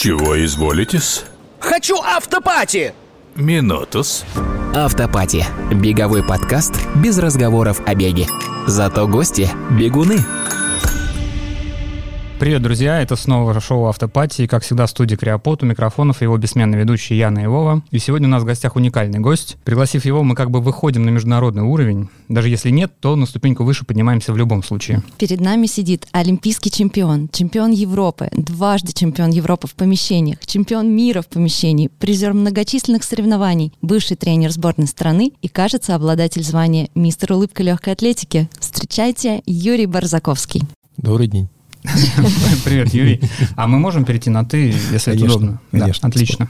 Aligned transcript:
Чего 0.00 0.44
изволитесь? 0.44 1.24
Хочу 1.58 1.96
автопати! 1.96 2.92
Минутус. 3.34 4.24
Автопати. 4.74 5.44
Беговой 5.72 6.22
подкаст 6.22 6.74
без 6.94 7.18
разговоров 7.18 7.80
о 7.84 7.94
беге. 7.96 8.26
Зато 8.66 9.08
гости– 9.08 9.50
бегуны. 9.70 10.24
Привет, 12.38 12.62
друзья! 12.62 13.02
Это 13.02 13.16
снова 13.16 13.58
шоу 13.60 13.86
«Автопати». 13.86 14.42
И, 14.42 14.46
как 14.46 14.62
всегда, 14.62 14.86
в 14.86 14.90
студии 14.90 15.16
Криопот, 15.16 15.64
у 15.64 15.66
микрофонов 15.66 16.22
его 16.22 16.36
бессменный 16.36 16.78
ведущий 16.78 17.16
Яна 17.16 17.46
Ивова. 17.46 17.82
И 17.90 17.98
сегодня 17.98 18.28
у 18.28 18.30
нас 18.30 18.44
в 18.44 18.46
гостях 18.46 18.76
уникальный 18.76 19.18
гость. 19.18 19.56
Пригласив 19.64 20.04
его, 20.04 20.22
мы 20.22 20.36
как 20.36 20.52
бы 20.52 20.60
выходим 20.60 21.04
на 21.04 21.10
международный 21.10 21.64
уровень. 21.64 22.08
Даже 22.28 22.48
если 22.48 22.70
нет, 22.70 22.92
то 23.00 23.16
на 23.16 23.26
ступеньку 23.26 23.64
выше 23.64 23.84
поднимаемся 23.84 24.32
в 24.32 24.36
любом 24.36 24.62
случае. 24.62 25.02
Перед 25.18 25.40
нами 25.40 25.66
сидит 25.66 26.06
олимпийский 26.12 26.70
чемпион, 26.70 27.28
чемпион 27.32 27.72
Европы, 27.72 28.28
дважды 28.30 28.92
чемпион 28.92 29.30
Европы 29.30 29.66
в 29.66 29.74
помещениях, 29.74 30.38
чемпион 30.46 30.94
мира 30.94 31.22
в 31.22 31.26
помещении, 31.26 31.88
призер 31.98 32.34
многочисленных 32.34 33.02
соревнований, 33.02 33.72
бывший 33.82 34.16
тренер 34.16 34.52
сборной 34.52 34.86
страны 34.86 35.32
и, 35.42 35.48
кажется, 35.48 35.96
обладатель 35.96 36.44
звания 36.44 36.88
«Мистер 36.94 37.32
улыбка 37.32 37.64
легкой 37.64 37.94
атлетики». 37.94 38.48
Встречайте, 38.60 39.42
Юрий 39.44 39.86
Барзаковский. 39.86 40.62
Добрый 40.96 41.26
день. 41.26 41.48
Привет, 42.64 42.92
Юрий. 42.92 43.20
А 43.56 43.66
мы 43.66 43.78
можем 43.78 44.04
перейти 44.04 44.30
на 44.30 44.44
«ты», 44.44 44.74
если 44.92 45.14
это 45.14 45.24
удобно? 45.24 45.60
конечно, 45.70 46.08
отлично. 46.08 46.48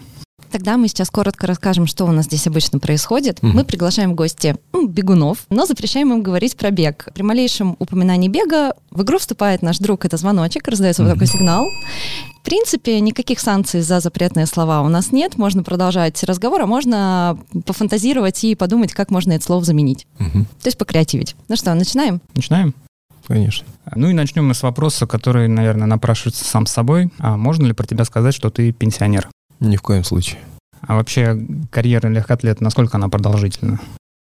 Тогда 0.50 0.78
мы 0.78 0.88
сейчас 0.88 1.10
коротко 1.10 1.46
расскажем, 1.46 1.86
что 1.86 2.06
у 2.06 2.10
нас 2.10 2.24
здесь 2.24 2.46
обычно 2.46 2.78
происходит. 2.78 3.42
Мы 3.42 3.64
приглашаем 3.64 4.12
в 4.12 4.14
гости 4.14 4.56
м, 4.72 4.88
бегунов, 4.88 5.38
но 5.50 5.66
запрещаем 5.66 6.10
им 6.12 6.22
говорить 6.22 6.56
про 6.56 6.70
бег. 6.70 7.08
При 7.14 7.22
малейшем 7.22 7.76
упоминании 7.78 8.28
бега 8.28 8.72
в 8.90 9.02
игру 9.02 9.18
вступает 9.18 9.60
наш 9.60 9.78
друг, 9.78 10.06
это 10.06 10.16
звоночек, 10.16 10.66
раздается 10.66 11.02
вот 11.04 11.12
такой 11.12 11.26
сигнал. 11.26 11.66
В 12.40 12.44
принципе, 12.48 12.98
никаких 13.00 13.40
санкций 13.40 13.82
за 13.82 14.00
запретные 14.00 14.46
слова 14.46 14.80
у 14.80 14.88
нас 14.88 15.12
нет. 15.12 15.36
Можно 15.36 15.62
продолжать 15.62 16.22
разговор, 16.24 16.62
а 16.62 16.66
можно 16.66 17.38
пофантазировать 17.66 18.42
и 18.44 18.54
подумать, 18.54 18.94
как 18.94 19.10
можно 19.10 19.32
это 19.32 19.44
слово 19.44 19.62
заменить. 19.64 20.06
Мгм. 20.18 20.46
То 20.62 20.68
есть 20.68 20.78
покреативить. 20.78 21.36
Ну 21.48 21.56
что, 21.56 21.74
начинаем? 21.74 22.22
Начинаем? 22.34 22.74
Конечно. 23.28 23.66
Ну 23.94 24.08
и 24.08 24.14
начнем 24.14 24.48
мы 24.48 24.54
с 24.54 24.62
вопроса, 24.62 25.06
который, 25.06 25.48
наверное, 25.48 25.86
напрашивается 25.86 26.44
сам 26.44 26.64
с 26.64 26.72
собой. 26.72 27.12
А 27.18 27.36
можно 27.36 27.66
ли 27.66 27.74
про 27.74 27.86
тебя 27.86 28.04
сказать, 28.04 28.34
что 28.34 28.48
ты 28.48 28.72
пенсионер? 28.72 29.28
Ни 29.60 29.76
в 29.76 29.82
коем 29.82 30.02
случае. 30.02 30.40
А 30.80 30.94
вообще 30.94 31.38
карьера 31.70 32.08
легкоатлета, 32.08 32.64
насколько 32.64 32.96
она 32.96 33.08
продолжительна? 33.08 33.80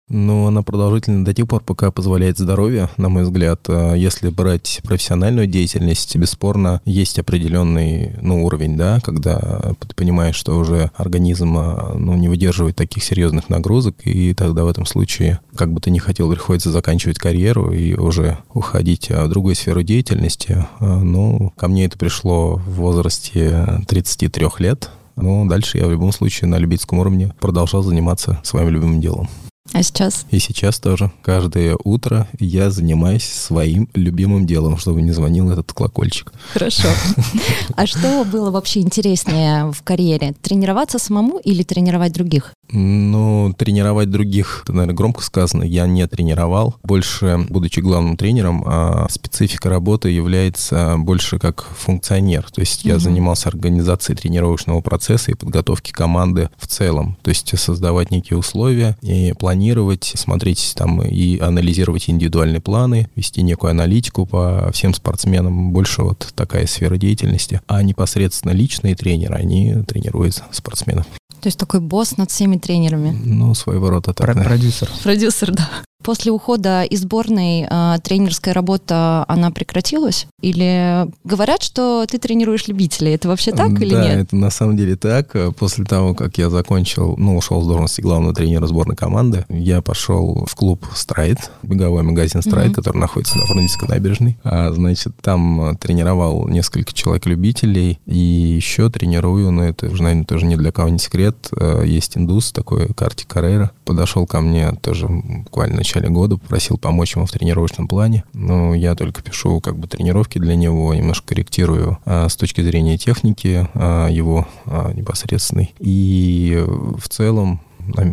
Но 0.09 0.47
она 0.47 0.63
продолжительна 0.63 1.25
до 1.25 1.33
тех 1.33 1.47
пор, 1.47 1.61
пока 1.61 1.91
позволяет 1.91 2.37
здоровье, 2.37 2.89
на 2.97 3.09
мой 3.09 3.23
взгляд. 3.23 3.61
А 3.67 3.93
Если 3.93 4.29
брать 4.29 4.79
профессиональную 4.83 5.47
деятельность, 5.47 6.15
бесспорно, 6.15 6.81
есть 6.85 7.19
определенный 7.19 8.15
ну, 8.21 8.45
уровень, 8.45 8.77
да, 8.77 8.99
когда 9.03 9.73
ты 9.79 9.95
понимаешь, 9.95 10.35
что 10.35 10.57
уже 10.57 10.91
организм 10.95 11.57
а, 11.57 11.93
ну, 11.97 12.15
не 12.15 12.29
выдерживает 12.29 12.77
таких 12.77 13.03
серьезных 13.03 13.49
нагрузок, 13.49 13.95
и 14.05 14.33
тогда 14.33 14.63
в 14.63 14.67
этом 14.67 14.85
случае, 14.85 15.41
как 15.55 15.73
бы 15.73 15.81
ты 15.81 15.91
ни 15.91 15.99
хотел, 15.99 16.31
приходится 16.31 16.71
заканчивать 16.71 17.19
карьеру 17.19 17.73
и 17.73 17.93
уже 17.93 18.37
уходить 18.53 19.11
а, 19.11 19.25
в 19.25 19.29
другую 19.29 19.55
сферу 19.55 19.83
деятельности. 19.83 20.65
А, 20.79 20.99
Ну, 20.99 21.51
ко 21.57 21.67
мне 21.67 21.85
это 21.85 21.97
пришло 21.97 22.55
в 22.55 22.75
возрасте 22.75 23.83
33 23.87 24.47
лет, 24.59 24.89
но 25.17 25.45
дальше 25.45 25.79
я 25.79 25.87
в 25.87 25.91
любом 25.91 26.13
случае 26.13 26.47
на 26.47 26.57
любительском 26.57 26.99
уровне 26.99 27.33
продолжал 27.39 27.83
заниматься 27.83 28.39
своим 28.43 28.69
любимым 28.69 29.01
делом. 29.01 29.27
А 29.73 29.83
сейчас? 29.83 30.25
И 30.31 30.39
сейчас 30.39 30.79
тоже. 30.79 31.11
Каждое 31.21 31.77
утро 31.83 32.27
я 32.39 32.71
занимаюсь 32.71 33.25
своим 33.25 33.89
любимым 33.93 34.45
делом, 34.45 34.77
чтобы 34.77 35.01
не 35.01 35.11
звонил 35.11 35.51
этот 35.51 35.71
колокольчик. 35.73 36.31
Хорошо. 36.53 36.87
А 37.75 37.85
что 37.85 38.23
было 38.23 38.49
вообще 38.49 38.79
интереснее 38.81 39.71
в 39.71 39.83
карьере? 39.83 40.33
Тренироваться 40.41 40.99
самому 40.99 41.37
или 41.37 41.63
тренировать 41.63 42.13
других? 42.13 42.53
Ну, 42.71 43.53
тренировать 43.57 44.09
других, 44.09 44.61
это, 44.63 44.73
наверное, 44.73 44.95
громко 44.95 45.23
сказано, 45.23 45.63
я 45.63 45.87
не 45.87 46.05
тренировал. 46.07 46.75
Больше, 46.83 47.45
будучи 47.49 47.79
главным 47.79 48.17
тренером, 48.17 48.63
а, 48.65 49.07
специфика 49.09 49.69
работы 49.69 50.09
является 50.09 50.95
больше 50.97 51.39
как 51.39 51.63
функционер. 51.77 52.45
То 52.51 52.61
есть 52.61 52.83
я 52.83 52.95
Мгм. 52.95 53.01
занимался 53.01 53.49
организацией 53.49 54.17
тренировочного 54.17 54.81
процесса 54.81 55.31
и 55.31 55.35
подготовки 55.35 55.91
команды 55.91 56.49
в 56.57 56.67
целом. 56.67 57.17
То 57.21 57.29
есть 57.29 57.57
создавать 57.57 58.11
некие 58.11 58.37
условия 58.37 58.97
и 59.01 59.33
планировать, 59.39 60.11
смотреть 60.15 60.73
там 60.75 61.01
и 61.01 61.39
анализировать 61.39 62.09
индивидуальные 62.09 62.61
планы, 62.61 63.09
вести 63.15 63.41
некую 63.41 63.71
аналитику 63.71 64.25
по 64.25 64.71
всем 64.73 64.93
спортсменам. 64.93 65.71
Больше 65.71 66.01
вот 66.03 66.33
такая 66.35 66.67
сфера 66.67 66.97
деятельности. 66.97 67.61
А 67.67 67.81
непосредственно 67.81 68.51
личные 68.51 68.95
тренеры, 68.95 69.35
они 69.35 69.83
тренируют 69.87 70.43
спортсменов. 70.51 71.05
То 71.41 71.47
есть 71.47 71.57
такой 71.59 71.79
босс 71.79 72.17
над 72.17 72.31
всеми 72.31 72.57
тренерами. 72.57 73.15
Ну, 73.23 73.53
своего 73.53 73.89
рода 73.89 74.13
так. 74.13 74.25
Про- 74.25 74.33
да. 74.33 74.43
Продюсер. 74.43 74.89
Продюсер, 75.03 75.51
да. 75.53 75.69
После 76.07 76.31
ухода 76.31 76.83
из 76.83 77.01
сборной 77.01 77.67
э, 77.69 77.95
тренерская 78.01 78.53
работа, 78.53 79.25
она 79.27 79.51
прекратилась? 79.51 80.25
Или 80.41 81.05
говорят, 81.25 81.61
что 81.61 82.05
ты 82.09 82.17
тренируешь 82.17 82.69
любителей? 82.69 83.11
Это 83.13 83.27
вообще 83.27 83.51
так 83.51 83.71
или 83.81 83.93
да, 83.93 84.03
нет? 84.05 84.17
это 84.19 84.35
на 84.37 84.49
самом 84.49 84.77
деле 84.77 84.95
так. 84.95 85.35
После 85.57 85.83
того, 85.83 86.13
как 86.15 86.37
я 86.37 86.49
закончил, 86.49 87.15
ну, 87.17 87.35
ушел 87.35 87.61
с 87.61 87.67
должности 87.67 87.99
главного 87.99 88.33
тренера 88.33 88.65
сборной 88.67 88.95
команды, 88.95 89.45
я 89.49 89.81
пошел 89.81 90.45
в 90.47 90.55
клуб 90.55 90.85
«Страйт», 90.95 91.51
беговой 91.61 92.03
магазин 92.03 92.41
«Страйт», 92.41 92.67
Мгм. 92.67 92.75
который 92.75 92.99
находится 92.99 93.37
на 93.37 93.45
Фрунзенской 93.45 93.89
набережной. 93.89 94.37
А, 94.45 94.71
значит, 94.71 95.11
там 95.19 95.71
э, 95.71 95.75
тренировал 95.75 96.47
несколько 96.47 96.93
человек-любителей 96.93 97.99
и 98.05 98.17
еще 98.17 98.89
тренирую, 98.89 99.51
но 99.51 99.65
это 99.65 99.87
уже, 99.87 100.03
наверное, 100.03 100.23
тоже 100.23 100.45
ни 100.45 100.55
для 100.55 100.71
кого 100.71 100.87
не 100.87 100.99
секрет. 100.99 101.49
Э, 101.51 101.83
Есть 101.85 102.15
индус 102.15 102.53
такой, 102.53 102.93
Карти 102.93 103.25
Каррера. 103.27 103.71
Подошел 103.83 104.25
ко 104.25 104.39
мне 104.39 104.71
тоже 104.71 105.09
буквально 105.09 105.81
в 105.81 105.96
начале 105.97 106.13
года, 106.13 106.37
попросил 106.37 106.77
помочь 106.77 107.15
ему 107.15 107.25
в 107.25 107.31
тренировочном 107.31 107.87
плане. 107.87 108.23
Но 108.33 108.73
я 108.73 108.95
только 108.95 109.21
пишу 109.21 109.59
как 109.61 109.77
бы 109.77 109.87
тренировки 109.87 110.37
для 110.37 110.55
него, 110.55 110.93
немножко 110.93 111.27
корректирую 111.27 111.97
а, 112.05 112.29
с 112.29 112.35
точки 112.35 112.61
зрения 112.61 112.97
техники 112.97 113.67
а, 113.73 114.07
его 114.07 114.47
а, 114.65 114.93
непосредственной. 114.93 115.73
И 115.79 116.63
в 116.67 117.09
целом 117.09 117.61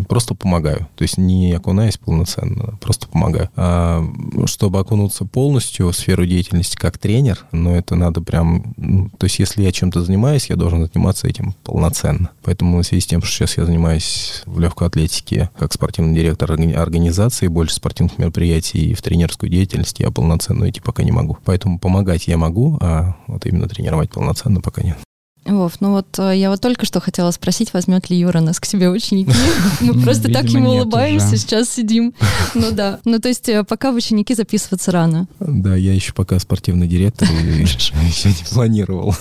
просто 0.08 0.34
помогаю. 0.34 0.88
То 0.96 1.02
есть 1.02 1.18
не 1.18 1.52
окунаюсь 1.52 1.96
полноценно, 1.96 2.78
просто 2.80 3.08
помогаю. 3.08 3.50
А, 3.56 4.04
чтобы 4.46 4.78
окунуться 4.78 5.24
полностью 5.24 5.88
в 5.88 5.96
сферу 5.96 6.26
деятельности 6.26 6.76
как 6.76 6.98
тренер, 6.98 7.44
но 7.52 7.74
это 7.74 7.94
надо 7.94 8.20
прям... 8.20 8.74
ну, 8.76 9.10
То 9.18 9.24
есть 9.24 9.38
если 9.38 9.62
я 9.62 9.72
чем-то 9.72 10.02
занимаюсь, 10.02 10.46
я 10.50 10.56
должен 10.56 10.86
заниматься 10.86 11.28
этим 11.28 11.54
полноценно. 11.64 12.30
Поэтому 12.42 12.78
в 12.78 12.84
связи 12.84 13.00
с 13.02 13.06
тем, 13.06 13.22
что 13.22 13.32
сейчас 13.32 13.56
я 13.56 13.66
занимаюсь 13.66 14.42
в 14.46 14.60
легкой 14.60 14.88
атлетике 14.88 15.50
как 15.58 15.72
спортивный 15.72 16.14
директор 16.14 16.50
органи- 16.50 16.74
организации, 16.74 17.48
больше 17.48 17.74
спортивных 17.74 18.18
мероприятий 18.18 18.90
и 18.90 18.94
в 18.94 19.02
тренерскую 19.02 19.50
деятельность, 19.50 20.00
я 20.00 20.10
полноценно 20.10 20.68
идти 20.68 20.80
пока 20.80 21.02
не 21.02 21.12
могу. 21.12 21.38
Поэтому 21.44 21.78
помогать 21.78 22.26
я 22.26 22.36
могу, 22.36 22.78
а 22.80 23.16
вот 23.26 23.46
именно 23.46 23.68
тренировать 23.68 24.10
полноценно 24.10 24.60
пока 24.60 24.82
нет. 24.82 24.98
Вов, 25.46 25.80
ну 25.80 25.90
вот 25.90 26.18
э, 26.18 26.36
я 26.36 26.50
вот 26.50 26.60
только 26.60 26.86
что 26.86 27.00
хотела 27.00 27.30
спросить, 27.30 27.72
возьмет 27.74 28.08
ли 28.08 28.18
Юра 28.18 28.40
нас 28.40 28.60
к 28.60 28.64
себе 28.64 28.88
ученики. 28.88 29.32
Мы 29.80 30.00
просто 30.00 30.32
так 30.32 30.46
ему 30.46 30.70
улыбаемся, 30.70 31.36
сейчас 31.36 31.68
сидим. 31.68 32.14
Ну 32.54 32.70
да. 32.72 33.00
Ну 33.04 33.18
то 33.18 33.28
есть 33.28 33.48
э, 33.48 33.62
пока 33.64 33.92
в 33.92 33.96
ученики 33.96 34.34
записываться 34.34 34.90
рано. 34.90 35.26
Да, 35.40 35.76
я 35.76 35.92
еще 35.92 36.12
пока 36.14 36.38
спортивный 36.38 36.86
директор 36.86 37.28
и 37.30 37.34
еще 37.62 38.28
не 38.28 38.44
планировал. 38.50 39.14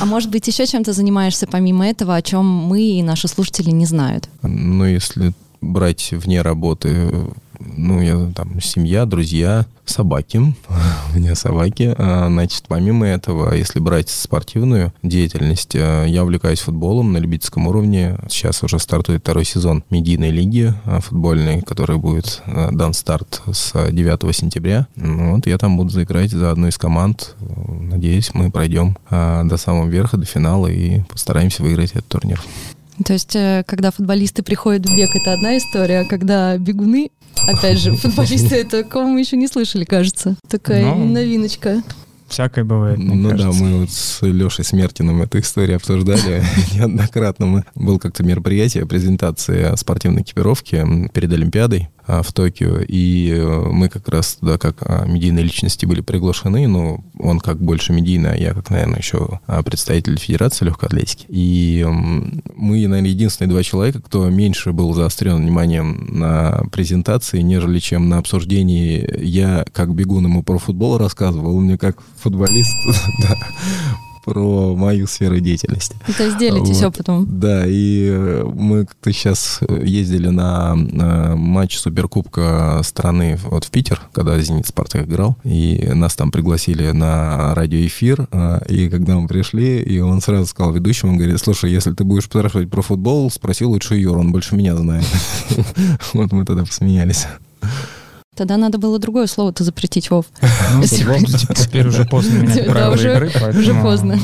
А 0.00 0.06
может 0.06 0.30
быть, 0.30 0.46
еще 0.48 0.66
чем-то 0.66 0.92
занимаешься 0.92 1.46
помимо 1.46 1.86
этого, 1.86 2.14
о 2.14 2.22
чем 2.22 2.46
мы 2.46 2.80
и 2.82 3.02
наши 3.02 3.28
слушатели 3.28 3.70
не 3.70 3.86
знают? 3.86 4.28
Ну, 4.42 4.84
если 4.84 5.32
брать 5.60 6.10
вне 6.12 6.42
работы, 6.42 7.10
ну, 7.76 8.00
я 8.00 8.30
там, 8.34 8.60
семья, 8.60 9.06
друзья, 9.06 9.66
собаки. 9.84 10.38
У 11.12 11.16
меня 11.16 11.34
собаки. 11.34 11.94
А, 11.96 12.28
Значит, 12.28 12.64
помимо 12.68 13.06
этого, 13.06 13.54
если 13.54 13.78
брать 13.78 14.08
спортивную 14.08 14.92
деятельность, 15.02 15.74
а, 15.76 16.04
я 16.04 16.24
увлекаюсь 16.24 16.60
футболом 16.60 17.12
на 17.12 17.18
любительском 17.18 17.66
уровне. 17.66 18.18
Сейчас 18.28 18.62
уже 18.62 18.78
стартует 18.78 19.22
второй 19.22 19.44
сезон 19.44 19.84
медийной 19.90 20.30
лиги 20.30 20.74
а, 20.84 21.00
футбольной, 21.00 21.62
который 21.62 21.98
будет 21.98 22.42
а, 22.46 22.70
дан 22.72 22.92
старт 22.92 23.42
с 23.50 23.72
9 23.90 24.36
сентября. 24.36 24.86
Ну, 24.96 25.36
Вот 25.36 25.46
я 25.46 25.58
там 25.58 25.76
буду 25.76 26.02
играть 26.02 26.30
за 26.30 26.50
одну 26.50 26.68
из 26.68 26.78
команд. 26.78 27.36
Надеюсь, 27.38 28.30
мы 28.34 28.50
пройдем 28.50 28.96
до 29.10 29.56
самого 29.56 29.88
верха, 29.88 30.16
до 30.16 30.26
финала 30.26 30.66
и 30.66 31.02
постараемся 31.02 31.62
выиграть 31.62 31.92
этот 31.92 32.06
турнир. 32.08 32.42
То 33.04 33.12
есть, 33.12 33.36
э, 33.36 33.62
когда 33.66 33.90
футболисты 33.90 34.42
приходят 34.42 34.86
в 34.86 34.96
бег, 34.96 35.14
это 35.14 35.32
одна 35.32 35.58
история, 35.58 36.00
а 36.00 36.04
когда 36.04 36.56
бегуны, 36.56 37.10
опять 37.46 37.78
же, 37.78 37.92
футболисты, 37.96 38.56
это 38.56 38.82
такого 38.82 39.06
мы 39.06 39.20
еще 39.20 39.36
не 39.36 39.48
слышали, 39.48 39.84
кажется. 39.84 40.36
Такая 40.48 40.84
Ну, 40.84 41.06
новиночка. 41.06 41.82
Всякое 42.28 42.64
бывает, 42.64 42.98
мне 42.98 43.14
Ну 43.14 43.30
да, 43.30 43.36
кажется. 43.36 43.62
мы 43.62 43.80
вот 43.80 43.90
с 43.90 44.20
Лешей 44.22 44.64
Смертиным 44.64 45.22
эту 45.22 45.38
историю 45.38 45.76
обсуждали 45.76 46.42
неоднократно. 46.74 47.46
Мы 47.46 47.64
был 47.76 48.00
как-то 48.00 48.24
мероприятие, 48.24 48.84
презентация 48.84 49.76
спортивной 49.76 50.22
экипировки 50.22 51.08
перед 51.14 51.32
Олимпиадой. 51.32 51.88
А, 52.06 52.22
в 52.22 52.32
Токио, 52.32 52.78
и 52.86 53.30
э, 53.32 53.68
мы 53.70 53.88
как 53.88 54.08
раз 54.08 54.36
туда 54.36 54.58
как 54.58 54.76
а, 54.80 55.04
медийные 55.06 55.44
личности 55.44 55.86
были 55.86 56.00
приглашены, 56.00 56.68
но 56.68 57.04
он 57.18 57.40
как 57.40 57.60
больше 57.60 57.92
медийный, 57.92 58.32
а 58.32 58.36
я 58.36 58.54
как, 58.54 58.70
наверное, 58.70 58.98
еще 58.98 59.40
а, 59.46 59.62
представитель 59.62 60.16
Федерации 60.18 60.66
легкой 60.66 60.86
атлетики. 60.86 61.26
И 61.28 61.84
мы, 61.84 62.86
наверное, 62.86 63.10
единственные 63.10 63.50
два 63.50 63.62
человека, 63.64 64.00
кто 64.00 64.28
меньше 64.30 64.72
был 64.72 64.92
заострен 64.94 65.36
вниманием 65.36 66.06
на 66.18 66.62
презентации, 66.70 67.40
нежели 67.40 67.80
чем 67.80 68.08
на 68.08 68.18
обсуждении. 68.18 69.04
Я 69.18 69.64
как 69.72 69.92
бегун 69.92 70.24
ему 70.24 70.42
про 70.44 70.58
футбол 70.58 70.98
рассказывал, 70.98 71.56
он 71.56 71.64
мне 71.64 71.76
как 71.76 71.98
футболист 72.20 72.76
про 74.26 74.74
мою 74.74 75.06
сферу 75.06 75.38
деятельности. 75.38 75.96
То 76.18 76.24
есть 76.24 76.36
делитесь 76.36 76.82
вот. 76.82 76.88
опытом. 76.88 77.26
Да, 77.30 77.64
и 77.64 78.08
э, 78.10 78.44
мы 78.44 78.84
как-то 78.84 79.12
сейчас 79.12 79.60
ездили 79.70 80.28
на, 80.28 80.74
на 80.74 81.36
матч 81.36 81.78
Суперкубка 81.78 82.80
страны 82.82 83.38
вот 83.44 83.64
в 83.64 83.70
Питер, 83.70 84.00
когда 84.12 84.36
«Зенит» 84.40 84.66
«Спартак» 84.66 85.06
играл, 85.06 85.36
и 85.44 85.90
нас 85.94 86.16
там 86.16 86.32
пригласили 86.32 86.90
на 86.90 87.54
радиоэфир, 87.54 88.26
э, 88.32 88.58
и 88.68 88.88
когда 88.88 89.14
мы 89.14 89.28
пришли, 89.28 89.80
и 89.80 90.00
он 90.00 90.20
сразу 90.20 90.46
сказал 90.46 90.72
ведущему, 90.72 91.12
он 91.12 91.18
говорит, 91.18 91.38
слушай, 91.38 91.70
если 91.70 91.92
ты 91.92 92.02
будешь 92.02 92.24
спрашивать 92.24 92.68
про 92.68 92.82
футбол, 92.82 93.30
спроси 93.30 93.64
лучше 93.64 93.94
Юр, 93.94 94.18
он 94.18 94.32
больше 94.32 94.56
меня 94.56 94.76
знает. 94.76 95.06
Вот 96.14 96.32
мы 96.32 96.44
тогда 96.44 96.64
посмеялись. 96.64 97.26
Тогда 98.36 98.58
надо 98.58 98.78
было 98.78 98.98
другое 98.98 99.26
слово-то 99.26 99.64
запретить, 99.64 100.10
Вов. 100.10 100.26
Ну, 100.74 100.82
теперь 100.82 101.88
уже 101.88 102.04
поздно 102.04 102.38
менять 102.38 102.66
правила 102.66 102.94
игры, 102.94 103.32
Уже 103.58 103.74
поздно. 103.74 104.18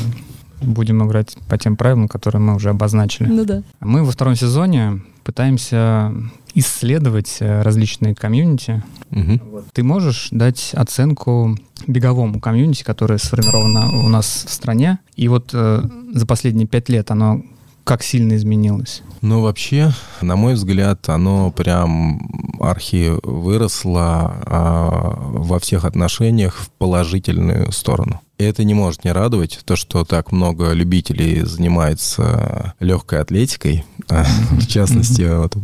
Будем 0.61 1.05
играть 1.05 1.37
по 1.49 1.59
тем 1.59 1.77
правилам, 1.77 2.09
которые 2.09 2.41
мы 2.41 2.55
уже 2.55 2.71
обозначили. 2.71 3.27
Ну 3.27 3.45
да. 3.45 3.63
Мы 3.81 4.05
во 4.05 4.13
втором 4.13 4.37
сезоне 4.37 5.03
пытаемся 5.25 6.13
исследовать 6.55 7.39
э, 7.41 7.63
различные 7.63 8.15
комьюнити. 8.15 8.83
Угу. 9.11 9.65
Ты 9.73 9.83
можешь 9.83 10.29
дать 10.31 10.73
оценку 10.75 11.57
беговому 11.87 12.41
комьюнити, 12.41 12.85
которое 12.85 13.19
сформировано 13.19 14.05
у 14.05 14.09
нас 14.09 14.45
в 14.47 14.53
стране, 14.53 14.99
и 15.17 15.29
вот 15.29 15.51
э, 15.55 15.83
за 16.13 16.27
последние 16.27 16.67
пять 16.67 16.89
лет 16.89 17.11
оно 17.11 17.43
как 17.85 18.03
сильно 18.03 18.37
изменилось? 18.37 19.03
Ну, 19.21 19.41
вообще, 19.41 19.93
на 20.21 20.37
мой 20.37 20.55
взгляд, 20.55 21.09
оно 21.09 21.51
прям 21.51 22.57
архи 22.61 23.13
выросло 23.23 24.37
а, 24.47 25.17
во 25.31 25.59
всех 25.59 25.85
отношениях 25.85 26.57
в 26.57 26.71
положительную 26.71 27.73
сторону. 27.73 28.21
И 28.43 28.45
это 28.45 28.65
не 28.65 28.75
может 28.75 29.05
не 29.05 29.13
радовать, 29.13 29.61
то, 29.65 29.77
что 29.77 30.05
так 30.05 30.33
много 30.33 30.73
любителей 30.73 31.43
занимается 31.43 32.75
легкой 32.81 33.21
атлетикой, 33.21 33.85
а, 34.09 34.25
в 34.51 34.67
частности, 34.67 35.23
вот, 35.23 35.55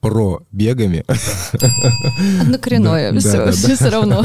про 0.00 0.40
бегами. 0.50 1.04
Однокоренное, 2.40 3.18
все, 3.20 3.52
все 3.52 3.90
равно. 3.90 4.24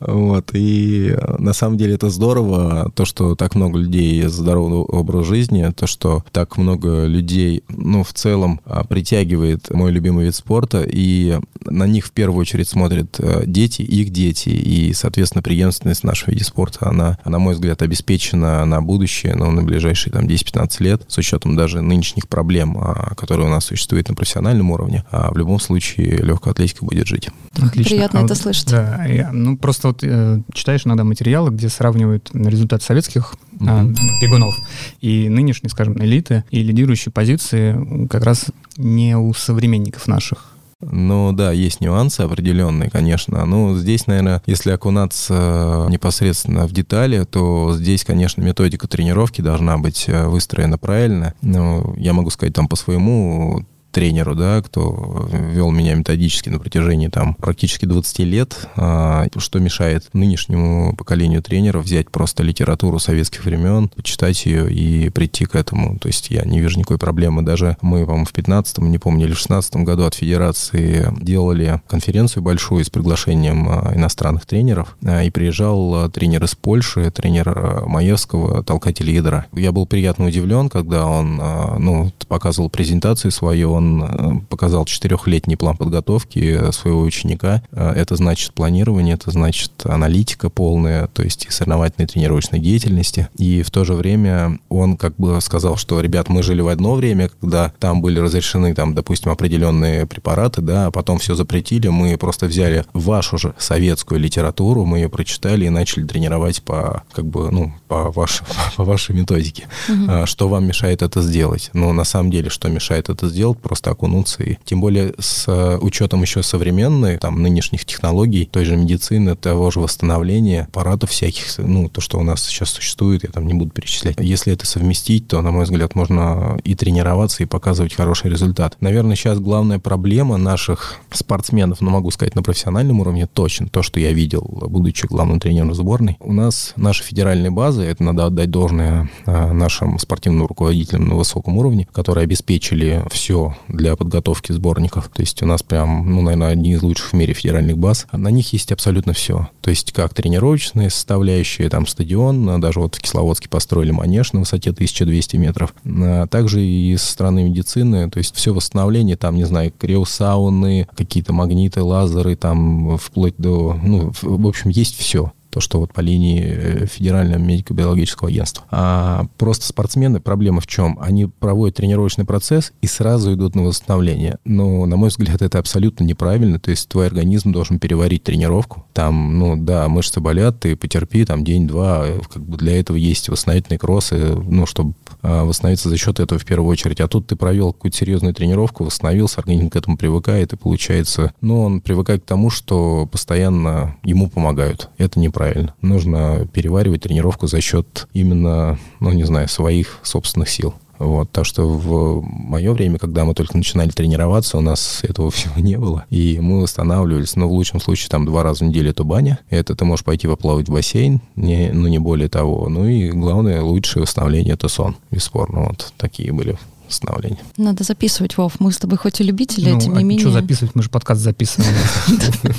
Вот, 0.00 0.50
и 0.54 1.16
на 1.38 1.52
самом 1.52 1.76
деле 1.76 1.94
это 1.94 2.08
здорово, 2.08 2.90
то, 2.94 3.04
что 3.04 3.34
так 3.34 3.54
много 3.54 3.78
людей 3.78 4.26
здорового 4.26 4.82
образа 4.84 5.24
жизни, 5.24 5.70
то, 5.76 5.86
что 5.86 6.24
так 6.32 6.56
много 6.56 7.04
людей, 7.04 7.62
ну, 7.68 8.02
в 8.04 8.14
целом 8.14 8.60
а, 8.64 8.84
притягивает 8.84 9.68
мой 9.70 9.92
любимый 9.92 10.24
вид 10.26 10.34
спорта, 10.34 10.82
и 10.82 11.38
на 11.64 11.86
них 11.86 12.06
в 12.06 12.12
первую 12.12 12.40
очередь 12.40 12.68
смотрят 12.68 13.16
э, 13.18 13.44
дети, 13.46 13.82
их 13.82 14.10
дети, 14.10 14.48
и, 14.48 14.92
соответственно, 14.94 15.42
преемственность 15.42 16.04
нашего 16.04 16.30
вида 16.30 16.44
спорта, 16.44 16.88
она, 16.88 17.01
на 17.24 17.38
мой 17.38 17.54
взгляд, 17.54 17.82
обеспечена 17.82 18.64
на 18.64 18.80
будущее, 18.80 19.34
но 19.34 19.50
на 19.50 19.62
ближайшие 19.62 20.12
там 20.12 20.26
10-15 20.26 20.82
лет, 20.82 21.02
с 21.08 21.18
учетом 21.18 21.56
даже 21.56 21.80
нынешних 21.80 22.28
проблем, 22.28 22.76
а, 22.78 23.14
которые 23.14 23.46
у 23.46 23.50
нас 23.50 23.64
существуют 23.66 24.08
на 24.08 24.14
профессиональном 24.14 24.70
уровне, 24.70 25.04
а 25.10 25.32
в 25.32 25.36
любом 25.36 25.60
случае 25.60 26.18
легкая 26.18 26.52
атлетика 26.52 26.84
будет 26.84 27.06
жить. 27.06 27.28
Отлично. 27.60 27.96
Приятно 27.96 28.20
а 28.20 28.24
это 28.24 28.34
вот, 28.34 28.42
слышать. 28.42 28.70
Да, 28.70 29.04
я, 29.04 29.30
ну 29.32 29.56
просто 29.56 29.88
вот 29.88 30.02
э, 30.02 30.40
читаешь 30.52 30.86
иногда 30.86 31.04
материалы, 31.04 31.50
где 31.50 31.68
сравнивают 31.68 32.30
результат 32.32 32.82
советских 32.82 33.34
mm-hmm. 33.58 33.92
э, 33.92 34.22
бегунов 34.22 34.54
и 35.00 35.28
нынешней, 35.28 35.68
скажем, 35.68 35.98
элиты, 35.98 36.44
и 36.50 36.62
лидирующие 36.62 37.12
позиции 37.12 38.06
как 38.08 38.24
раз 38.24 38.46
не 38.76 39.16
у 39.16 39.32
современников 39.34 40.06
наших. 40.06 40.51
Ну 40.82 41.32
да, 41.32 41.52
есть 41.52 41.80
нюансы 41.80 42.20
определенные, 42.20 42.90
конечно. 42.90 43.44
Ну, 43.44 43.76
здесь, 43.76 44.06
наверное, 44.06 44.42
если 44.46 44.70
окунаться 44.70 45.86
непосредственно 45.88 46.66
в 46.66 46.72
детали, 46.72 47.24
то 47.24 47.74
здесь, 47.74 48.04
конечно, 48.04 48.42
методика 48.42 48.88
тренировки 48.88 49.40
должна 49.40 49.78
быть 49.78 50.04
э, 50.08 50.26
выстроена 50.26 50.78
правильно. 50.78 51.34
Ну, 51.42 51.94
я 51.96 52.12
могу 52.12 52.30
сказать 52.30 52.54
там 52.54 52.68
по 52.68 52.76
своему 52.76 53.64
тренеру, 53.92 54.34
да, 54.34 54.60
кто 54.62 55.28
вел 55.30 55.70
меня 55.70 55.94
методически 55.94 56.48
на 56.48 56.58
протяжении 56.58 57.08
там 57.08 57.34
практически 57.34 57.84
20 57.84 58.18
лет, 58.20 58.68
а, 58.76 59.26
что 59.36 59.60
мешает 59.60 60.08
нынешнему 60.12 60.96
поколению 60.96 61.42
тренеров 61.42 61.84
взять 61.84 62.10
просто 62.10 62.42
литературу 62.42 62.98
советских 62.98 63.44
времен, 63.44 63.88
почитать 63.88 64.44
ее 64.46 64.72
и 64.72 65.10
прийти 65.10 65.44
к 65.44 65.54
этому. 65.54 65.98
То 65.98 66.08
есть 66.08 66.30
я 66.30 66.42
не 66.44 66.60
вижу 66.60 66.78
никакой 66.78 66.98
проблемы. 66.98 67.42
Даже 67.42 67.76
мы, 67.82 68.04
по-моему, 68.04 68.24
в 68.24 68.32
15-м, 68.32 68.90
не 68.90 68.98
помню, 68.98 69.26
или 69.26 69.34
в 69.34 69.38
16 69.38 69.76
году 69.76 70.04
от 70.04 70.14
Федерации 70.14 71.08
делали 71.20 71.80
конференцию 71.86 72.42
большую 72.42 72.84
с 72.84 72.90
приглашением 72.90 73.68
а, 73.68 73.92
иностранных 73.94 74.46
тренеров, 74.46 74.96
а, 75.04 75.22
и 75.22 75.30
приезжал 75.30 76.10
тренер 76.10 76.44
из 76.44 76.54
Польши, 76.54 77.10
тренер 77.10 77.84
Маевского, 77.86 78.64
толкатель 78.64 79.10
ядра. 79.10 79.46
Я 79.52 79.72
был 79.72 79.86
приятно 79.86 80.26
удивлен, 80.26 80.70
когда 80.70 81.06
он 81.06 81.36
ну, 81.36 82.12
показывал 82.28 82.70
презентацию 82.70 83.30
свою, 83.30 83.72
он 83.72 83.81
э, 84.02 84.40
показал 84.48 84.84
четырехлетний 84.84 85.56
план 85.56 85.76
подготовки 85.76 86.70
своего 86.72 87.00
ученика. 87.02 87.62
Э, 87.72 87.92
это 87.92 88.16
значит 88.16 88.52
планирование, 88.54 89.14
это 89.14 89.30
значит 89.30 89.72
аналитика 89.84 90.50
полная, 90.50 91.06
то 91.08 91.22
есть 91.22 91.46
и 91.46 91.50
соревновательной 91.50 92.06
тренировочной 92.06 92.58
деятельности. 92.58 93.28
И 93.36 93.62
в 93.62 93.70
то 93.70 93.84
же 93.84 93.94
время 93.94 94.58
он 94.68 94.96
как 94.96 95.16
бы 95.16 95.40
сказал, 95.40 95.76
что, 95.76 96.00
ребят, 96.00 96.28
мы 96.28 96.42
жили 96.42 96.60
в 96.60 96.68
одно 96.68 96.94
время, 96.94 97.30
когда 97.40 97.72
там 97.78 98.00
были 98.00 98.18
разрешены, 98.18 98.74
там, 98.74 98.94
допустим, 98.94 99.30
определенные 99.30 100.06
препараты, 100.06 100.60
да, 100.60 100.86
а 100.86 100.90
потом 100.90 101.18
все 101.18 101.34
запретили, 101.34 101.88
мы 101.88 102.16
просто 102.16 102.46
взяли 102.46 102.84
вашу 102.92 103.38
же 103.38 103.54
советскую 103.58 104.20
литературу, 104.20 104.84
мы 104.84 104.98
ее 104.98 105.08
прочитали 105.08 105.66
и 105.66 105.70
начали 105.70 106.06
тренировать 106.06 106.62
по, 106.62 107.02
как 107.12 107.24
бы, 107.26 107.50
ну, 107.50 107.74
по, 107.88 108.10
ваш, 108.10 108.42
по 108.76 108.84
вашей 108.84 109.14
методике. 109.14 109.68
Угу. 109.88 110.26
Что 110.26 110.48
вам 110.48 110.66
мешает 110.66 111.02
это 111.02 111.22
сделать? 111.22 111.70
Ну, 111.72 111.92
на 111.92 112.04
самом 112.04 112.30
деле, 112.30 112.50
что 112.50 112.68
мешает 112.68 113.08
это 113.08 113.28
сделать? 113.28 113.58
Просто 113.72 113.90
окунуться. 113.90 114.42
И 114.42 114.58
тем 114.66 114.82
более 114.82 115.14
с 115.18 115.48
э, 115.48 115.78
учетом 115.80 116.20
еще 116.20 116.42
современной, 116.42 117.16
там, 117.16 117.40
нынешних 117.40 117.86
технологий, 117.86 118.44
той 118.44 118.66
же 118.66 118.76
медицины, 118.76 119.34
того 119.34 119.70
же 119.70 119.80
восстановления, 119.80 120.64
аппаратов 120.64 121.08
всяких, 121.08 121.46
ну, 121.56 121.88
то, 121.88 122.02
что 122.02 122.18
у 122.18 122.22
нас 122.22 122.42
сейчас 122.44 122.68
существует, 122.68 123.22
я 123.22 123.30
там 123.30 123.46
не 123.46 123.54
буду 123.54 123.70
перечислять. 123.70 124.16
Если 124.20 124.52
это 124.52 124.66
совместить, 124.66 125.26
то, 125.26 125.40
на 125.40 125.52
мой 125.52 125.64
взгляд, 125.64 125.94
можно 125.94 126.58
и 126.64 126.74
тренироваться, 126.74 127.42
и 127.42 127.46
показывать 127.46 127.94
хороший 127.94 128.30
результат. 128.30 128.76
Наверное, 128.80 129.16
сейчас 129.16 129.40
главная 129.40 129.78
проблема 129.78 130.36
наших 130.36 130.96
спортсменов, 131.10 131.80
ну, 131.80 131.88
могу 131.88 132.10
сказать, 132.10 132.34
на 132.34 132.42
профессиональном 132.42 133.00
уровне 133.00 133.26
точно, 133.26 133.68
то, 133.68 133.80
что 133.80 134.00
я 134.00 134.12
видел, 134.12 134.42
будучи 134.42 135.06
главным 135.06 135.40
тренером 135.40 135.72
сборной, 135.72 136.18
у 136.20 136.34
нас 136.34 136.74
наши 136.76 137.02
федеральные 137.04 137.50
базы, 137.50 137.84
это 137.84 138.04
надо 138.04 138.26
отдать 138.26 138.50
должное 138.50 139.10
э, 139.24 139.52
нашим 139.52 139.98
спортивным 139.98 140.46
руководителям 140.46 141.08
на 141.08 141.14
высоком 141.14 141.56
уровне, 141.56 141.88
которые 141.90 142.24
обеспечили 142.24 143.02
все 143.10 143.56
для 143.68 143.96
подготовки 143.96 144.52
сборников. 144.52 145.08
То 145.08 145.22
есть 145.22 145.42
у 145.42 145.46
нас 145.46 145.62
прям, 145.62 146.10
ну, 146.10 146.22
наверное, 146.22 146.48
одни 146.48 146.72
из 146.72 146.82
лучших 146.82 147.12
в 147.12 147.12
мире 147.14 147.34
федеральных 147.34 147.78
баз. 147.78 148.06
На 148.12 148.28
них 148.28 148.52
есть 148.52 148.72
абсолютно 148.72 149.12
все. 149.12 149.48
То 149.60 149.70
есть 149.70 149.92
как 149.92 150.14
тренировочные 150.14 150.90
составляющие, 150.90 151.68
там 151.68 151.86
стадион, 151.86 152.48
а 152.48 152.58
даже 152.58 152.80
вот 152.80 152.94
в 152.94 153.00
Кисловодске 153.00 153.48
построили 153.48 153.90
манеж 153.90 154.32
на 154.32 154.40
высоте 154.40 154.70
1200 154.70 155.36
метров. 155.36 155.74
А 155.84 156.26
также 156.26 156.62
и 156.64 156.96
со 156.96 157.12
стороны 157.12 157.44
медицины, 157.44 158.10
то 158.10 158.18
есть 158.18 158.34
все 158.34 158.52
восстановление, 158.52 159.16
там, 159.16 159.36
не 159.36 159.44
знаю, 159.44 159.72
криосауны, 159.76 160.88
какие-то 160.96 161.32
магниты, 161.32 161.82
лазеры, 161.82 162.36
там, 162.36 162.98
вплоть 162.98 163.34
до, 163.38 163.78
ну, 163.82 164.12
в 164.22 164.46
общем, 164.46 164.70
есть 164.70 164.96
все 164.98 165.32
то, 165.52 165.60
что 165.60 165.80
вот 165.80 165.92
по 165.92 166.00
линии 166.00 166.42
э, 166.42 166.86
Федерального 166.86 167.38
медико-биологического 167.38 168.30
агентства. 168.30 168.64
А 168.70 169.26
просто 169.36 169.66
спортсмены, 169.66 170.18
проблема 170.18 170.62
в 170.62 170.66
чем? 170.66 170.98
Они 171.00 171.26
проводят 171.26 171.76
тренировочный 171.76 172.24
процесс 172.24 172.72
и 172.80 172.86
сразу 172.86 173.34
идут 173.34 173.54
на 173.54 173.64
восстановление. 173.64 174.38
Но, 174.46 174.86
на 174.86 174.96
мой 174.96 175.10
взгляд, 175.10 175.42
это 175.42 175.58
абсолютно 175.58 176.04
неправильно. 176.04 176.58
То 176.58 176.70
есть 176.70 176.88
твой 176.88 177.06
организм 177.06 177.52
должен 177.52 177.78
переварить 177.78 178.22
тренировку. 178.22 178.86
Там, 178.94 179.38
ну 179.38 179.56
да, 179.56 179.86
мышцы 179.88 180.20
болят, 180.20 180.60
ты 180.60 180.74
потерпи 180.74 181.26
там 181.26 181.44
день-два. 181.44 182.06
Как 182.32 182.42
бы 182.42 182.56
для 182.56 182.80
этого 182.80 182.96
есть 182.96 183.28
восстановительные 183.28 183.78
кроссы, 183.78 184.34
ну, 184.34 184.64
чтобы 184.64 184.94
а, 185.20 185.44
восстановиться 185.44 185.90
за 185.90 185.98
счет 185.98 186.18
этого 186.18 186.40
в 186.40 186.46
первую 186.46 186.70
очередь. 186.70 187.00
А 187.00 187.08
тут 187.08 187.26
ты 187.26 187.36
провел 187.36 187.74
какую-то 187.74 187.96
серьезную 187.98 188.32
тренировку, 188.32 188.84
восстановился, 188.84 189.40
организм 189.40 189.68
к 189.68 189.76
этому 189.76 189.98
привыкает, 189.98 190.54
и 190.54 190.56
получается, 190.56 191.34
ну, 191.42 191.62
он 191.62 191.82
привыкает 191.82 192.22
к 192.22 192.26
тому, 192.26 192.48
что 192.48 193.06
постоянно 193.06 193.96
ему 194.02 194.30
помогают. 194.30 194.88
Это 194.96 195.20
неправильно 195.20 195.41
неправильно. 195.42 195.74
Нужно 195.82 196.46
переваривать 196.52 197.02
тренировку 197.02 197.46
за 197.46 197.60
счет 197.60 198.06
именно, 198.12 198.78
ну, 199.00 199.12
не 199.12 199.24
знаю, 199.24 199.48
своих 199.48 199.98
собственных 200.02 200.48
сил. 200.48 200.74
Вот, 200.98 201.32
так 201.32 201.44
что 201.44 201.66
в 201.68 202.22
мое 202.22 202.72
время, 202.72 202.96
когда 202.96 203.24
мы 203.24 203.34
только 203.34 203.56
начинали 203.56 203.90
тренироваться, 203.90 204.56
у 204.56 204.60
нас 204.60 205.00
этого 205.02 205.30
всего 205.32 205.58
не 205.58 205.76
было. 205.76 206.04
И 206.10 206.38
мы 206.40 206.62
восстанавливались, 206.62 207.34
но 207.34 207.48
в 207.48 207.52
лучшем 207.52 207.80
случае 207.80 208.08
там 208.08 208.24
два 208.24 208.44
раза 208.44 208.64
в 208.64 208.68
неделю 208.68 208.90
это 208.90 209.02
баня. 209.02 209.40
Это 209.50 209.74
ты 209.74 209.84
можешь 209.84 210.04
пойти 210.04 210.28
поплавать 210.28 210.68
в 210.68 210.72
бассейн, 210.72 211.20
не, 211.34 211.70
ну 211.72 211.88
не 211.88 211.98
более 211.98 212.28
того. 212.28 212.68
Ну 212.68 212.86
и 212.86 213.10
главное, 213.10 213.62
лучшее 213.62 214.02
восстановление 214.02 214.54
это 214.54 214.68
сон, 214.68 214.96
бесспорно. 215.10 215.66
Вот 215.68 215.92
такие 215.96 216.32
были 216.32 216.56
восстановления. 216.92 217.38
Надо 217.56 217.84
записывать, 217.84 218.36
Вов. 218.36 218.60
Мы 218.60 218.70
с 218.72 218.78
тобой 218.78 218.98
хоть 218.98 219.20
и 219.20 219.24
любители, 219.24 219.70
Ну, 219.70 219.80
тем 219.80 219.92
не 219.94 219.98
а 220.00 220.02
менее. 220.02 220.20
что 220.20 220.30
записывать? 220.32 220.74
Мы 220.74 220.82
же 220.82 220.90
подкаст 220.90 221.20
записываем. 221.22 221.74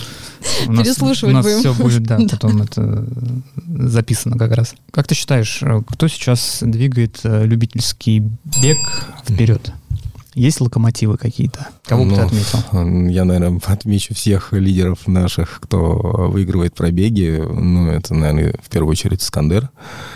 Переслушивать 0.67 1.33
У 1.33 1.37
нас 1.37 1.45
будем. 1.45 1.59
все 1.59 1.73
будет, 1.73 2.03
да, 2.07 2.19
потом 2.29 2.61
это 2.63 3.05
записано 3.87 4.37
как 4.37 4.51
раз. 4.51 4.75
Как 4.91 5.07
ты 5.07 5.15
считаешь, 5.15 5.59
э, 5.61 5.81
кто 5.87 6.07
сейчас 6.07 6.59
двигает 6.61 7.21
э, 7.23 7.45
любительский 7.45 8.19
бег 8.61 8.77
вперед? 9.25 9.71
Есть 10.33 10.61
локомотивы 10.61 11.17
какие-то? 11.17 11.67
Кого 11.85 12.05
бы 12.05 12.11
ты 12.11 12.21
Ну, 12.21 12.25
отметил? 12.25 13.09
Я, 13.09 13.25
наверное, 13.25 13.59
отмечу 13.65 14.13
всех 14.13 14.53
лидеров 14.53 15.07
наших, 15.07 15.59
кто 15.61 16.29
выигрывает 16.31 16.73
пробеги. 16.73 17.43
Ну, 17.47 17.89
это, 17.89 18.13
наверное, 18.13 18.55
в 18.63 18.69
первую 18.69 18.91
очередь 18.91 19.21
Искандер 19.21 19.69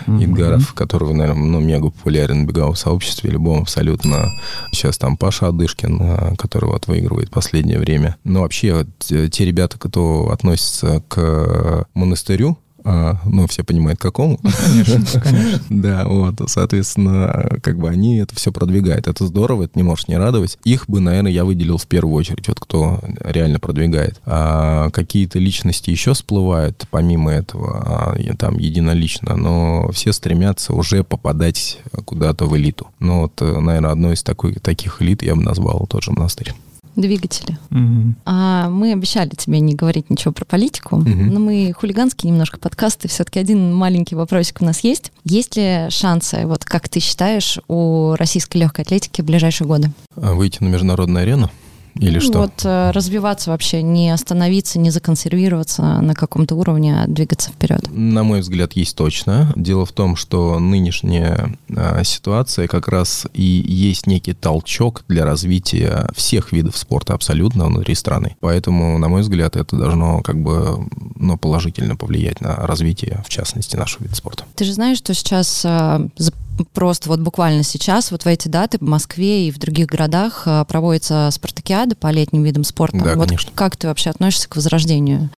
Идгаров, 0.07 0.73
который, 0.73 1.13
наверное, 1.13 1.43
ну, 1.43 1.59
мега 1.59 1.89
популярен 1.89 2.45
в 2.45 2.47
беговом 2.47 2.75
сообществе, 2.75 3.29
любом 3.31 3.61
абсолютно. 3.61 4.29
Сейчас 4.71 4.97
там 4.97 5.17
Паша 5.17 5.47
Адышкин, 5.47 5.97
а, 6.01 6.35
который 6.37 6.69
вот 6.69 6.87
выигрывает 6.87 7.29
последнее 7.29 7.79
время. 7.79 8.17
Но 8.23 8.41
вообще 8.41 8.73
вот, 8.73 8.87
э, 9.11 9.29
те 9.29 9.45
ребята, 9.45 9.77
кто 9.77 10.29
относится 10.31 11.03
к 11.07 11.87
монастырю, 11.93 12.57
а, 12.89 13.17
ну, 13.25 13.47
все 13.47 13.65
понимают, 13.65 13.99
какому. 13.99 14.37
Конечно, 14.37 15.19
конечно. 15.19 15.59
Да, 15.69 16.05
вот, 16.05 16.35
соответственно, 16.47 17.59
как 17.61 17.77
бы 17.77 17.89
они 17.89 18.17
это 18.17 18.33
все 18.35 18.53
продвигают. 18.53 19.07
Это 19.07 19.27
здорово, 19.27 19.63
это 19.63 19.73
не 19.75 19.83
может 19.83 20.07
не 20.07 20.17
радовать. 20.17 20.57
Их 20.63 20.87
бы, 20.87 21.01
наверное, 21.01 21.31
я 21.31 21.43
выделил 21.43 21.77
в 21.77 21.85
первую 21.85 22.15
очередь, 22.15 22.47
вот 22.47 22.61
кто 22.61 23.01
реально 23.19 23.59
продвигает. 23.59 24.21
А 24.25 24.89
какие-то 24.91 25.37
личности 25.37 25.89
еще 25.89 26.13
всплывают 26.13 26.85
помимо 26.89 27.31
этого, 27.31 28.15
а, 28.15 28.35
там 28.37 28.57
единолично, 28.57 29.35
но 29.35 29.91
все 29.91 30.13
стремятся 30.13 30.73
уже 30.73 31.03
попадать 31.03 31.79
куда-то 32.05 32.45
в 32.45 32.55
элиту. 32.55 32.87
Ну, 32.99 33.21
вот, 33.21 33.41
наверное, 33.41 33.91
одной 33.91 34.13
из 34.13 34.23
такой, 34.23 34.53
таких 34.53 35.01
элит 35.01 35.23
я 35.23 35.35
бы 35.35 35.43
назвал 35.43 35.85
тот 35.89 36.03
же 36.03 36.11
монастырь. 36.11 36.53
Двигатели. 36.97 37.57
Мгм. 37.69 38.15
А 38.25 38.69
мы 38.69 38.91
обещали 38.91 39.29
тебе 39.29 39.59
не 39.59 39.75
говорить 39.75 40.09
ничего 40.09 40.33
про 40.33 40.45
политику, 40.45 40.97
Мгм. 40.97 41.27
но 41.33 41.39
мы 41.39 41.71
хулиганские 41.71 42.31
немножко 42.31 42.57
подкасты. 42.59 43.07
Все-таки 43.07 43.39
один 43.39 43.73
маленький 43.73 44.15
вопросик 44.15 44.61
у 44.61 44.65
нас 44.65 44.79
есть. 44.83 45.11
Есть 45.23 45.55
ли 45.55 45.85
шансы, 45.89 46.45
вот 46.47 46.65
как 46.65 46.89
ты 46.89 46.99
считаешь, 46.99 47.59
у 47.67 48.15
российской 48.17 48.57
легкой 48.57 48.81
атлетики 48.81 49.21
в 49.21 49.25
ближайшие 49.25 49.67
годы? 49.67 49.91
Выйти 50.15 50.63
на 50.63 50.69
международную 50.69 51.21
арену? 51.21 51.51
Или 51.99 52.19
что? 52.19 52.39
Вот 52.39 52.63
э, 52.63 52.91
развиваться 52.91 53.51
вообще, 53.51 53.81
не 53.81 54.11
остановиться, 54.11 54.79
не 54.79 54.89
законсервироваться 54.89 55.81
на 56.01 56.13
каком-то 56.13 56.55
уровне, 56.55 57.01
а 57.01 57.07
двигаться 57.07 57.51
вперед. 57.51 57.87
На 57.91 58.23
мой 58.23 58.41
взгляд, 58.41 58.73
есть 58.73 58.95
точно. 58.95 59.51
Дело 59.55 59.85
в 59.85 59.91
том, 59.91 60.15
что 60.15 60.59
нынешняя 60.59 61.57
а, 61.75 62.03
ситуация 62.03 62.67
как 62.67 62.87
раз 62.87 63.27
и 63.33 63.43
есть 63.43 64.07
некий 64.07 64.33
толчок 64.33 65.03
для 65.07 65.25
развития 65.25 66.09
всех 66.15 66.51
видов 66.51 66.77
спорта 66.77 67.13
абсолютно 67.13 67.65
внутри 67.65 67.95
страны. 67.95 68.35
Поэтому, 68.39 68.97
на 68.97 69.07
мой 69.07 69.21
взгляд, 69.21 69.55
это 69.55 69.75
должно 69.75 70.21
как 70.21 70.41
бы 70.41 70.87
ну, 71.15 71.37
положительно 71.37 71.95
повлиять 71.95 72.41
на 72.41 72.55
развитие, 72.55 73.23
в 73.25 73.29
частности, 73.29 73.75
нашего 73.75 74.03
вида 74.03 74.15
спорта. 74.15 74.43
Ты 74.55 74.65
же 74.65 74.73
знаешь, 74.73 74.97
что 74.97 75.13
сейчас 75.13 75.61
за- 75.61 76.33
просто 76.73 77.09
вот 77.09 77.19
буквально 77.19 77.63
сейчас, 77.63 78.11
вот 78.11 78.23
в 78.23 78.27
эти 78.27 78.47
даты 78.47 78.77
в 78.79 78.81
Москве 78.81 79.47
и 79.47 79.51
в 79.51 79.59
других 79.59 79.87
городах 79.87 80.43
э, 80.45 80.65
проводится 80.67 81.29
спартакиада 81.31 81.86
по 81.95 82.11
летним 82.11 82.43
видам 82.43 82.63
спорта. 82.63 82.97
Да, 82.97 83.15
вот 83.15 83.27
конечно. 83.27 83.51
как 83.55 83.77
ты 83.77 83.87
вообще 83.87 84.09
относишься 84.09 84.49
к 84.49 84.55
возрождению? 84.55 85.29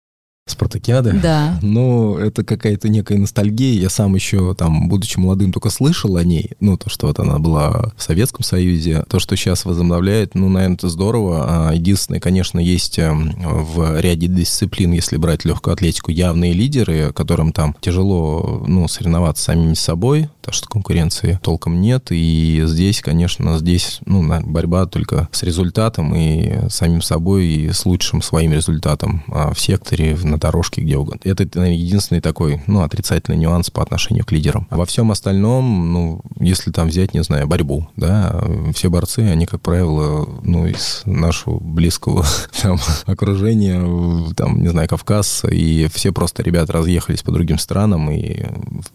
Спартакиады? 0.49 1.13
Да. 1.13 1.59
Ну, 1.61 2.17
это 2.17 2.43
какая-то 2.43 2.89
некая 2.89 3.17
ностальгия. 3.17 3.79
Я 3.79 3.89
сам 3.89 4.15
еще, 4.15 4.53
там, 4.55 4.89
будучи 4.89 5.17
молодым, 5.17 5.53
только 5.53 5.69
слышал 5.69 6.15
о 6.17 6.23
ней. 6.23 6.51
Ну, 6.59 6.77
то, 6.77 6.89
что 6.89 7.07
вот 7.07 7.19
она 7.19 7.39
была 7.39 7.91
в 7.95 8.01
Советском 8.01 8.43
Союзе. 8.43 9.03
То, 9.07 9.19
что 9.19 9.35
сейчас 9.35 9.65
возобновляет, 9.65 10.35
ну, 10.35 10.49
наверное, 10.49 10.75
это 10.75 10.89
здорово. 10.89 11.69
А, 11.69 11.73
Единственное, 11.73 12.19
конечно, 12.19 12.59
есть 12.59 12.99
эм, 12.99 13.33
в 13.39 13.99
ряде 13.99 14.27
дисциплин, 14.27 14.91
если 14.91 15.17
брать 15.17 15.45
легкую 15.45 15.73
атлетику, 15.73 16.11
явные 16.11 16.53
лидеры, 16.53 17.13
которым 17.13 17.51
там 17.51 17.75
тяжело, 17.79 18.63
ну, 18.67 18.87
соревноваться 18.87 19.43
самими 19.43 19.75
собой, 19.75 20.29
потому 20.49 20.57
что 20.57 20.69
конкуренции 20.69 21.39
толком 21.43 21.79
нет. 21.79 22.07
И 22.09 22.63
здесь, 22.65 23.01
конечно, 23.01 23.59
здесь, 23.59 23.99
ну, 24.05 24.27
борьба 24.43 24.87
только 24.87 25.29
с 25.31 25.43
результатом 25.43 26.15
и 26.15 26.69
самим 26.69 27.03
собой, 27.03 27.45
и 27.45 27.71
с 27.71 27.85
лучшим 27.85 28.23
своим 28.23 28.53
результатом 28.53 29.23
а, 29.27 29.53
в 29.53 29.59
секторе, 29.59 30.17
на 30.23 30.39
дорожке, 30.39 30.81
где 30.81 30.97
угодно. 30.97 31.19
Это, 31.23 31.47
наверное, 31.53 31.77
единственный 31.77 32.21
такой, 32.21 32.63
ну, 32.65 32.81
отрицательный 32.81 33.37
нюанс 33.37 33.69
по 33.69 33.83
отношению 33.83 34.25
к 34.25 34.31
лидерам. 34.31 34.67
А 34.71 34.77
во 34.77 34.85
всем 34.85 35.11
остальном, 35.11 35.93
ну, 35.93 36.21
если 36.39 36.71
там 36.71 36.87
взять, 36.87 37.13
не 37.13 37.23
знаю, 37.23 37.47
борьбу, 37.47 37.87
да, 37.95 38.43
все 38.73 38.89
борцы, 38.89 39.19
они, 39.19 39.45
как 39.45 39.61
правило, 39.61 40.27
ну, 40.43 40.65
из 40.65 41.03
нашего 41.05 41.59
близкого 41.59 42.25
там 42.61 42.79
окружения, 43.05 44.33
там, 44.33 44.61
не 44.61 44.69
знаю, 44.69 44.89
Кавказ, 44.89 45.45
и 45.51 45.87
все 45.93 46.11
просто 46.11 46.41
ребята 46.41 46.73
разъехались 46.73 47.21
по 47.21 47.31
другим 47.31 47.59
странам, 47.59 48.09
и 48.09 48.45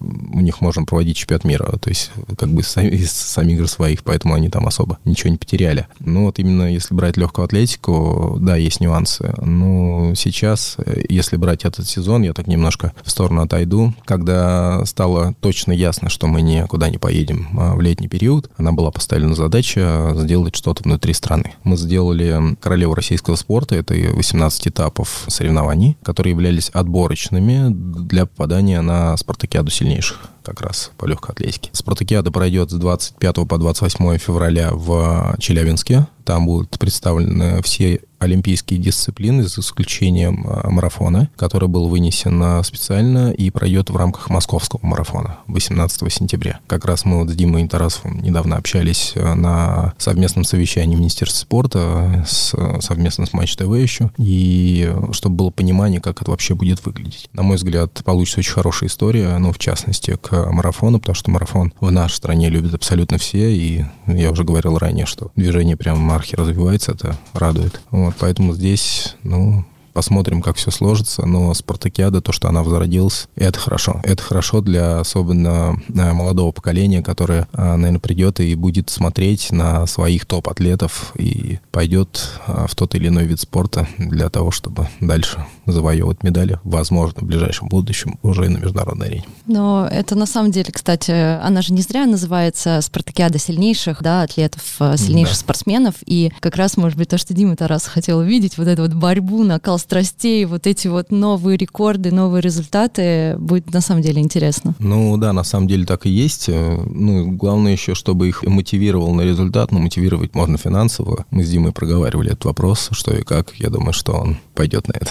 у 0.01 0.41
них 0.41 0.61
можно 0.61 0.85
проводить 0.85 1.17
чемпионат 1.17 1.44
мира, 1.45 1.79
то 1.79 1.89
есть 1.89 2.11
как 2.39 2.51
бы 2.51 2.63
сами, 2.63 2.89
из 2.89 3.13
самих 3.13 3.55
игр 3.55 3.69
своих, 3.69 4.03
поэтому 4.03 4.35
они 4.35 4.49
там 4.49 4.67
особо 4.67 4.99
ничего 5.05 5.31
не 5.31 5.37
потеряли. 5.37 5.87
Но 6.01 6.25
вот 6.25 6.39
именно 6.39 6.73
если 6.73 6.95
брать 6.95 7.17
легкую 7.17 7.47
атлетику, 7.47 8.37
да, 8.41 8.57
есть 8.57 8.81
нюансы. 8.81 9.33
Но 9.41 10.15
сейчас, 10.15 10.77
э, 10.79 11.03
если 11.09 11.37
брать 11.37 11.65
этот 11.65 11.89
сезон, 11.89 12.23
я 12.23 12.33
так 12.33 12.47
немножко 12.47 12.93
в 13.03 13.11
сторону 13.11 13.43
отойду, 13.43 13.95
когда 14.05 14.85
стало 14.85 15.35
точно 15.41 15.73
ясно, 15.73 16.09
что 16.09 16.27
мы 16.27 16.43
никуда 16.43 16.89
не 16.91 16.99
поедем 16.99 17.49
а, 17.59 17.75
в 17.75 17.81
летний 17.81 18.09
период, 18.09 18.51
она 18.57 18.73
была 18.73 18.91
поставлена 18.91 19.35
задача 19.35 20.13
сделать 20.17 20.57
что-то 20.57 20.83
внутри 20.83 21.15
страны. 21.15 21.55
Мы 21.65 21.77
сделали 21.77 22.57
королеву 22.61 22.95
российского 22.95 23.37
спорта, 23.37 23.77
это 23.77 23.95
и 23.95 24.09
18 24.09 24.69
этапов 24.69 25.25
соревнований, 25.29 25.97
которые 26.03 26.33
являлись 26.33 26.71
отборочными 26.71 27.69
для 27.71 28.27
попадания 28.27 28.81
на 28.81 29.17
спартакиаду 29.17 29.71
сильнейших 29.71 30.31
как 30.45 30.61
раз 30.61 30.93
по 30.97 31.07
легкой 31.07 31.33
атлетике. 31.33 31.71
Спартакиада 31.73 32.31
пройдет 32.31 32.71
с 32.71 32.75
25 32.75 33.35
по 33.49 33.59
28 33.59 34.19
февраля 34.19 34.71
в 34.73 35.37
Челябинске. 35.39 36.07
Там 36.25 36.47
будут 36.47 36.79
представлены 36.79 37.63
все 37.63 38.01
олимпийские 38.25 38.81
дисциплины, 38.81 39.45
за 39.45 39.61
исключением 39.61 40.47
а, 40.49 40.69
марафона, 40.71 41.31
который 41.37 41.69
был 41.69 41.89
вынесен 41.89 42.41
а, 42.43 42.63
специально 42.63 43.33
и 43.33 43.51
пройдет 43.51 43.91
в 43.91 43.97
рамках 43.97 44.31
московского 44.31 44.81
марафона 44.83 45.39
18 45.47 46.13
сентября. 46.13 46.61
Как 46.67 46.85
раз 46.85 47.05
мы 47.05 47.21
вот 47.21 47.31
с 47.31 47.35
Димой 47.35 47.69
Тарасовым 47.69 48.23
недавно 48.23 48.57
общались 48.57 49.13
а, 49.17 49.35
на 49.35 49.95
совместном 49.99 50.45
совещании 50.45 50.97
Министерства 50.97 51.45
спорта 51.45 52.25
с, 52.27 52.55
совместно 52.81 53.27
с 53.27 53.33
Матч 53.33 53.57
ТВ 53.57 53.69
еще, 53.77 54.11
и 54.17 54.93
чтобы 55.13 55.37
было 55.37 55.51
понимание, 55.51 56.01
как 56.01 56.23
это 56.23 56.31
вообще 56.31 56.55
будет 56.55 56.85
выглядеть. 56.85 57.29
На 57.33 57.43
мой 57.43 57.57
взгляд, 57.57 58.03
получится 58.05 58.41
очень 58.41 58.53
хорошая 58.53 58.89
история, 58.89 59.37
ну, 59.39 59.53
в 59.53 59.59
частности, 59.59 60.17
к 60.21 60.51
марафону, 60.51 60.99
потому 60.99 61.15
что 61.15 61.31
марафон 61.31 61.73
в 61.81 61.91
нашей 61.91 62.15
стране 62.15 62.49
любят 62.49 62.75
абсолютно 62.75 63.19
все, 63.19 63.55
и 63.55 63.85
я 64.07 64.31
уже 64.31 64.45
говорил 64.45 64.79
ранее, 64.79 65.07
что 65.07 65.31
движение 65.37 65.77
прямо 65.77 66.01
мархи 66.15 66.37
развивается, 66.37 66.93
это 66.93 67.17
радует. 67.33 67.81
Вот, 67.91 68.15
поэтому 68.21 68.55
здесь, 68.55 69.17
ну, 69.25 69.65
Посмотрим, 69.95 70.43
как 70.43 70.57
все 70.57 70.73
сложится, 70.73 71.25
но 71.25 71.55
Спартакиада, 71.55 72.21
то, 72.21 72.33
что 72.33 72.49
она 72.49 72.65
возродилась, 72.65 73.29
это 73.37 73.61
хорошо. 73.61 74.01
Это 74.03 74.21
хорошо 74.23 74.61
для 74.61 74.99
особенно 74.99 75.81
э, 75.89 76.13
молодого 76.13 76.51
поколения, 76.51 77.01
которое, 77.01 77.47
э, 77.53 77.77
наверное, 77.77 78.01
придет 78.01 78.41
и 78.41 78.57
будет 78.57 78.91
смотреть 78.91 79.53
на 79.53 79.87
своих 79.87 80.27
топ-атлетов 80.27 81.13
и 81.17 81.61
пойдет 81.71 82.29
э, 82.49 82.67
в 82.69 82.75
тот 82.75 82.97
или 82.97 83.07
иной 83.07 83.25
вид 83.27 83.39
спорта 83.39 83.87
для 83.97 84.29
того, 84.31 84.51
чтобы 84.51 84.89
дальше 85.01 85.47
завоевывать 85.65 86.25
медали, 86.25 86.59
возможно, 86.65 87.21
в 87.21 87.25
ближайшем 87.27 87.69
будущем 87.69 88.19
уже 88.23 88.47
и 88.47 88.49
на 88.49 88.59
международной 88.59 89.07
арене. 89.07 89.25
Но 89.47 89.87
это 89.89 90.17
на 90.17 90.27
самом 90.27 90.51
деле, 90.51 90.73
кстати, 90.73 91.13
она 91.13 91.63
же 91.63 91.73
не 91.73 91.83
зря 91.83 92.07
называется 92.07 92.81
спартакиада 92.81 93.39
сильнейших, 93.39 94.03
да, 94.03 94.23
атлетов, 94.23 94.63
сильнейших 94.97 95.35
Да. 95.35 95.41
спортсменов. 95.41 95.95
И 96.05 96.33
как 96.41 96.57
раз, 96.57 96.77
может 96.77 96.99
быть, 96.99 97.09
то, 97.11 97.17
что 97.19 97.33
Дима 97.33 97.55
Тарас 97.55 97.87
хотел 97.87 98.19
увидеть, 98.19 98.59
вот 98.59 98.67
эту 98.67 98.83
вот 98.83 98.95
борьбу, 98.95 99.45
накал 99.45 99.79
страстей, 99.85 100.45
вот 100.47 100.67
эти 100.67 100.89
вот 100.89 101.11
новые 101.13 101.57
рекорды, 101.57 102.11
новые 102.11 102.41
результаты, 102.43 103.37
будет 103.39 103.73
на 103.73 103.81
самом 103.81 104.03
деле 104.03 104.21
интересно. 104.21 104.75
Ну 104.79 105.17
да, 105.17 105.33
на 105.33 105.45
самом 105.45 105.69
деле 105.69 105.87
так 105.87 106.07
и 106.07 106.11
есть. 106.11 106.49
Э, 106.49 106.83
Ну, 106.87 107.31
главное 107.33 107.73
еще, 107.73 107.95
чтобы 107.95 108.29
их 108.29 108.43
мотивировал 108.43 109.15
на 109.15 109.23
результат. 109.23 109.73
Ну, 109.73 109.79
мотивировать 109.79 110.35
можно 110.35 110.59
финансово. 110.59 111.27
Мы 111.31 111.45
с 111.45 111.51
Димой 111.51 111.73
проговаривали 111.73 112.33
этот 112.33 112.47
вопрос, 112.47 112.89
что 112.93 113.15
и 113.15 113.23
как. 113.23 113.55
Я 113.57 113.71
думаю, 113.71 113.93
что 113.93 114.13
он 114.13 114.39
пойдет 114.55 114.89
на 114.89 114.93
это. 114.93 115.11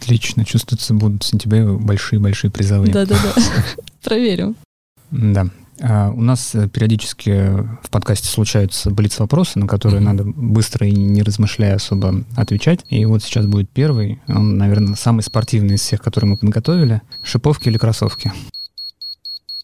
Отлично, 0.00 0.44
чувствуется, 0.44 0.94
будут 0.94 1.24
в 1.24 1.26
сентябре 1.26 1.66
большие-большие 1.66 2.50
призовые. 2.50 2.92
Да-да-да. 2.92 3.42
Проверим. 4.02 4.56
Да. 5.10 5.48
А, 5.82 6.10
у 6.10 6.20
нас 6.20 6.54
э, 6.54 6.68
периодически 6.68 7.30
в 7.82 7.90
подкасте 7.90 8.28
случаются 8.28 8.90
блиц-вопросы, 8.90 9.58
на 9.58 9.66
которые 9.66 10.00
надо 10.00 10.24
быстро 10.24 10.86
и 10.86 10.92
не 10.92 11.22
размышляя 11.22 11.76
особо 11.76 12.24
отвечать. 12.36 12.84
И 12.88 13.04
вот 13.06 13.22
сейчас 13.22 13.46
будет 13.46 13.70
первый, 13.70 14.20
он, 14.28 14.58
наверное, 14.58 14.94
самый 14.94 15.22
спортивный 15.22 15.76
из 15.76 15.80
всех, 15.80 16.02
которые 16.02 16.32
мы 16.32 16.36
подготовили. 16.36 17.00
Шиповки 17.22 17.68
или 17.68 17.78
кроссовки? 17.78 18.32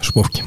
Шиповки. 0.00 0.42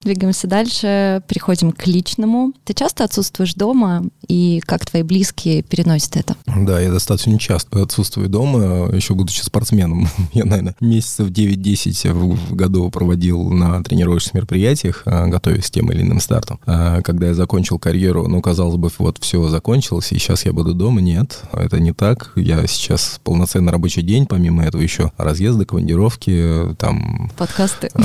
Двигаемся 0.00 0.46
дальше, 0.46 1.22
переходим 1.26 1.72
к 1.72 1.84
личному. 1.88 2.52
Ты 2.64 2.72
часто 2.72 3.02
отсутствуешь 3.02 3.54
дома, 3.54 4.04
и 4.28 4.60
как 4.64 4.86
твои 4.86 5.02
близкие 5.02 5.62
переносят 5.62 6.16
это? 6.16 6.36
Да, 6.46 6.80
я 6.80 6.92
достаточно 6.92 7.36
часто 7.36 7.82
отсутствую 7.82 8.28
дома, 8.28 8.94
еще 8.94 9.14
будучи 9.14 9.40
спортсменом. 9.40 10.08
Я, 10.32 10.44
наверное, 10.44 10.76
месяцев 10.80 11.30
9-10 11.30 12.12
в 12.12 12.54
году 12.54 12.88
проводил 12.90 13.50
на 13.50 13.82
тренировочных 13.82 14.34
мероприятиях, 14.34 15.02
а, 15.04 15.26
готовясь 15.26 15.66
к 15.66 15.70
тем 15.70 15.90
или 15.90 16.02
иным 16.02 16.20
стартам. 16.20 16.60
А 16.64 17.02
когда 17.02 17.26
я 17.26 17.34
закончил 17.34 17.80
карьеру, 17.80 18.28
ну, 18.28 18.40
казалось 18.40 18.76
бы, 18.76 18.90
вот 18.98 19.18
все 19.20 19.48
закончилось, 19.48 20.12
и 20.12 20.18
сейчас 20.18 20.44
я 20.44 20.52
буду 20.52 20.74
дома. 20.74 21.00
Нет, 21.00 21.42
это 21.52 21.80
не 21.80 21.92
так. 21.92 22.32
Я 22.36 22.64
сейчас 22.68 23.20
полноценный 23.24 23.72
рабочий 23.72 24.02
день, 24.02 24.26
помимо 24.26 24.64
этого 24.64 24.80
еще 24.80 25.10
разъезды, 25.16 25.64
командировки, 25.64 26.76
там... 26.78 27.32
Подкасты. 27.36 27.90
А, 27.94 28.00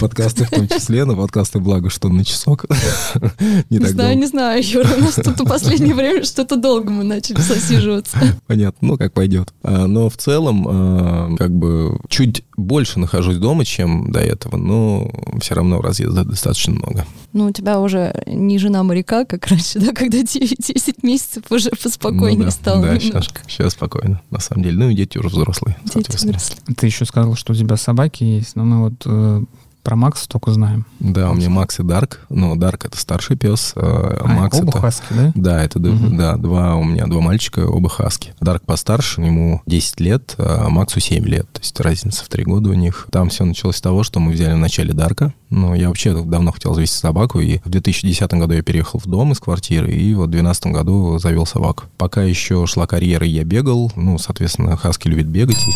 подкасты 0.00 0.44
в 0.44 0.50
том 0.50 0.68
числе, 0.68 1.06
но 1.06 1.16
подкасты, 1.30 1.60
благо, 1.60 1.90
что 1.90 2.08
на 2.08 2.24
часок. 2.24 2.64
Не 3.70 3.78
знаю, 3.86 4.18
не 4.18 4.26
знаю, 4.26 4.62
Юра, 4.64 4.88
у 4.96 5.00
нас 5.00 5.14
тут 5.14 5.38
в 5.38 5.44
последнее 5.46 5.94
время 5.94 6.24
что-то 6.24 6.56
долго 6.56 6.90
мы 6.90 7.04
начали 7.04 7.40
засиживаться. 7.40 8.18
Понятно, 8.48 8.88
ну 8.88 8.98
как 8.98 9.12
пойдет. 9.12 9.54
А, 9.62 9.86
но 9.86 10.10
в 10.10 10.16
целом, 10.16 10.66
а, 10.68 11.36
как 11.36 11.52
бы, 11.52 12.00
чуть 12.08 12.42
больше 12.56 12.98
нахожусь 12.98 13.36
дома, 13.36 13.64
чем 13.64 14.10
до 14.10 14.18
этого, 14.18 14.56
но 14.56 15.08
все 15.40 15.54
равно 15.54 15.80
разъезда 15.80 16.24
достаточно 16.24 16.74
много. 16.74 17.06
Ну, 17.32 17.46
у 17.46 17.52
тебя 17.52 17.78
уже 17.78 18.12
не 18.26 18.58
жена 18.58 18.82
моряка, 18.82 19.24
как 19.24 19.46
раньше, 19.46 19.78
да, 19.78 19.92
когда 19.92 20.18
9-10 20.18 20.96
месяцев 21.02 21.44
уже 21.50 21.70
поспокойнее 21.70 22.38
ну, 22.38 22.44
да, 22.46 22.50
стало 22.50 22.86
да, 22.86 22.98
немножко. 22.98 23.42
Сейчас, 23.44 23.52
сейчас 23.52 23.72
спокойно, 23.74 24.20
на 24.30 24.40
самом 24.40 24.64
деле. 24.64 24.78
Ну 24.78 24.90
и 24.90 24.96
дети 24.96 25.16
уже 25.16 25.28
взрослые, 25.28 25.76
Дети 25.94 26.10
выросли. 26.24 26.56
Ты 26.76 26.86
еще 26.86 27.04
сказал, 27.04 27.36
что 27.36 27.52
у 27.52 27.56
тебя 27.56 27.76
собаки 27.76 28.24
есть, 28.24 28.56
но 28.56 28.64
мы 28.64 28.80
вот 28.80 29.02
э, 29.04 29.44
про 29.82 29.96
Макса 29.96 30.28
только 30.28 30.52
знаем. 30.52 30.86
Да, 31.00 31.30
у 31.30 31.34
меня 31.34 31.50
Макс 31.50 31.78
и 31.80 31.82
Дарк. 31.82 32.20
Ну, 32.28 32.54
Дарк 32.56 32.84
это 32.86 32.98
старший 32.98 33.36
пес, 33.36 33.72
а, 33.76 34.18
А, 34.20 34.26
Макс 34.26 34.58
оба 34.58 34.68
это... 34.70 34.80
хаски, 34.80 35.06
да? 35.10 35.32
Да, 35.34 35.62
это 35.64 35.78
Мгм. 35.78 36.16
да, 36.16 36.36
два 36.36 36.76
у 36.76 36.84
меня, 36.84 37.06
два 37.06 37.20
мальчика, 37.20 37.60
оба 37.66 37.88
хаски. 37.88 38.34
Дарк 38.40 38.64
постарше, 38.64 39.20
ему 39.22 39.62
10 39.66 40.00
лет, 40.00 40.34
а 40.38 40.68
Максу 40.68 41.00
7 41.00 41.24
лет. 41.26 41.50
То 41.52 41.60
есть 41.60 41.78
разница 41.80 42.24
в 42.24 42.28
3 42.28 42.44
года 42.44 42.70
у 42.70 42.74
них. 42.74 43.08
Там 43.10 43.28
все 43.30 43.44
началось 43.44 43.76
с 43.76 43.80
того, 43.80 44.02
что 44.02 44.20
мы 44.20 44.32
взяли 44.32 44.54
в 44.54 44.58
начале 44.58 44.92
Дарка. 44.92 45.32
Ну, 45.48 45.74
я 45.74 45.88
вообще 45.88 46.14
давно 46.14 46.52
хотел 46.52 46.74
завести 46.74 46.96
собаку, 46.98 47.40
и 47.40 47.58
в 47.64 47.68
2010 47.70 48.32
году 48.34 48.54
я 48.54 48.62
переехал 48.62 49.00
в 49.00 49.06
дом 49.06 49.32
из 49.32 49.40
квартиры, 49.40 49.90
и 49.92 50.14
вот 50.14 50.28
в 50.28 50.30
2012 50.30 50.66
году 50.66 51.18
завел 51.18 51.44
собаку. 51.46 51.84
Пока 51.98 52.22
еще 52.22 52.66
шла 52.66 52.86
карьера, 52.86 53.26
и 53.26 53.30
я 53.30 53.42
бегал. 53.44 53.90
Ну, 53.96 54.16
соответственно, 54.18 54.76
хаски 54.76 55.08
любит 55.08 55.26
бегать. 55.26 55.58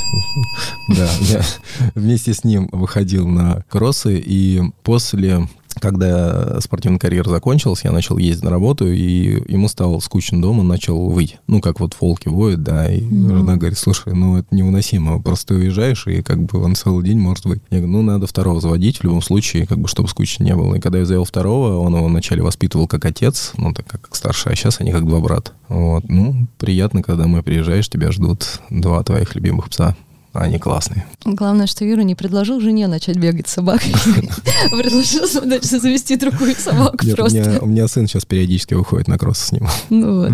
Да, 0.88 1.08
я 1.23 1.40
вместе 1.94 2.34
с 2.34 2.44
ним 2.44 2.68
выходил 2.70 3.26
на 3.26 3.64
кроссы, 3.94 4.22
и 4.24 4.62
после 4.82 5.48
когда 5.80 6.60
спортивная 6.60 7.00
карьера 7.00 7.28
закончилась, 7.28 7.82
я 7.82 7.90
начал 7.90 8.16
ездить 8.16 8.44
на 8.44 8.50
работу, 8.50 8.88
и 8.88 9.42
ему 9.52 9.66
стало 9.66 9.98
скучно 9.98 10.40
дома, 10.40 10.60
он 10.60 10.68
начал 10.68 11.10
выть. 11.10 11.38
Ну, 11.48 11.60
как 11.60 11.80
вот 11.80 11.96
волки 12.00 12.28
воют, 12.28 12.62
да, 12.62 12.88
и 12.88 13.00
Мгм. 13.00 13.38
жена 13.38 13.56
говорит, 13.56 13.76
слушай, 13.76 14.14
ну, 14.14 14.38
это 14.38 14.54
невыносимо, 14.54 15.20
просто 15.20 15.48
ты 15.48 15.54
уезжаешь, 15.56 16.06
и 16.06 16.22
как 16.22 16.44
бы 16.44 16.62
он 16.62 16.76
целый 16.76 17.04
день 17.04 17.18
может 17.18 17.44
выть. 17.44 17.60
Я 17.70 17.78
говорю, 17.78 17.92
ну, 17.92 18.02
надо 18.02 18.28
второго 18.28 18.60
заводить 18.60 18.98
в 18.98 19.02
любом 19.04 19.20
случае, 19.20 19.66
как 19.66 19.78
бы, 19.80 19.88
чтобы 19.88 20.08
скучно 20.08 20.44
не 20.44 20.54
было. 20.54 20.76
И 20.76 20.80
когда 20.80 21.00
я 21.00 21.06
завел 21.06 21.24
второго, 21.24 21.78
он 21.78 21.96
его 21.96 22.06
вначале 22.06 22.42
воспитывал 22.42 22.86
как 22.86 23.04
отец, 23.04 23.50
ну, 23.56 23.74
так 23.74 23.84
как 23.88 24.14
старший, 24.14 24.52
а 24.52 24.54
сейчас 24.54 24.80
они 24.80 24.92
как 24.92 25.04
два 25.04 25.18
брата. 25.18 25.50
Вот, 25.68 26.04
ну, 26.08 26.46
приятно, 26.56 27.02
когда 27.02 27.24
домой 27.24 27.42
приезжаешь, 27.42 27.88
тебя 27.88 28.12
ждут 28.12 28.60
два 28.70 29.02
твоих 29.02 29.34
любимых 29.34 29.70
пса. 29.70 29.96
Они 30.35 30.59
классные. 30.59 31.07
Главное, 31.25 31.67
что 31.67 31.85
Юра 31.85 32.03
не 32.03 32.14
предложил 32.17 32.61
жене 32.61 32.88
начать 32.88 33.17
бегать 33.17 33.49
с 33.49 33.53
собакой. 33.53 33.93
Предложил 34.71 35.43
дальше 35.49 35.79
завести 35.81 36.17
другую 36.17 36.55
собаку 36.57 36.99
просто. 37.14 37.59
у 37.62 37.66
меня 37.66 37.87
сын 37.88 38.07
сейчас 38.07 38.25
периодически 38.25 38.75
выходит 38.75 39.09
на 39.09 39.16
кросс 39.16 39.38
с 39.38 39.53
ним. 39.53 39.68
Ну 39.90 40.23
вот. 40.23 40.33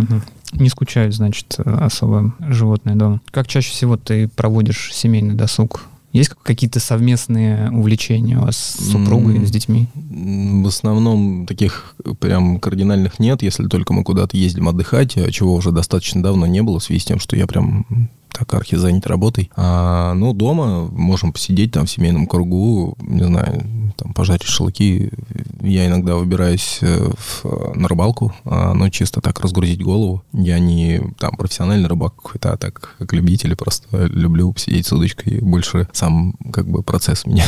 Не 0.53 0.69
скучают, 0.69 1.15
значит, 1.15 1.57
особо 1.59 2.35
животные 2.41 2.97
дома. 2.97 3.21
Как 3.31 3.47
чаще 3.47 3.71
всего 3.71 3.97
ты 3.97 4.27
проводишь 4.29 4.91
семейный 4.93 5.35
досуг? 5.35 5.83
Есть 6.13 6.31
какие-то 6.43 6.81
совместные 6.81 7.71
увлечения 7.71 8.37
у 8.39 8.43
вас 8.43 8.57
с 8.57 8.91
супругой, 8.91 9.37
М. 9.37 9.47
с 9.47 9.51
детьми? 9.53 9.87
В 9.95 10.67
основном 10.67 11.47
таких 11.47 11.95
прям 12.19 12.59
кардинальных 12.59 13.21
нет, 13.21 13.43
если 13.43 13.67
только 13.69 13.93
мы 13.93 14.03
куда-то 14.03 14.37
ездим 14.37 14.67
отдыхать, 14.67 15.17
а 15.19 15.31
чего 15.31 15.55
уже 15.55 15.71
достаточно 15.71 16.21
давно 16.21 16.47
не 16.47 16.63
было, 16.63 16.81
в 16.81 16.83
связи 16.83 17.01
с 17.01 17.05
тем, 17.05 17.21
что 17.21 17.37
я 17.37 17.47
прям 17.47 17.87
так 18.33 18.53
архи 18.55 18.77
занят 18.77 19.07
работой. 19.07 19.51
А, 19.57 20.15
ну, 20.15 20.33
дома 20.33 20.89
можем 20.93 21.33
посидеть 21.33 21.73
там 21.73 21.87
в 21.87 21.91
семейном 21.91 22.27
кругу, 22.27 22.97
не 23.01 23.25
знаю, 23.25 23.65
там 23.97 24.15
пожарить 24.15 24.43
шашлыки. 24.45 25.11
Я 25.61 25.87
иногда 25.87 26.17
выбираюсь 26.17 26.79
э, 26.81 27.11
в- 27.19 27.75
на 27.75 27.89
рыбалку, 27.89 28.33
а, 28.45 28.73
но 28.73 28.89
чисто 28.89 29.21
так 29.21 29.41
разгрузить 29.41 29.83
голову. 29.83 30.23
Я 30.33 30.59
не 30.59 31.01
там 31.19 31.37
профессиональный 31.37 31.89
рыбак 31.89 32.15
какой-то, 32.17 32.53
а 32.53 32.57
так 32.57 32.95
как 32.99 33.13
любитель, 33.13 33.55
просто 33.57 34.07
люблю 34.07 34.53
посидеть 34.53 34.87
с 34.87 34.93
удочкой. 34.93 35.41
Больше 35.41 35.89
сам 35.93 36.35
как 36.53 36.67
бы 36.69 36.83
процесс 36.83 37.27
меня 37.27 37.45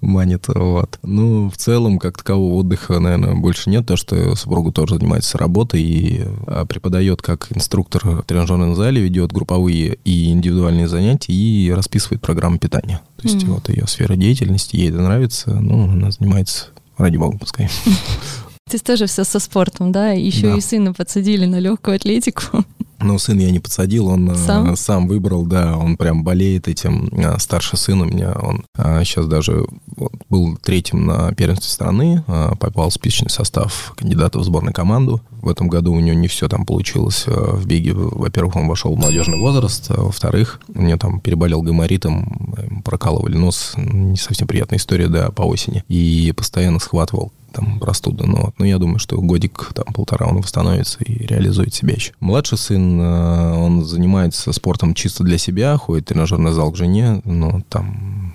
манит. 0.00 0.46
Вот. 0.48 0.98
Ну, 1.02 1.50
в 1.50 1.56
целом, 1.56 1.98
как 1.98 2.18
такового 2.18 2.54
отдыха, 2.54 2.98
наверное, 2.98 3.34
больше 3.34 3.70
нет, 3.70 3.82
потому 3.82 3.96
что 3.96 4.34
супруга 4.36 4.72
тоже 4.72 4.96
занимается 4.96 5.38
работой 5.38 5.82
и 5.82 6.24
а, 6.46 6.66
преподает 6.66 7.22
как 7.22 7.48
инструктор 7.50 8.02
в 8.04 8.22
тренажерном 8.22 8.74
зале, 8.74 9.02
ведет 9.02 9.32
групповые 9.32 9.77
и 10.04 10.30
индивидуальные 10.30 10.88
занятия 10.88 11.32
и 11.32 11.70
расписывает 11.70 12.20
программу 12.20 12.58
питания. 12.58 13.00
То 13.16 13.22
есть 13.28 13.42
Мгм. 13.44 13.54
вот 13.54 13.68
ее 13.68 13.86
сфера 13.86 14.16
деятельности, 14.16 14.76
ей 14.76 14.88
это 14.90 15.00
нравится, 15.00 15.50
ну, 15.54 15.84
она 15.90 16.10
занимается, 16.10 16.66
ради 16.96 17.16
бога, 17.16 17.38
пускай. 17.38 17.68
Ты 18.70 18.78
тоже 18.78 19.06
все 19.06 19.24
со 19.24 19.38
спортом, 19.38 19.92
да? 19.92 20.10
Еще 20.12 20.50
Да. 20.50 20.56
и 20.56 20.60
сына 20.60 20.92
подсадили 20.92 21.46
на 21.46 21.58
легкую 21.58 21.96
атлетику. 21.96 22.64
Ну, 23.00 23.18
сын 23.18 23.38
я 23.38 23.50
не 23.50 23.60
подсадил, 23.60 24.08
он 24.08 24.30
э, 24.30 24.36
Сам? 24.36 24.76
сам, 24.76 25.06
выбрал, 25.06 25.46
да, 25.46 25.76
он 25.76 25.96
прям 25.96 26.24
болеет 26.24 26.68
этим. 26.68 27.10
А, 27.24 27.38
Старший 27.38 27.78
сын 27.78 28.00
у 28.00 28.04
меня, 28.04 28.32
он 28.32 28.64
сейчас 29.04 29.26
даже 29.26 29.66
вот 29.96 30.12
был 30.28 30.56
третьим 30.56 31.06
на 31.06 31.32
первенстве 31.32 31.70
страны, 31.70 32.24
попал 32.26 32.90
в 32.90 32.94
списочный 32.94 33.30
состав 33.30 33.94
кандидата 33.96 34.38
в 34.38 34.44
сборную 34.44 34.74
команду. 34.74 35.20
В 35.42 35.48
этом 35.48 35.68
году 35.68 35.92
у 35.92 36.00
него 36.00 36.16
не 36.16 36.28
все 36.28 36.48
там 36.48 36.66
получилось 36.66 37.24
э, 37.26 37.30
в 37.30 37.66
беге. 37.66 37.92
Во-первых, 37.94 38.56
он 38.56 38.68
вошел 38.68 38.94
в 38.94 38.98
молодежный 38.98 39.40
возраст, 39.40 39.90
а 39.90 40.02
во-вторых, 40.02 40.60
у 40.74 40.82
него 40.82 40.98
там 40.98 41.20
переболел 41.20 41.62
гайморитом, 41.62 42.82
прокалывали 42.84 43.36
нос, 43.36 43.74
не 43.76 44.16
совсем 44.16 44.48
приятная 44.48 44.78
история, 44.78 45.08
да, 45.08 45.30
по 45.30 45.42
осени, 45.42 45.84
и 45.88 46.32
постоянно 46.36 46.80
схватывал 46.80 47.32
там 47.52 47.78
простуду. 47.78 48.26
Но, 48.26 48.36
вот, 48.46 48.54
ну, 48.58 48.64
я 48.64 48.78
думаю, 48.78 48.98
что 48.98 49.20
годик, 49.20 49.70
там, 49.74 49.92
полтора 49.92 50.26
он 50.26 50.40
восстановится 50.40 50.98
и 51.04 51.26
реализует 51.26 51.74
себя 51.74 51.94
еще. 51.94 52.12
Младший 52.20 52.58
сын, 52.58 53.00
э, 53.00 53.52
он 53.54 53.84
занимается 53.84 54.52
спортом 54.52 54.94
чисто 54.94 55.24
для 55.24 55.38
себя, 55.38 55.76
ходит 55.76 56.04
в 56.04 56.08
тренажерный 56.08 56.52
зал 56.52 56.72
к 56.72 56.76
жене, 56.76 57.20
но 57.24 57.62
там 57.68 58.27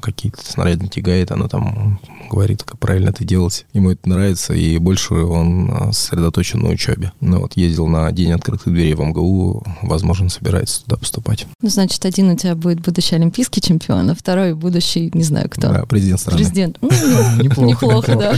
какие-то 0.00 0.44
снаряды 0.44 0.88
тягает, 0.88 1.30
она 1.30 1.48
там 1.48 2.00
говорит, 2.30 2.62
как 2.62 2.78
правильно 2.78 3.10
это 3.10 3.24
делать. 3.24 3.66
Ему 3.72 3.90
это 3.90 4.08
нравится, 4.08 4.54
и 4.54 4.78
больше 4.78 5.14
он 5.14 5.70
а, 5.70 5.92
сосредоточен 5.92 6.60
на 6.60 6.70
учебе. 6.70 7.12
Ну 7.20 7.40
вот, 7.40 7.56
ездил 7.56 7.86
на 7.86 8.10
День 8.12 8.32
открытых 8.32 8.72
дверей 8.72 8.94
в 8.94 9.00
МГУ, 9.00 9.64
возможно, 9.82 10.28
собирается 10.28 10.84
туда 10.84 10.96
поступать. 10.96 11.46
Ну, 11.62 11.68
значит, 11.68 12.04
один 12.04 12.30
у 12.30 12.36
тебя 12.36 12.54
будет 12.54 12.80
будущий 12.80 13.16
олимпийский 13.16 13.60
чемпион, 13.60 14.10
а 14.10 14.14
второй 14.14 14.54
будущий, 14.54 15.10
не 15.14 15.22
знаю 15.22 15.48
кто. 15.50 15.68
Да, 15.68 15.86
президент 15.86 16.20
страны. 16.20 16.38
Президент. 16.38 16.78
Ну, 16.80 16.88
Неплохо. 17.42 17.62
Неплохо, 17.66 18.16
да. 18.16 18.34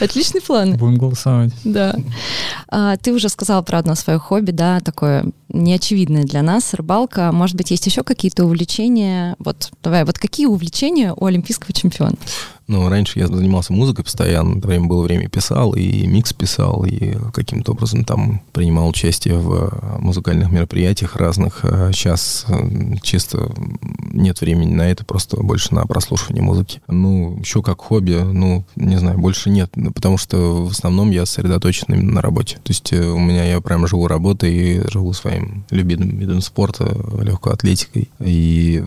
Отличный 0.00 0.40
план. 0.40 0.76
Будем 0.76 0.96
голосовать. 0.96 1.52
Да. 1.64 1.96
А, 2.68 2.96
ты 2.96 3.12
уже 3.12 3.28
сказал 3.28 3.62
про 3.62 3.78
одно 3.78 3.94
свое 3.94 4.18
хобби, 4.18 4.50
да, 4.50 4.80
такое 4.80 5.24
неочевидное 5.48 6.24
для 6.24 6.42
нас, 6.42 6.74
рыбалка. 6.74 7.30
Может 7.32 7.56
быть, 7.56 7.70
есть 7.70 7.86
еще 7.86 8.02
какие-то 8.02 8.44
увлечения? 8.44 9.36
Вот, 9.38 9.70
давай, 9.82 10.04
вот 10.04 10.18
какие 10.18 10.46
увлечения 10.46 10.61
у 11.16 11.26
олимпийского 11.26 11.72
чемпиона? 11.72 12.16
Ну, 12.68 12.88
раньше 12.88 13.18
я 13.18 13.26
занимался 13.26 13.72
музыкой 13.72 14.04
постоянно, 14.04 14.58
время 14.60 14.86
было 14.86 15.02
время 15.02 15.28
писал, 15.28 15.74
и 15.74 16.06
микс 16.06 16.32
писал, 16.32 16.84
и 16.84 17.16
каким-то 17.32 17.72
образом 17.72 18.04
там 18.04 18.40
принимал 18.52 18.88
участие 18.88 19.36
в 19.36 19.52
э, 19.52 19.98
музыкальных 19.98 20.50
мероприятиях 20.50 21.16
разных. 21.16 21.60
А 21.64 21.92
Сейчас 21.92 22.46
э, 22.48 22.94
чисто 23.02 23.52
нет 24.12 24.40
времени 24.40 24.72
на 24.72 24.90
это, 24.90 25.04
просто 25.04 25.36
больше 25.42 25.74
на 25.74 25.84
прослушивание 25.86 26.42
музыки. 26.42 26.80
Ну, 26.88 27.36
еще 27.40 27.62
как 27.62 27.80
хобби, 27.80 28.14
ну, 28.14 28.64
не 28.76 28.96
знаю, 28.96 29.18
больше 29.18 29.50
нет, 29.50 29.70
потому 29.94 30.16
что 30.16 30.64
в 30.64 30.70
основном 30.70 31.10
я 31.10 31.26
сосредоточен 31.26 31.86
именно 31.88 32.12
на 32.12 32.22
работе. 32.22 32.56
То 32.56 32.70
есть 32.70 32.92
э, 32.92 33.04
у 33.04 33.18
меня 33.18 33.44
я 33.44 33.60
прям 33.60 33.86
живу 33.86 34.06
работой 34.06 34.54
и 34.54 34.90
живу 34.90 35.12
своим 35.12 35.64
любимым 35.70 36.16
видом 36.16 36.40
спорта, 36.40 36.84
легкой 37.20 37.54
атлетикой. 37.54 38.08
И 38.20 38.84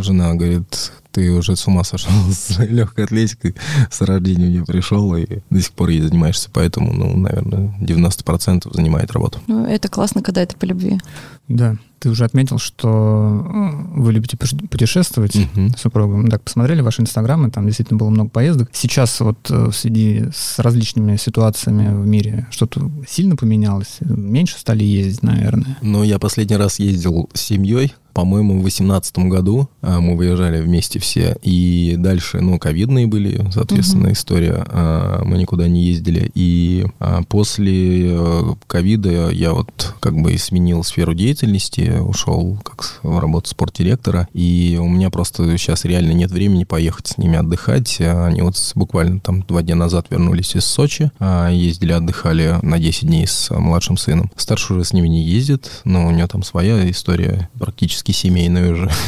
жена 0.00 0.34
говорит, 0.34 0.92
ты 1.18 1.32
уже 1.32 1.56
с 1.56 1.66
ума 1.66 1.82
сошел 1.82 2.12
с 2.30 2.58
легкой 2.58 3.06
атлетикой, 3.06 3.56
с 3.90 4.00
рождения 4.02 4.48
не 4.48 4.64
пришел 4.64 5.16
и 5.16 5.40
до 5.50 5.60
сих 5.60 5.72
пор 5.72 5.88
ей 5.88 6.00
занимаешься, 6.00 6.48
поэтому, 6.52 6.92
ну, 6.92 7.16
наверное, 7.16 7.74
90% 7.80 8.72
занимает 8.72 9.10
работу. 9.10 9.40
Ну, 9.48 9.66
это 9.66 9.88
классно, 9.88 10.22
когда 10.22 10.42
это 10.42 10.56
по 10.56 10.64
любви. 10.64 11.00
Да. 11.48 11.76
Ты 11.98 12.10
уже 12.10 12.24
отметил, 12.24 12.58
что 12.58 13.44
э, 13.44 13.98
вы 14.00 14.12
любите 14.12 14.36
путешествовать 14.36 15.34
Мгм. 15.34 15.76
с 15.76 15.80
супругом. 15.80 16.28
Так, 16.28 16.42
посмотрели 16.42 16.80
ваши 16.80 17.02
инстаграмы, 17.02 17.50
там 17.50 17.66
действительно 17.66 17.98
было 17.98 18.10
много 18.10 18.30
поездок. 18.30 18.68
Сейчас 18.72 19.18
вот 19.18 19.50
э, 19.50 19.70
в 19.70 19.72
связи 19.72 20.26
с 20.32 20.60
различными 20.60 21.16
ситуациями 21.16 22.00
в 22.00 22.06
мире 22.06 22.46
что-то 22.52 22.88
сильно 23.08 23.34
поменялось? 23.34 23.96
Меньше 24.00 24.56
стали 24.60 24.84
ездить, 24.84 25.24
наверное. 25.24 25.76
Ну, 25.82 26.04
я 26.04 26.20
последний 26.20 26.56
раз 26.56 26.78
ездил 26.78 27.28
с 27.34 27.40
семьей, 27.40 27.92
по-моему, 28.18 28.54
в 28.54 28.62
2018 28.62 29.18
году 29.30 29.68
а, 29.80 30.00
мы 30.00 30.16
выезжали 30.16 30.60
вместе 30.60 30.98
все, 30.98 31.36
и 31.40 31.94
дальше, 31.96 32.40
ну, 32.40 32.58
ковидные 32.58 33.06
были, 33.06 33.48
соответственно, 33.52 34.06
Мгм. 34.06 34.12
история, 34.14 34.64
а, 34.66 35.22
мы 35.24 35.38
никуда 35.38 35.68
не 35.68 35.84
ездили, 35.84 36.28
и 36.34 36.84
а, 36.98 37.22
после 37.28 38.10
э, 38.16 38.42
ковида 38.66 39.30
я 39.30 39.52
вот 39.52 39.94
как 40.00 40.20
бы 40.20 40.36
сменил 40.36 40.82
сферу 40.82 41.14
деятельности, 41.14 41.96
ушел 42.00 42.58
как 42.64 42.98
в 43.04 43.20
работу 43.20 43.50
спортдиректора, 43.50 44.26
и 44.34 44.76
у 44.80 44.88
меня 44.88 45.10
просто 45.10 45.56
сейчас 45.56 45.84
реально 45.84 46.10
нет 46.10 46.32
времени 46.32 46.64
поехать 46.64 47.06
с 47.06 47.18
ними 47.18 47.38
отдыхать, 47.38 48.00
они 48.00 48.42
вот 48.42 48.56
буквально 48.74 49.20
там 49.20 49.42
два 49.42 49.62
дня 49.62 49.76
назад 49.76 50.06
вернулись 50.10 50.56
из 50.56 50.64
Сочи, 50.64 51.12
ездили, 51.20 51.92
отдыхали 51.92 52.58
на 52.62 52.80
10 52.80 53.06
дней 53.06 53.28
с 53.28 53.48
а, 53.52 53.60
младшим 53.60 53.96
сыном. 53.96 54.32
Старший 54.34 54.74
уже 54.74 54.84
с 54.86 54.92
ними 54.92 55.06
не 55.06 55.22
ездит, 55.22 55.70
но 55.84 56.08
у 56.08 56.10
него 56.10 56.26
там 56.26 56.42
своя 56.42 56.90
история, 56.90 57.48
практически 57.60 58.07
семейная 58.12 58.72
уже. 58.72 58.90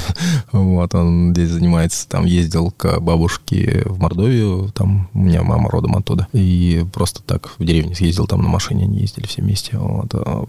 Вот, 0.53 0.95
он 0.97 1.33
здесь 1.33 1.51
занимается, 1.51 2.09
там 2.09 2.25
ездил 2.25 2.73
к 2.73 2.99
бабушке 2.99 3.83
в 3.87 4.01
Мордовию, 4.01 4.71
там 4.75 5.09
у 5.15 5.21
меня 5.21 5.43
мама 5.45 5.71
родом 5.71 5.95
оттуда, 5.97 6.27
и 6.33 6.85
просто 6.93 7.23
так 7.23 7.53
в 7.59 7.65
деревне 7.65 7.95
съездил, 7.95 8.27
там 8.27 8.43
на 8.43 8.49
машине 8.49 8.85
они 8.85 8.99
ездили 8.99 9.27
все 9.27 9.43
вместе. 9.43 9.79
Вот. 9.79 10.13
а, 10.15 10.45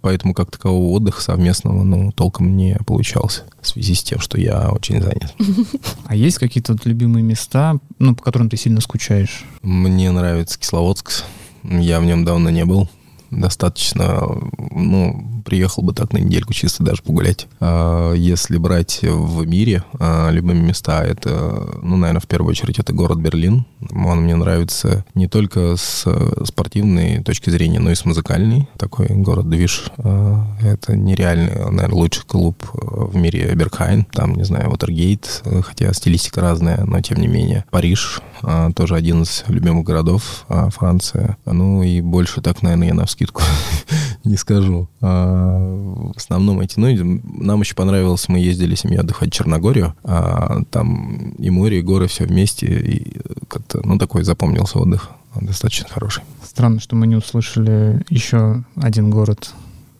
Поэтому 0.00 0.34
как 0.34 0.50
такового 0.50 0.92
отдыха 0.92 1.22
совместного, 1.22 1.84
ну, 1.84 2.10
толком 2.12 2.56
не 2.56 2.76
получался 2.86 3.44
в 3.60 3.68
связи 3.68 3.94
с 3.94 4.02
тем, 4.02 4.18
что 4.18 4.38
я 4.38 4.70
очень 4.70 5.00
занят. 5.00 5.34
А 6.06 6.14
есть 6.14 6.38
какие-то 6.38 6.72
вот 6.72 6.84
любимые 6.84 7.22
места, 7.22 7.76
ну, 7.98 8.14
по 8.14 8.22
которым 8.22 8.50
ты 8.50 8.56
сильно 8.56 8.80
скучаешь? 8.80 9.44
Мне 9.62 10.10
нравится 10.10 10.58
Кисловодск. 10.58 11.24
Я 11.62 12.00
в 12.00 12.04
нем 12.04 12.24
давно 12.24 12.50
не 12.50 12.64
был. 12.64 12.88
Достаточно, 13.32 14.28
ну, 14.70 15.42
приехал 15.44 15.82
бы 15.82 15.94
так 15.94 16.12
на 16.12 16.18
недельку 16.18 16.52
чисто 16.52 16.84
даже 16.84 17.02
погулять. 17.02 17.48
А 17.60 18.12
Если 18.12 18.58
брать 18.58 19.00
в 19.02 19.46
мире 19.46 19.84
а, 19.98 20.30
любимые 20.30 20.62
места, 20.62 21.02
это, 21.02 21.66
ну, 21.82 21.96
наверное, 21.96 22.20
в 22.20 22.26
первую 22.26 22.50
очередь 22.50 22.78
это 22.78 22.92
город 22.92 23.18
Берлин. 23.18 23.64
Он 23.90 24.20
мне 24.20 24.36
нравится 24.36 25.04
не 25.14 25.28
только 25.28 25.76
с 25.76 26.06
спортивной 26.44 27.22
точки 27.22 27.48
зрения, 27.48 27.80
но 27.80 27.90
и 27.90 27.94
с 27.94 28.04
музыкальной. 28.04 28.68
Такой 28.76 29.06
город-движ. 29.08 29.90
А, 29.98 30.46
Это 30.60 30.94
нереальный, 30.94 31.70
наверное, 31.70 31.88
лучший 31.90 32.24
клуб 32.26 32.62
э, 32.74 32.78
в 32.82 33.16
мире 33.16 33.54
Бергхайн. 33.54 34.04
Там, 34.04 34.34
не 34.34 34.44
знаю, 34.44 34.70
Вотергейт, 34.70 35.42
э, 35.44 35.62
хотя 35.62 35.92
стилистика 35.92 36.40
разная, 36.42 36.84
но 36.84 37.00
тем 37.00 37.18
не 37.18 37.28
менее. 37.28 37.64
Париж 37.70 38.20
а, 38.42 38.70
тоже 38.72 38.94
один 38.94 39.22
из 39.22 39.44
любимых 39.48 39.84
городов 39.84 40.44
а, 40.48 40.70
Франция. 40.70 41.36
Ну 41.46 41.82
и 41.82 42.00
больше 42.00 42.40
так, 42.40 42.62
наверное, 42.62 42.88
я 42.88 42.94
на 42.94 43.06
вскидку 43.22 43.42
не 44.24 44.36
скажу. 44.36 44.88
А, 45.00 46.12
В 46.12 46.16
основном 46.16 46.60
эти, 46.60 46.78
ну, 46.78 47.20
нам 47.24 47.60
еще 47.60 47.74
понравилось, 47.74 48.28
мы 48.28 48.38
ездили 48.38 48.74
семьей 48.74 49.00
отдыхать 49.00 49.30
в 49.30 49.32
Черногорию, 49.32 49.94
а 50.04 50.62
там 50.70 51.30
и 51.38 51.50
море, 51.50 51.78
и 51.78 51.82
горы, 51.82 52.06
все 52.06 52.24
вместе, 52.24 52.66
и 52.66 53.20
как-то, 53.48 53.80
ну, 53.84 53.98
такой 53.98 54.24
запомнился 54.24 54.78
отдых, 54.78 55.10
достаточно 55.40 55.88
хороший. 55.88 56.22
Странно, 56.42 56.80
что 56.80 56.96
мы 56.96 57.06
не 57.06 57.16
услышали 57.16 58.04
еще 58.08 58.64
один 58.76 59.10
город, 59.10 59.52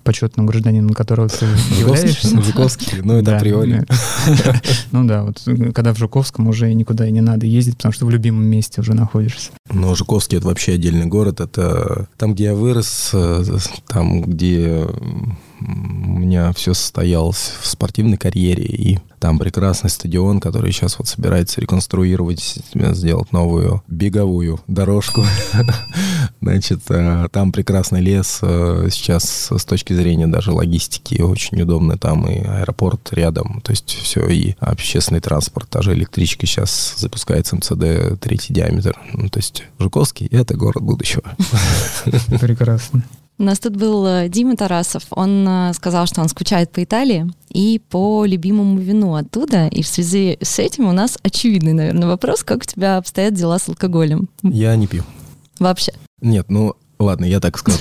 почетным 0.03 0.47
гражданином 0.47 0.91
которого 0.91 1.29
ты 1.29 1.47
являешься. 1.79 2.29
Жуковский, 2.43 3.01
ну, 3.03 3.19
это 3.19 3.39
Да. 4.45 4.61
Ну 4.93 5.05
да, 5.05 5.25
вот 5.25 5.43
когда 5.75 5.95
в 5.95 5.99
Жуковском 5.99 6.49
уже 6.49 6.73
никуда 6.75 7.07
и 7.07 7.13
не 7.13 7.21
надо 7.21 7.47
ездить, 7.47 7.77
потому 7.77 7.93
что 7.93 8.07
в 8.07 8.11
любимом 8.11 8.45
месте 8.45 8.81
уже 8.81 8.95
находишься. 8.95 9.51
Но 9.71 9.95
Жуковский 9.95 10.39
это 10.39 10.47
вообще 10.47 10.73
отдельный 10.73 11.07
город. 11.07 11.41
Это 11.41 12.09
там, 12.19 12.35
где 12.35 12.45
я 12.45 12.55
вырос, 12.55 13.11
э, 13.13 13.43
там, 13.89 14.23
где 14.23 14.87
у 15.67 16.19
меня 16.19 16.53
все 16.53 16.75
состоялось 16.75 17.53
в 17.61 17.67
спортивной 17.67 18.17
карьере. 18.17 18.65
И 18.65 18.99
там 19.19 19.39
прекрасный 19.39 19.91
стадион, 19.91 20.41
который 20.41 20.73
сейчас 20.73 20.99
вот 20.99 21.09
собирается 21.09 21.61
реконструировать, 21.61 22.59
сделать 22.75 23.33
новую 23.33 23.83
беговую 23.89 24.61
дорожку. 24.67 25.25
Значит, 26.41 26.81
э, 26.89 27.29
там 27.31 27.53
прекрасный 27.53 28.01
лес. 28.01 28.41
э, 28.43 28.89
Сейчас 28.91 29.53
с 29.53 29.65
точки 29.65 29.93
зрения 29.93 30.27
даже 30.27 30.53
логистики 30.53 31.21
очень 31.21 31.61
удобно. 31.63 31.99
Там 31.99 32.29
и 32.29 32.41
аэропорт 32.41 33.13
рядом. 33.13 33.61
То 33.63 33.71
есть 33.71 33.91
все, 33.91 34.27
и 34.29 34.55
общественный 34.59 35.21
транспорт. 35.21 35.69
Та 35.69 35.83
же 35.83 35.93
электричка 35.95 36.47
сейчас 36.47 36.95
запускается 36.97 37.57
МЦД 37.57 38.21
третий 38.21 38.53
диаметр. 38.53 38.97
Ну, 39.13 39.29
то 39.29 39.39
есть 39.39 39.65
Жуковский— 39.79 40.27
это 40.31 40.57
город 40.57 40.83
будущего. 40.83 41.23
Прекрасно. 42.41 43.05
У 43.43 43.45
нас 43.45 43.59
тут 43.59 43.75
был 43.75 44.07
э, 44.07 44.29
Дима 44.29 44.57
Тарасов. 44.57 45.03
Он 45.11 45.45
э, 45.49 45.73
сказал, 45.75 46.07
что 46.07 46.21
он 46.21 46.29
скучает 46.29 46.71
по 46.71 46.85
Италии 46.85 47.27
и 47.49 47.83
по 47.91 48.25
любимому 48.25 48.79
вину 48.79 49.17
оттуда. 49.17 49.67
И 49.67 49.83
в 49.83 49.89
связи 49.89 50.39
с 50.41 50.61
этим 50.61 50.87
у 50.87 50.93
нас 50.93 51.19
очевидный, 51.25 51.73
наверное, 51.73 52.07
вопрос, 52.07 52.45
как 52.45 52.59
у 52.59 52.65
тебя 52.65 52.99
обстоят 52.99 53.35
дела 53.35 53.59
с 53.59 53.69
алкоголем 53.69 54.29
Я 54.45 54.77
не 54.77 54.87
пью. 54.87 55.03
вообще. 55.59 55.93
Нет, 56.21 56.51
ну 56.51 56.77
ладно, 57.05 57.25
я 57.25 57.41
так 57.41 57.59
скажу. 57.59 57.79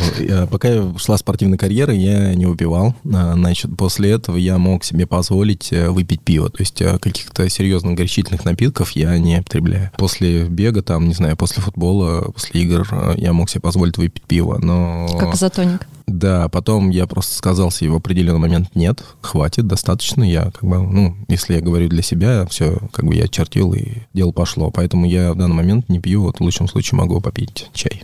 Пока 0.49 0.69
я 0.69 0.93
шла 0.97 1.17
спортивная 1.17 1.57
карьера, 1.57 1.93
я 1.93 2.33
не 2.35 2.45
выпивал. 2.45 2.95
А, 3.13 3.33
Значит, 3.33 3.75
после 3.77 4.11
этого 4.11 4.37
я 4.37 4.57
мог 4.57 4.83
себе 4.83 5.07
позволить 5.07 5.73
э, 5.73 5.89
выпить 5.89 6.21
пиво. 6.21 6.49
То 6.49 6.61
есть 6.61 6.81
э, 6.81 6.97
каких-то 6.99 7.49
серьезных 7.49 7.95
горячительных 7.95 8.45
напитков 8.45 8.91
я 8.91 9.17
не 9.17 9.39
употребляю. 9.39 9.91
После 9.97 10.45
бега, 10.45 10.81
там, 10.81 11.07
не 11.07 11.13
знаю, 11.13 11.35
после 11.37 11.61
футбола, 11.61 12.31
после 12.31 12.61
игр 12.61 12.87
э, 12.91 13.13
я 13.17 13.33
мог 13.33 13.49
себе 13.49 13.61
позволить 13.61 13.97
выпить 13.97 14.23
пиво. 14.23 14.59
Но... 14.61 15.07
Как 15.19 15.33
изотоник. 15.33 15.87
Да, 16.11 16.49
потом 16.49 16.89
я 16.89 17.07
просто 17.07 17.35
сказал 17.35 17.71
себе 17.71 17.91
в 17.91 17.95
определенный 17.95 18.39
момент, 18.39 18.75
нет, 18.75 19.01
хватит, 19.21 19.65
достаточно. 19.65 20.23
Я 20.23 20.51
как 20.51 20.63
бы, 20.63 20.79
ну, 20.79 21.15
если 21.29 21.55
я 21.55 21.61
говорю 21.61 21.87
для 21.87 22.01
себя, 22.01 22.45
все, 22.47 22.77
как 22.91 23.05
бы 23.05 23.15
я 23.15 23.27
чертил 23.27 23.73
и 23.73 23.93
дело 24.13 24.31
пошло. 24.31 24.71
Поэтому 24.71 25.05
я 25.05 25.31
в 25.31 25.37
данный 25.37 25.55
момент 25.55 25.87
не 25.87 25.99
пью, 25.99 26.23
вот 26.23 26.37
в 26.37 26.41
лучшем 26.41 26.67
случае 26.67 26.97
могу 26.97 27.21
попить 27.21 27.69
чай. 27.73 28.03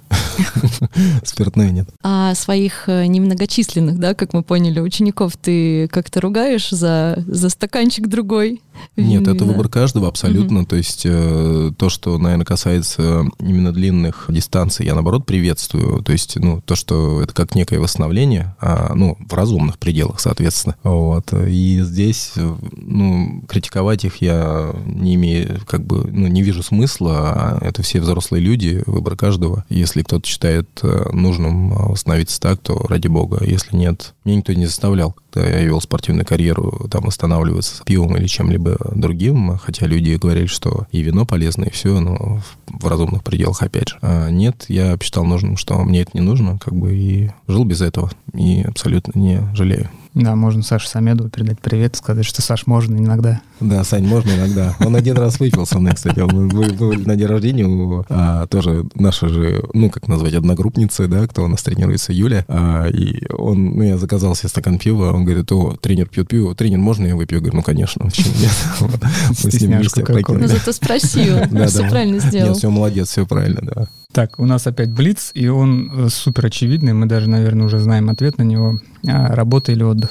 Спиртное 1.23 1.71
нет. 1.71 1.89
А 2.01 2.33
своих 2.33 2.87
э, 2.87 3.05
немногочисленных, 3.05 3.99
да, 3.99 4.13
как 4.13 4.33
мы 4.33 4.41
поняли, 4.41 4.79
учеников 4.79 5.35
ты 5.35 5.87
как-то 5.89 6.21
ругаешь 6.21 6.69
за, 6.69 7.23
за 7.27 7.49
стаканчик 7.49 8.07
другой? 8.07 8.61
Нет, 8.95 9.27
это 9.27 9.45
выбор 9.45 9.69
каждого 9.69 10.07
абсолютно. 10.07 10.65
То 10.65 10.75
есть 10.75 11.03
э, 11.05 11.71
то, 11.77 11.89
что, 11.89 12.17
наверное, 12.17 12.45
касается 12.45 13.25
именно 13.39 13.71
длинных 13.71 14.25
дистанций, 14.29 14.85
я 14.85 14.93
наоборот 14.93 15.25
приветствую. 15.25 16.01
То 16.03 16.11
есть, 16.11 16.35
ну, 16.37 16.61
то, 16.61 16.75
что 16.75 17.21
это 17.21 17.33
как 17.33 17.55
некое 17.55 17.79
восстановление, 17.79 18.55
а, 18.59 18.93
ну, 18.95 19.17
в 19.19 19.33
разумных 19.33 19.77
пределах, 19.77 20.19
соответственно. 20.19 20.75
Вот. 20.83 21.31
И 21.33 21.81
здесь, 21.81 22.33
э, 22.35 22.55
ну, 22.71 23.43
критиковать 23.47 24.05
их 24.05 24.21
я 24.21 24.73
не 24.85 25.15
имею, 25.15 25.61
как 25.67 25.85
бы, 25.85 26.09
ну, 26.11 26.27
не 26.27 26.41
вижу 26.41 26.63
смысла. 26.63 27.17
А 27.17 27.59
Это 27.61 27.83
все 27.83 27.99
взрослые 27.99 28.43
люди, 28.43 28.83
выбор 28.85 29.15
каждого. 29.15 29.65
Если 29.69 30.03
кто-то 30.03 30.27
считает 30.27 30.67
э, 30.83 31.09
нужным 31.11 31.69
восстановиться 31.69 32.39
так, 32.39 32.59
то 32.59 32.85
ради 32.87 33.07
бога. 33.07 33.43
Если 33.43 33.75
нет, 33.75 34.13
меня 34.25 34.37
никто 34.37 34.53
не 34.53 34.65
заставлял, 34.65 35.15
я 35.35 35.61
вел 35.63 35.81
спортивную 35.81 36.25
карьеру, 36.25 36.87
там 36.89 37.03
восстанавливаться 37.03 37.83
пивом 37.83 38.17
или 38.17 38.27
чем-либо 38.27 38.77
другим, 38.95 39.57
хотя 39.57 39.85
люди 39.85 40.15
говорили, 40.15 40.47
что 40.47 40.87
и 40.91 41.01
вино 41.01 41.25
полезно, 41.25 41.65
и 41.65 41.71
все, 41.71 41.99
но 41.99 42.41
в 42.67 42.87
разумных 42.87 43.23
пределах, 43.23 43.61
опять 43.61 43.89
же. 43.89 43.97
А 44.01 44.29
нет, 44.29 44.65
я 44.67 44.97
посчитал 44.97 45.25
нужным, 45.25 45.57
что 45.57 45.77
мне 45.83 46.01
это 46.01 46.11
не 46.13 46.21
нужно, 46.21 46.57
как 46.59 46.75
бы 46.75 46.95
и 46.95 47.31
жил 47.47 47.65
без 47.65 47.81
этого, 47.81 48.11
и 48.33 48.61
абсолютно 48.61 49.17
не 49.17 49.41
жалею. 49.53 49.89
Да, 50.17 50.35
можно 50.35 50.63
Саше 50.63 50.89
Самедову 50.89 51.29
передать 51.29 51.59
привет, 51.59 51.95
сказать, 51.95 52.25
что 52.25 52.41
Саш, 52.41 52.65
можно 52.65 52.97
иногда. 52.97 53.41
Да, 53.59 53.83
Сань, 53.83 54.07
можно 54.07 54.31
иногда. 54.31 54.75
Он 54.79 54.95
один 54.95 55.15
раз 55.15 55.39
выпил 55.39 55.67
со 55.67 55.77
мной, 55.77 55.93
кстати. 55.93 56.19
Мы 56.19 56.47
были 56.47 57.05
на 57.05 57.15
день 57.15 57.27
рождения 57.27 57.65
у 57.65 58.03
а, 58.09 58.47
тоже 58.47 58.85
наша 58.95 59.29
же, 59.29 59.63
ну, 59.73 59.91
как 59.91 60.07
назвать, 60.07 60.33
одногруппницы, 60.33 61.07
да, 61.07 61.27
кто 61.27 61.43
у 61.43 61.47
нас 61.47 61.61
тренируется, 61.61 62.13
Юля. 62.13 62.45
А, 62.47 62.87
и 62.87 63.31
он, 63.31 63.75
ну, 63.75 63.83
я 63.83 63.97
заказал 63.97 64.35
себе 64.35 64.49
стакан 64.49 64.79
пива, 64.79 65.13
он 65.13 65.23
говорит, 65.23 65.51
о, 65.51 65.75
тренер 65.79 66.07
пьет 66.07 66.27
пиво. 66.27 66.55
Тренер, 66.55 66.79
можно 66.79 67.05
я 67.05 67.15
выпью? 67.15 67.37
Я 67.37 67.41
говорю, 67.41 67.57
ну, 67.57 67.63
конечно, 67.63 68.05
почему 68.05 68.33
нет? 68.39 68.51
Вот. 68.79 68.99
Мы 69.43 69.51
с 69.51 69.61
ним 69.61 69.77
вместе. 69.77 70.03
Ну, 70.07 70.47
зато 70.47 70.71
спросил, 70.71 71.37
Да, 71.51 71.67
все 71.67 71.83
да. 71.83 71.89
правильно 71.89 72.19
сделал. 72.19 72.49
Нет, 72.49 72.57
все, 72.57 72.69
молодец, 72.71 73.09
все 73.09 73.27
правильно, 73.27 73.61
да. 73.61 73.87
Так, 74.11 74.39
у 74.39 74.45
нас 74.45 74.65
опять 74.65 74.89
Блиц, 74.91 75.31
и 75.35 75.47
он 75.47 75.91
э, 75.93 76.09
супер 76.09 76.47
очевидный, 76.47 76.93
мы 76.93 77.05
даже, 77.05 77.29
наверное, 77.29 77.67
уже 77.67 77.79
знаем 77.79 78.09
ответ 78.09 78.37
на 78.37 78.43
него. 78.43 78.79
А, 79.07 79.35
работа 79.35 79.71
или 79.71 79.83
отдых? 79.83 80.06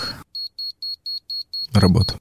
Работа. 1.73 2.15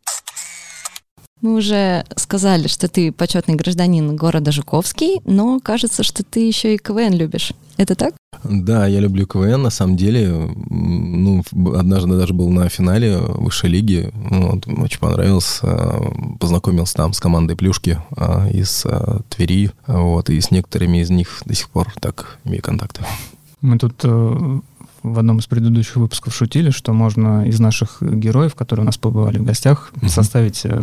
Мы 1.42 1.56
уже 1.56 2.06
сказали, 2.16 2.68
что 2.68 2.88
ты 2.88 3.12
почетный 3.12 3.56
гражданин 3.56 4.16
города 4.16 4.52
Жуковский, 4.52 5.22
но 5.26 5.60
кажется, 5.60 6.02
что 6.02 6.24
ты 6.24 6.40
еще 6.40 6.74
и 6.74 6.78
КВН 6.78 7.14
любишь. 7.14 7.52
Это 7.78 7.94
так? 7.94 8.16
Да, 8.44 8.88
я 8.88 9.00
люблю 9.00 9.28
КВН, 9.28 9.62
на 9.62 9.70
самом 9.70 9.96
деле. 9.96 10.30
Ну, 10.70 11.44
однажды 11.76 12.18
даже 12.18 12.34
был 12.34 12.50
на 12.50 12.70
финале 12.70 13.18
высшей 13.18 13.70
лиги. 13.70 14.12
Вот, 14.14 14.68
очень 14.68 15.00
понравился. 15.00 16.00
Познакомился 16.40 16.96
там 16.96 17.14
с 17.14 17.20
командой 17.20 17.56
Плюшки 17.56 18.00
а, 18.16 18.48
из 18.50 18.86
а, 18.86 19.22
Твери. 19.30 19.72
Вот, 19.88 20.30
и 20.30 20.40
с 20.40 20.52
некоторыми 20.52 21.00
из 21.00 21.10
них 21.10 21.44
до 21.46 21.54
сих 21.54 21.70
пор 21.70 21.94
так 22.00 22.40
имею 22.46 22.64
контакты. 22.64 23.02
Мы 23.62 23.78
тут 23.78 24.00
э, 24.04 24.60
в 25.06 25.20
одном 25.20 25.40
из 25.40 25.46
предыдущих 25.46 25.98
выпусков 25.98 26.36
шутили, 26.36 26.72
что 26.72 26.94
можно 26.94 27.48
из 27.48 27.60
наших 27.60 28.02
героев, 28.02 28.56
которые 28.56 28.84
у 28.84 28.86
нас 28.86 28.98
побывали 28.98 29.38
в 29.38 29.44
гостях, 29.44 29.92
mm-hmm. 29.94 30.10
составить... 30.10 30.66
Э, 30.66 30.82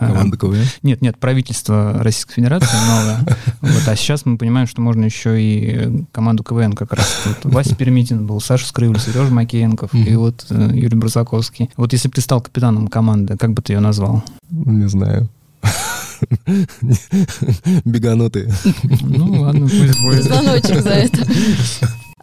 э, 0.00 0.06
Команда 0.06 0.36
КВН? 0.36 0.64
Нет, 0.82 1.02
нет, 1.02 1.18
правительство 1.18 1.98
Российской 2.02 2.34
Федерации 2.34 2.76
новое. 2.88 3.26
Вот, 3.60 3.88
а 3.88 3.96
сейчас 3.96 4.26
мы 4.26 4.36
понимаем, 4.36 4.66
что 4.66 4.82
можно 4.82 5.04
еще 5.04 5.40
и 5.40 6.04
команду 6.12 6.44
КВН 6.44 6.74
как 6.74 6.92
раз. 6.92 7.22
Вот 7.24 7.52
Вася 7.52 7.74
Перемитин 7.74 8.26
был, 8.26 8.40
Саша 8.40 8.66
Скрывль, 8.66 8.98
Сережа 8.98 9.32
Макеенков 9.32 9.94
mm-hmm. 9.94 10.04
и 10.04 10.16
вот 10.16 10.46
э, 10.50 10.70
Юрий 10.74 10.96
Брусаковский. 10.96 11.70
Вот 11.76 11.92
если 11.92 12.08
бы 12.08 12.14
ты 12.14 12.20
стал 12.20 12.42
капитаном 12.42 12.88
команды, 12.88 13.36
как 13.36 13.54
бы 13.54 13.62
ты 13.62 13.72
ее 13.72 13.80
назвал? 13.80 14.22
Не 14.50 14.88
знаю. 14.88 15.28
Беганутые. 17.84 18.52
Ну 19.00 19.42
ладно, 19.42 19.68
пусть 19.68 20.02
будет. 20.02 20.24
Звоночек 20.24 20.82
за 20.82 20.90
это. 20.90 21.26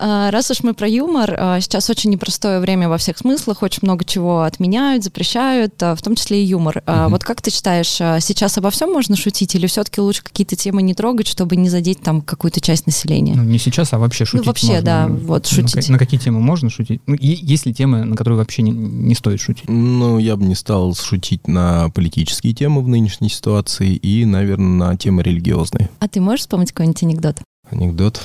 А, 0.04 0.32
раз 0.32 0.50
уж 0.50 0.64
мы 0.64 0.74
про 0.74 0.88
юмор, 0.88 1.36
а, 1.38 1.62
сейчас 1.62 1.88
очень 1.92 2.10
непростое 2.10 2.60
время 2.60 2.90
во 2.90 2.98
всех 2.98 3.20
смыслах, 3.20 3.62
очень 3.62 3.82
много 3.84 4.04
чего 4.04 4.42
отменяют, 4.42 5.04
запрещают, 5.04 5.76
а, 5.84 5.96
в 5.96 6.02
том 6.02 6.16
числе 6.16 6.44
и 6.44 6.48
юмор. 6.48 6.82
Угу. 6.88 7.10
Вот 7.10 7.24
как 7.24 7.40
ты 7.44 7.52
считаешь, 7.52 7.88
сейчас 7.88 8.58
обо 8.58 8.72
всем 8.72 8.92
можно 8.92 9.16
шутить 9.16 9.54
или 9.54 9.68
все-таки 9.68 10.02
лучше 10.02 10.24
какие-то 10.24 10.56
темы 10.56 10.82
не 10.82 10.96
трогать, 10.96 11.28
чтобы 11.28 11.56
не 11.56 11.70
задеть 11.70 12.02
там 12.02 12.22
какую-то 12.22 12.62
часть 12.62 12.88
населения? 12.88 13.36
Ну, 13.36 13.44
не 13.44 13.60
сейчас, 13.60 13.94
а 13.94 14.00
вообще 14.00 14.26
шутить 14.26 14.44
Ну, 14.46 14.50
вообще, 14.50 14.68
можно. 14.68 14.82
да, 14.82 15.08
вот 15.08 15.46
шутить. 15.46 15.88
На, 15.90 15.94
на 15.94 16.00
какие 16.00 16.20
темы 16.20 16.40
можно 16.40 16.72
шутить? 16.72 17.02
Ну, 17.06 17.16
есть 17.20 17.68
ли 17.68 17.74
темы, 17.74 18.04
на 18.04 18.16
которые 18.16 18.40
вообще 18.40 18.64
не, 18.64 18.72
не 18.72 19.14
стоит 19.14 19.40
шутить? 19.40 19.70
Ну, 19.70 20.18
я 20.18 20.36
бы 20.36 20.46
не 20.46 20.56
стал 20.56 20.96
шутить 20.96 21.48
на 21.48 21.90
политические 21.90 22.54
темы 22.54 22.82
в 22.82 22.88
нынешней 22.88 23.30
ситуации 23.30 23.94
и, 23.94 24.26
наверное, 24.26 24.90
на 24.90 24.98
темы 24.98 25.22
религиозные. 25.22 25.92
А 26.00 26.08
ты 26.08 26.22
можешь 26.22 26.42
вспомнить 26.42 26.72
какой-нибудь 26.72 27.04
анекдот? 27.04 27.38
Анекдот? 27.70 28.22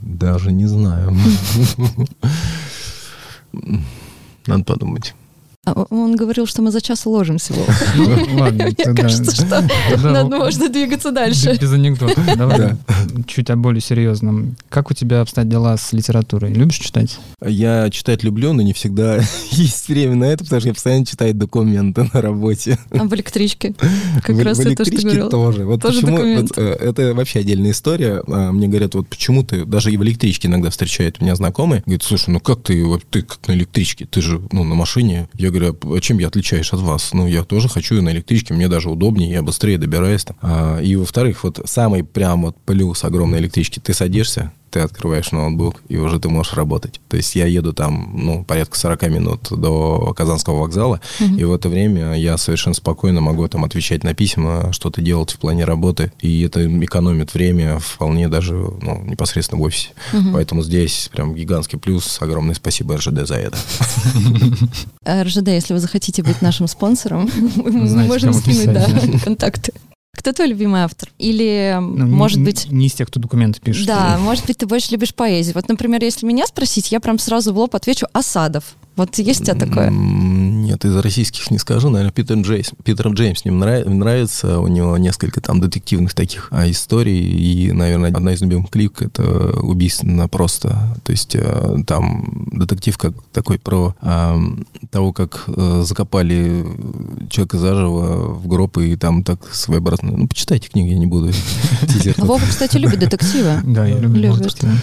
Даже 0.00 0.52
не 0.52 0.66
знаю. 0.66 1.14
Надо 4.46 4.64
подумать. 4.64 5.14
А 5.74 5.86
он 5.90 6.16
говорил, 6.16 6.46
что 6.46 6.62
мы 6.62 6.70
за 6.70 6.80
час 6.80 7.06
уложимся. 7.06 7.54
Ну, 7.96 8.38
ладно, 8.38 8.64
Мне 8.86 8.94
кажется, 8.94 9.34
что 9.34 9.64
надо 10.02 10.36
можно 10.36 10.68
двигаться 10.68 11.10
дальше. 11.10 11.56
Без 11.60 11.72
анекдотов. 11.72 12.24
Давай 12.36 12.76
чуть 13.26 13.50
о 13.50 13.56
более 13.56 13.80
серьезном. 13.80 14.56
Как 14.68 14.90
у 14.90 14.94
тебя 14.94 15.20
обстоят 15.20 15.48
дела 15.48 15.76
с 15.76 15.92
литературой? 15.92 16.52
Любишь 16.52 16.78
читать? 16.78 17.18
Я 17.44 17.90
читать 17.90 18.22
люблю, 18.22 18.52
но 18.52 18.62
не 18.62 18.72
всегда 18.72 19.20
есть 19.50 19.88
время 19.88 20.14
на 20.14 20.24
это, 20.24 20.44
потому 20.44 20.60
что 20.60 20.68
я 20.68 20.74
постоянно 20.74 21.06
читаю 21.06 21.34
документы 21.34 22.08
на 22.12 22.20
работе. 22.20 22.78
А 22.90 23.04
в 23.04 23.14
электричке? 23.14 23.74
Как 24.22 24.38
раз 24.40 24.60
это, 24.60 24.84
что 24.84 25.02
говорил. 25.02 25.28
тоже. 25.28 25.64
Вот 25.64 25.82
почему, 25.82 26.18
э, 26.18 26.44
это 26.62 27.14
вообще 27.14 27.40
отдельная 27.40 27.72
история. 27.72 28.22
А, 28.26 28.52
Мне 28.52 28.68
говорят, 28.68 28.94
вот 28.94 29.08
почему 29.08 29.42
ты, 29.42 29.64
даже 29.64 29.92
и 29.92 29.96
в 29.96 30.02
электричке 30.02 30.48
иногда 30.48 30.70
встречают 30.70 31.20
меня 31.20 31.34
знакомые, 31.34 31.82
говорят, 31.84 32.02
слушай, 32.02 32.30
ну 32.30 32.40
как 32.40 32.62
ты, 32.62 32.84
ты 33.10 33.22
как 33.22 33.46
на 33.48 33.52
электричке, 33.52 34.06
ты 34.06 34.20
же, 34.20 34.40
ну, 34.52 34.64
на 34.64 34.74
машине. 34.74 35.28
Я 35.34 35.50
говорю, 35.50 35.57
а 35.62 36.00
чем 36.00 36.18
я 36.18 36.28
отличаюсь 36.28 36.72
от 36.72 36.80
вас? 36.80 37.10
Ну, 37.12 37.26
я 37.26 37.44
тоже 37.44 37.68
хочу 37.68 38.00
на 38.02 38.10
электричке, 38.10 38.54
мне 38.54 38.68
даже 38.68 38.90
удобнее, 38.90 39.30
я 39.30 39.42
быстрее 39.42 39.78
добираюсь. 39.78 40.24
Там. 40.24 40.36
А, 40.42 40.80
и, 40.80 40.96
во-вторых, 40.96 41.44
вот 41.44 41.60
самый 41.64 42.04
прям 42.04 42.42
вот 42.42 42.56
плюс 42.64 43.04
огромной 43.04 43.38
электрички, 43.38 43.80
ты 43.80 43.92
садишься, 43.94 44.52
ты 44.70 44.80
открываешь 44.80 45.32
ноутбук, 45.32 45.82
и 45.88 45.96
уже 45.96 46.18
ты 46.20 46.28
можешь 46.28 46.52
работать. 46.54 47.00
То 47.08 47.16
есть 47.16 47.34
я 47.36 47.46
еду 47.46 47.72
там, 47.72 48.10
ну, 48.14 48.44
порядка 48.44 48.78
40 48.78 49.02
минут 49.08 49.48
до 49.50 50.12
Казанского 50.16 50.60
вокзала, 50.60 51.00
Мгм. 51.20 51.38
и 51.38 51.44
в 51.44 51.52
это 51.52 51.68
время 51.68 52.14
я 52.18 52.36
совершенно 52.38 52.74
спокойно 52.74 53.20
могу 53.20 53.46
там 53.48 53.64
отвечать 53.64 54.04
на 54.04 54.14
письма, 54.14 54.72
что-то 54.72 55.00
делать 55.02 55.30
в 55.32 55.38
плане 55.38 55.64
работы, 55.64 56.12
и 56.20 56.42
это 56.42 56.66
экономит 56.84 57.34
время 57.34 57.78
вполне 57.78 58.28
даже, 58.28 58.54
ну, 58.54 59.02
непосредственно 59.04 59.60
в 59.60 59.64
офисе. 59.64 59.90
Мгм. 60.12 60.32
Поэтому 60.32 60.62
здесь 60.62 61.08
прям 61.12 61.34
гигантский 61.34 61.78
плюс. 61.78 62.18
Огромное 62.20 62.54
спасибо 62.54 62.96
РЖД 62.96 63.26
за 63.26 63.34
это. 63.36 63.58
РЖД, 65.06 65.48
если 65.48 65.74
вы 65.74 65.80
захотите 65.80 66.22
быть 66.22 66.42
нашим 66.42 66.68
спонсором, 66.68 67.30
мы 67.56 68.04
можем 68.06 68.32
скинуть 68.32 69.22
контакты. 69.22 69.72
Кто 70.18 70.32
твой 70.32 70.48
любимый 70.48 70.80
автор? 70.82 71.10
Или, 71.18 71.76
Ну, 71.80 72.06
может 72.08 72.38
не- 72.38 72.44
быть, 72.44 72.66
Не 72.72 72.88
из 72.88 72.92
тех, 72.94 73.06
кто 73.06 73.20
документы 73.20 73.60
пишет. 73.60 73.86
да, 73.86 74.18
может 74.20 74.46
быть, 74.46 74.58
ты 74.58 74.66
больше 74.66 74.90
любишь 74.90 75.14
поэзию. 75.14 75.54
Вот, 75.54 75.68
например, 75.68 76.02
если 76.02 76.26
меня 76.26 76.44
спросить, 76.46 76.90
я 76.90 76.98
прям 76.98 77.18
сразу 77.20 77.52
в 77.54 77.58
лоб 77.58 77.74
отвечу 77.76 78.06
«Асадов». 78.12 78.64
Вот 78.96 79.16
есть 79.18 79.42
у 79.42 79.44
тебя 79.44 79.54
такое? 79.54 79.90
Нет, 80.68 80.84
из 80.84 80.94
российских 80.96 81.50
не 81.50 81.56
скажу. 81.56 81.88
Наверное, 81.88 82.12
Питер 82.12 82.36
Джеймс. 82.36 82.72
Питер 82.84 83.08
Джеймс 83.08 83.42
мне 83.46 83.54
нрав- 83.54 83.86
нравится. 83.86 84.60
У 84.60 84.68
него 84.68 84.98
несколько 84.98 85.40
там 85.40 85.60
детективных 85.60 86.12
таких 86.12 86.48
а, 86.50 86.68
историй. 86.68 87.18
И, 87.20 87.72
наверное, 87.72 88.10
одна 88.10 88.34
из 88.34 88.42
любимых 88.42 88.68
клик— 88.68 88.92
это 89.00 89.22
убийственно 89.62 90.28
просто. 90.28 90.94
То 91.04 91.12
есть 91.12 91.34
э, 91.34 91.76
там 91.86 92.48
детектив 92.52 92.98
как 92.98 93.14
такой 93.32 93.58
про 93.58 93.96
а, 94.02 94.38
того, 94.90 95.14
как 95.14 95.44
э, 95.46 95.82
закопали 95.86 96.66
человека 97.30 97.58
заживо 97.58 98.34
в 98.34 98.46
гроб, 98.46 98.76
и 98.76 98.94
там 98.96 99.24
так 99.24 99.48
своеобразно... 99.50 100.12
Ну, 100.18 100.28
почитайте 100.28 100.68
книги, 100.68 100.90
я 100.90 100.98
не 100.98 101.06
буду 101.06 101.32
Вова, 102.18 102.42
кстати, 102.46 102.76
любит 102.76 102.98
детективы. 102.98 103.60
Да, 103.64 103.86
я 103.86 103.98
люблю 103.98 104.36
детективы. 104.36 104.74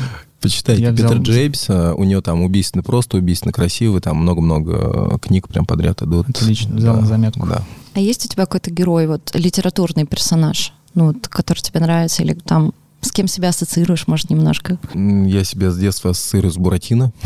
Почитайте 0.45 0.91
Питер 0.91 1.07
взял- 1.07 1.21
Джеймс, 1.23 1.65
а, 1.69 1.93
у 1.95 2.03
него 2.03 2.21
там 2.21 2.43
убийственно 2.43 2.83
просто, 2.83 3.17
убийственно 3.17 3.51
красивый, 3.51 3.99
там 3.99 4.17
много-много 4.17 5.17
книг 5.19 5.47
прям 5.47 5.65
подряд 5.75 6.01
идут. 6.01 6.29
Отлично, 6.29 6.75
взял 6.75 6.95
на 6.95 7.05
заметку. 7.05 7.45
Да. 7.45 7.61
А 7.93 7.99
есть 7.99 8.25
у 8.25 8.29
тебя 8.29 8.45
какой-то 8.45 8.71
герой, 8.71 9.07
вот 9.07 9.31
литературный 9.35 10.05
персонаж, 10.05 10.73
ну, 10.93 11.07
вот, 11.07 11.27
который 11.27 11.59
тебе 11.59 11.79
нравится, 11.79 12.23
или 12.23 12.33
там 12.33 12.73
кем 13.15 13.27
себя 13.29 13.49
ассоциируешь, 13.49 14.07
может, 14.07 14.29
немножко? 14.29 14.77
Я 14.93 15.45
себя 15.45 15.71
с 15.71 15.77
детства 15.77 16.11
ассоциирую 16.11 16.51
с 16.51 16.57
Буратино. 16.57 17.13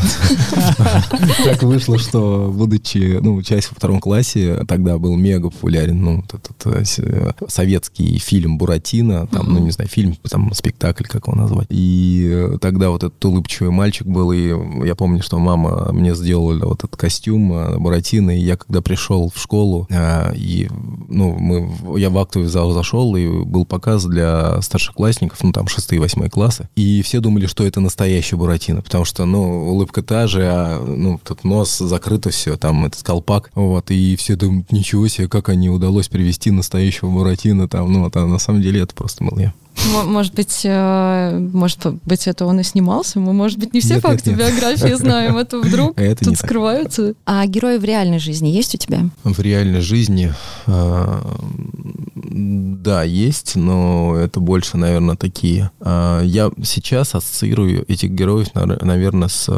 Так 1.44 1.64
вышло, 1.64 1.98
что, 1.98 2.52
будучи, 2.54 3.20
ну, 3.22 3.36
учась 3.36 3.70
во 3.70 3.76
втором 3.76 4.00
классе, 4.00 4.66
тогда 4.68 4.98
был 4.98 5.16
мега 5.16 5.50
популярен, 5.50 6.02
ну, 6.02 6.24
этот 6.32 6.66
э, 6.66 6.84
э, 6.98 7.32
советский 7.48 8.20
фильм 8.20 8.58
«Буратино», 8.58 9.28
там, 9.28 9.52
ну, 9.52 9.60
не 9.60 9.72
знаю, 9.72 9.90
фильм, 9.90 10.16
там, 10.30 10.54
спектакль, 10.54 11.06
как 11.06 11.28
его 11.28 11.36
назвать. 11.36 11.68
И 11.70 12.30
э, 12.32 12.58
тогда 12.62 12.90
вот 12.90 13.04
этот 13.04 13.24
улыбчивый 13.26 13.72
мальчик 13.72 14.06
был, 14.06 14.32
и 14.32 14.54
я 14.86 14.96
помню, 14.96 15.24
что 15.24 15.40
мама 15.40 15.92
мне 15.92 16.14
сделала 16.14 16.58
вот 16.66 16.84
этот 16.84 16.98
костюм 16.98 17.82
Буратино, 17.82 18.38
и 18.38 18.42
я 18.42 18.58
когда 18.58 18.82
пришел 18.82 19.32
в 19.34 19.40
школу, 19.40 19.88
и, 20.36 20.70
ну, 21.08 21.36
мы, 21.38 22.00
я 22.00 22.10
в 22.10 22.18
актовый 22.18 22.50
зал 22.50 22.72
зашел, 22.74 23.16
и 23.16 23.28
был 23.44 23.66
показ 23.66 24.06
для 24.06 24.62
старшеклассников, 24.62 25.42
ну, 25.42 25.52
там, 25.52 25.68
шестые 25.80 25.98
и 25.98 26.00
восьмые 26.00 26.30
классы, 26.30 26.68
и 26.76 27.02
все 27.02 27.20
думали, 27.20 27.46
что 27.46 27.66
это 27.66 27.80
настоящий 27.80 28.36
Буратино, 28.36 28.82
потому 28.82 29.06
что, 29.06 29.26
ну, 29.26 29.70
улыбка 29.70 30.04
та 30.04 30.28
же, 30.28 30.44
а, 30.44 30.84
ну, 30.84 31.20
тут 31.24 31.44
нос 31.44 31.78
закрыто 31.78 32.30
все, 32.30 32.58
там, 32.58 32.86
этот 32.86 33.02
колпак, 33.04 33.50
вот, 33.56 33.90
и 33.92 34.16
все 34.18 34.36
думают, 34.36 34.72
ничего 34.72 35.08
себе, 35.08 35.28
как 35.28 35.50
они 35.50 35.70
удалось 35.70 36.10
привести 36.10 36.52
настоящего 36.52 37.10
Буратино, 37.10 37.68
там, 37.68 37.92
ну, 37.92 38.10
а 38.14 38.26
на 38.26 38.40
самом 38.40 38.62
деле 38.62 38.82
это 38.82 38.94
просто 38.94 39.24
был 39.24 39.40
я. 39.40 39.54
Может 40.06 40.34
быть, 40.34 40.62
э, 40.64 41.40
может 41.54 41.86
быть, 42.06 42.28
это 42.28 42.46
он 42.46 42.60
и 42.60 42.64
снимался. 42.64 43.20
Мы, 43.20 43.34
может 43.34 43.58
быть, 43.60 43.74
не 43.74 43.80
все 43.80 43.96
Нет, 43.96 44.04
нет, 44.04 44.12
факты 44.12 44.30
нет. 44.32 44.40
биографии 44.40 44.94
знаем, 44.94 45.38
а 45.38 45.46
то 45.46 45.62
вдруг 45.62 45.94
Это 45.98 46.26
тут 46.26 46.38
скрываются. 46.38 47.14
А 47.26 47.46
герои 47.46 47.78
в 47.78 47.84
реальной 47.84 48.20
жизни 48.20 48.50
есть 48.50 48.76
у 48.76 48.78
тебя? 48.78 49.10
В 49.24 49.40
реальной 49.40 49.82
жизни, 49.82 50.34
а, 50.68 51.22
да, 52.16 53.04
есть, 53.04 53.56
но 53.56 54.16
это 54.16 54.40
больше, 54.40 54.78
наверное, 54.78 55.16
такие. 55.16 55.72
А, 55.80 56.22
Я 56.24 56.52
сейчас 56.64 57.16
ассоциирую 57.16 57.86
этих 57.90 58.12
героев, 58.12 58.48
наверное, 58.54 59.30
с 59.30 59.50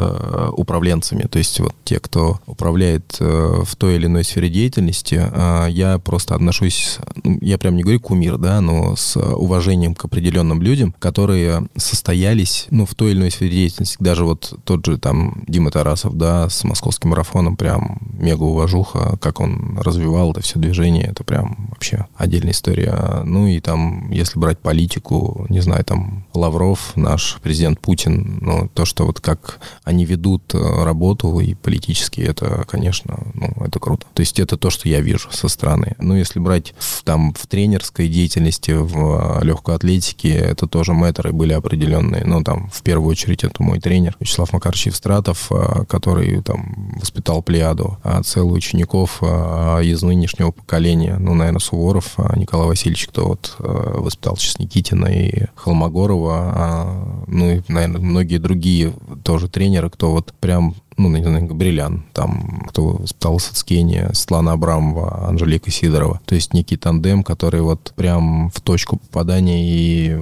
управленцами. 0.56 1.22
То 1.22 1.38
есть 1.38 1.58
вот 1.60 1.74
те, 1.84 1.98
кто 1.98 2.40
управляет 2.46 3.16
э, 3.20 3.62
в 3.64 3.76
той 3.76 3.96
или 3.96 4.06
иной 4.06 4.24
сфере 4.24 4.48
деятельности, 4.48 5.22
я 5.70 5.98
просто 5.98 6.34
отношусь, 6.34 6.98
ну, 7.24 7.38
я 7.40 7.58
прям 7.58 7.76
не 7.76 7.82
говорю 7.82 8.00
кумир, 8.00 8.38
да, 8.38 8.60
но 8.60 8.96
с 8.96 9.16
уважением 9.16 9.94
к 9.94 10.04
определенным 10.12 10.60
людям, 10.60 10.94
которые 10.98 11.66
состоялись, 11.74 12.66
ну, 12.70 12.84
в 12.84 12.94
той 12.94 13.12
или 13.12 13.20
иной 13.20 13.30
сфере 13.30 13.50
деятельности. 13.52 13.96
Даже 13.98 14.26
вот 14.26 14.58
тот 14.64 14.84
же 14.84 14.98
там 14.98 15.42
Дима 15.48 15.70
Тарасов, 15.70 16.18
да, 16.18 16.50
с 16.50 16.64
московским 16.64 17.10
марафоном, 17.10 17.56
прям 17.56 17.98
мега 18.12 18.42
уважуха, 18.42 19.16
как 19.22 19.40
он 19.40 19.78
развивал 19.78 20.32
это 20.32 20.42
все 20.42 20.58
движение, 20.58 21.04
это 21.04 21.24
прям 21.24 21.68
вообще 21.70 22.06
отдельная 22.14 22.52
история. 22.52 23.22
Ну 23.24 23.46
и 23.46 23.58
там, 23.60 24.10
если 24.10 24.38
брать 24.38 24.58
политику, 24.58 25.46
не 25.48 25.60
знаю, 25.60 25.82
там 25.82 26.26
Лавров, 26.34 26.92
наш 26.94 27.38
президент 27.42 27.80
Путин, 27.80 28.38
ну, 28.42 28.68
то, 28.74 28.84
что 28.84 29.06
вот 29.06 29.18
как 29.20 29.60
они 29.82 30.04
ведут 30.04 30.54
э, 30.54 30.84
работу 30.84 31.40
и 31.40 31.54
политически, 31.54 32.20
это, 32.20 32.66
конечно, 32.68 33.18
ну, 33.32 33.50
это 33.64 33.78
круто. 33.80 34.06
То 34.12 34.20
есть 34.20 34.38
это 34.38 34.58
то, 34.58 34.68
что 34.68 34.90
я 34.90 35.00
вижу 35.00 35.30
со 35.32 35.48
стороны. 35.48 35.94
Ну, 35.98 36.16
если 36.16 36.38
брать 36.38 36.74
в, 36.78 37.02
там 37.02 37.32
в 37.32 37.46
тренерской 37.46 38.08
деятельности, 38.08 38.72
в 38.72 39.40
э, 39.40 39.44
легкой 39.44 39.76
атлетике, 39.76 39.91
это 39.98 40.66
тоже 40.66 40.92
мэтры 40.92 41.32
были 41.32 41.52
определенные. 41.52 42.24
Ну, 42.24 42.42
там, 42.42 42.70
в 42.70 42.82
первую 42.82 43.10
очередь, 43.10 43.44
это 43.44 43.62
мой 43.62 43.80
тренер 43.80 44.16
Вячеслав 44.20 44.52
Макарович 44.52 44.86
Евстратов, 44.86 45.50
э, 45.50 45.84
который 45.88 46.42
там 46.42 46.94
воспитал 47.00 47.42
плеяду 47.42 47.98
а 48.02 48.22
целых 48.22 48.56
учеников 48.56 49.22
из 49.22 50.02
нынешнего 50.02 50.50
поколения. 50.50 51.16
Ну, 51.18 51.34
наверное, 51.34 51.60
Суворов, 51.60 52.16
Николай 52.36 52.68
Васильевич, 52.68 53.06
кто 53.06 53.28
вот 53.28 53.56
воспитал 53.58 54.36
сейчас 54.36 54.58
Никитина 54.58 55.06
и 55.06 55.46
Холмогорова, 55.54 56.52
а, 56.54 57.24
ну 57.26 57.50
и, 57.50 57.62
наверное, 57.68 58.00
многие 58.00 58.38
другие 58.38 58.92
тоже 59.24 59.48
тренеры, 59.48 59.90
кто 59.90 60.10
вот 60.12 60.34
прям 60.40 60.74
ну, 60.96 61.08
не 61.08 61.22
знаю, 61.22 61.46
Габрилян, 61.46 62.04
там, 62.12 62.64
кто 62.68 62.90
воспитал 62.96 63.38
Сацкения, 63.38 64.10
Светлана 64.12 64.52
Абрамова, 64.52 65.28
Анжелика 65.28 65.70
Сидорова. 65.70 66.20
То 66.24 66.34
есть 66.34 66.54
некий 66.54 66.76
тандем, 66.76 67.22
который 67.22 67.62
вот 67.62 67.92
прям 67.96 68.50
в 68.50 68.60
точку 68.60 68.98
попадания 68.98 69.64
и 69.64 70.18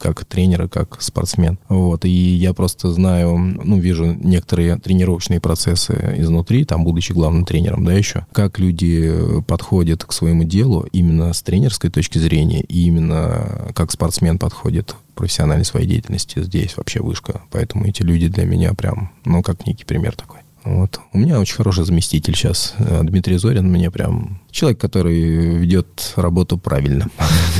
как 0.00 0.24
тренер, 0.24 0.64
и 0.64 0.68
как 0.68 1.00
спортсмен. 1.00 1.58
Вот. 1.68 2.04
И 2.04 2.08
я 2.08 2.54
просто 2.54 2.90
знаю, 2.90 3.36
ну, 3.38 3.78
вижу 3.78 4.06
некоторые 4.06 4.76
тренировочные 4.76 5.40
процессы 5.40 6.14
изнутри, 6.18 6.64
там, 6.64 6.84
будучи 6.84 7.12
главным 7.12 7.44
тренером, 7.44 7.84
да, 7.84 7.92
еще, 7.92 8.26
как 8.32 8.58
люди 8.58 9.12
подходят 9.46 10.04
к 10.04 10.12
своему 10.12 10.44
делу 10.44 10.86
именно 10.92 11.32
с 11.32 11.42
тренерской 11.42 11.90
точки 11.90 12.18
зрения, 12.18 12.60
и 12.60 12.86
именно 12.86 13.70
как 13.74 13.90
спортсмен 13.90 14.38
подходит 14.38 14.94
профессиональной 15.14 15.64
своей 15.64 15.86
деятельности 15.86 16.42
здесь 16.42 16.76
вообще 16.76 17.00
вышка. 17.00 17.42
Поэтому 17.50 17.86
эти 17.86 18.02
люди 18.02 18.28
для 18.28 18.44
меня 18.44 18.74
прям, 18.74 19.12
ну, 19.24 19.42
как 19.42 19.66
некий 19.66 19.84
пример 19.84 20.14
такой. 20.16 20.40
Вот. 20.64 21.00
У 21.12 21.18
меня 21.18 21.40
очень 21.40 21.56
хороший 21.56 21.84
заместитель 21.84 22.34
сейчас. 22.34 22.74
Э, 22.78 23.00
Дмитрий 23.02 23.38
Зорин 23.38 23.70
мне 23.70 23.90
прям 23.90 24.40
человек, 24.50 24.80
который 24.80 25.56
ведет 25.56 26.12
работу 26.16 26.58
правильно, 26.58 27.08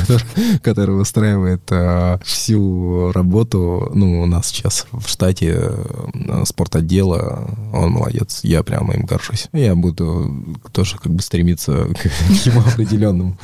который 0.61 0.95
выстраивает 0.95 1.63
э, 1.71 2.19
всю 2.23 3.11
работу, 3.11 3.89
ну, 3.93 4.21
у 4.21 4.25
нас 4.25 4.47
сейчас 4.47 4.85
в 4.91 5.07
штате 5.07 5.57
э, 5.57 6.43
спортотдела, 6.45 7.49
он 7.73 7.91
молодец, 7.91 8.41
я 8.43 8.61
прямо 8.61 8.93
им 8.93 9.05
горжусь. 9.05 9.47
Я 9.51 9.75
буду 9.75 10.55
тоже 10.71 10.97
как 10.97 11.11
бы 11.13 11.21
стремиться 11.23 11.71
к 11.85 12.45
его 12.45 12.61
определенным, 12.61 13.37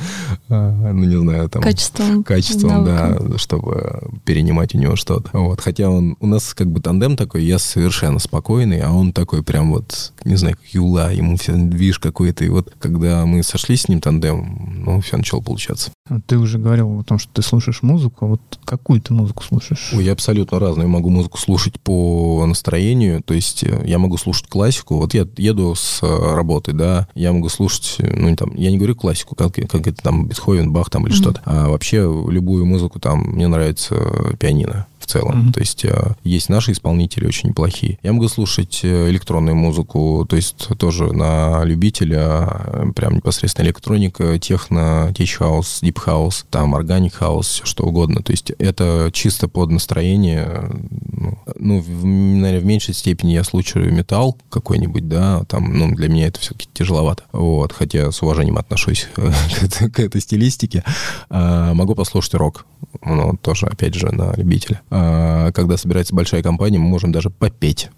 ну, 0.48 1.04
не 1.04 1.16
знаю, 1.16 1.48
там... 1.48 1.62
Качеством. 1.62 2.22
Качеством, 2.22 2.84
да, 2.84 3.18
чтобы 3.36 4.02
перенимать 4.24 4.74
у 4.74 4.78
него 4.78 4.94
что-то. 4.94 5.30
Вот, 5.32 5.60
хотя 5.60 5.90
он, 5.90 6.16
у 6.20 6.26
нас 6.26 6.54
как 6.54 6.68
бы 6.68 6.80
тандем 6.80 7.16
такой, 7.16 7.44
я 7.44 7.58
совершенно 7.58 8.18
спокойный, 8.18 8.80
а 8.80 8.92
он 8.92 9.12
такой 9.12 9.42
прям 9.48 9.57
вот, 9.62 10.12
не 10.24 10.36
знаю, 10.36 10.56
как 10.56 10.66
юла, 10.74 11.10
ему 11.10 11.36
все 11.36 11.54
движ 11.54 11.98
какой-то. 11.98 12.44
И 12.44 12.48
вот 12.48 12.72
когда 12.78 13.26
мы 13.26 13.42
сошлись 13.42 13.82
с 13.82 13.88
ним 13.88 14.00
тандем, 14.00 14.82
ну, 14.84 15.00
все 15.00 15.16
начало 15.16 15.40
получаться. 15.40 15.90
Ты 16.26 16.38
уже 16.38 16.58
говорил 16.58 17.00
о 17.00 17.04
том, 17.04 17.18
что 17.18 17.30
ты 17.32 17.42
слушаешь 17.42 17.82
музыку. 17.82 18.26
Вот 18.26 18.40
какую 18.64 19.00
ты 19.00 19.12
музыку 19.12 19.42
слушаешь? 19.42 19.90
Ой, 19.92 20.04
я 20.04 20.12
абсолютно 20.12 20.58
разную. 20.58 20.86
Я 20.86 20.92
могу 20.92 21.10
музыку 21.10 21.38
слушать 21.38 21.80
по 21.80 22.44
настроению. 22.46 23.22
То 23.22 23.34
есть 23.34 23.64
э, 23.64 23.82
я 23.84 23.98
могу 23.98 24.16
слушать 24.16 24.48
классику. 24.48 24.96
Вот 24.96 25.14
я 25.14 25.26
еду 25.36 25.74
с 25.74 26.02
э, 26.02 26.34
работы, 26.34 26.72
да, 26.72 27.08
я 27.14 27.32
могу 27.32 27.48
слушать, 27.48 27.96
э, 27.98 28.14
ну, 28.14 28.34
там, 28.36 28.54
я 28.54 28.70
не 28.70 28.78
говорю 28.78 28.96
классику, 28.96 29.34
как, 29.34 29.54
как 29.54 29.86
это 29.86 30.02
там 30.02 30.26
Бетховен, 30.26 30.72
Бах 30.72 30.90
там 30.90 31.06
или 31.06 31.14
mm-hmm. 31.14 31.16
что-то, 31.16 31.42
а 31.44 31.68
вообще 31.68 31.98
любую 31.98 32.64
музыку 32.64 32.98
там, 33.00 33.20
мне 33.20 33.46
нравится 33.46 33.94
пианино 34.38 34.86
целом. 35.08 35.48
Mm-hmm. 35.48 35.52
То 35.52 35.60
есть 35.60 35.84
э, 35.84 36.14
есть 36.24 36.48
наши 36.48 36.72
исполнители 36.72 37.26
очень 37.26 37.50
неплохие. 37.50 37.98
Я 38.02 38.12
могу 38.12 38.28
слушать 38.28 38.80
э, 38.82 39.10
электронную 39.10 39.56
музыку, 39.56 40.26
то 40.28 40.36
есть 40.36 40.68
тоже 40.78 41.12
на 41.12 41.64
любителя, 41.64 42.48
э, 42.64 42.92
прям 42.94 43.16
непосредственно 43.16 43.66
электроника, 43.66 44.38
техно, 44.38 45.12
tech 45.16 45.42
house, 45.42 45.80
deep 45.82 46.08
house, 46.08 46.46
там 46.50 46.74
organic 46.74 47.14
house, 47.14 47.48
все 47.48 47.64
что 47.64 47.84
угодно. 47.84 48.22
То 48.22 48.32
есть 48.32 48.52
это 48.58 49.10
чисто 49.12 49.48
под 49.48 49.70
настроение. 49.70 50.70
Ну, 51.12 51.38
ну 51.58 51.80
в, 51.80 52.04
наверное, 52.04 52.60
в 52.60 52.64
меньшей 52.64 52.94
степени 52.94 53.32
я 53.32 53.44
слушаю 53.44 53.92
металл 53.92 54.36
какой-нибудь, 54.50 55.08
да, 55.08 55.44
там, 55.48 55.76
ну, 55.76 55.94
для 55.94 56.08
меня 56.08 56.28
это 56.28 56.40
все-таки 56.40 56.68
тяжеловато. 56.72 57.24
Вот, 57.32 57.72
хотя 57.72 58.10
с 58.12 58.22
уважением 58.22 58.58
отношусь 58.58 59.08
к, 59.14 60.00
этой 60.00 60.20
стилистике. 60.20 60.84
А, 61.30 61.74
могу 61.74 61.94
послушать 61.94 62.34
рок, 62.34 62.66
ну, 63.04 63.36
тоже, 63.40 63.66
опять 63.66 63.94
же, 63.94 64.12
на 64.12 64.34
любителя. 64.36 64.80
А, 65.00 65.52
когда 65.52 65.76
собирается 65.76 66.14
большая 66.14 66.42
компания, 66.42 66.78
мы 66.78 66.88
можем 66.88 67.12
даже 67.12 67.30
попеть. 67.30 67.90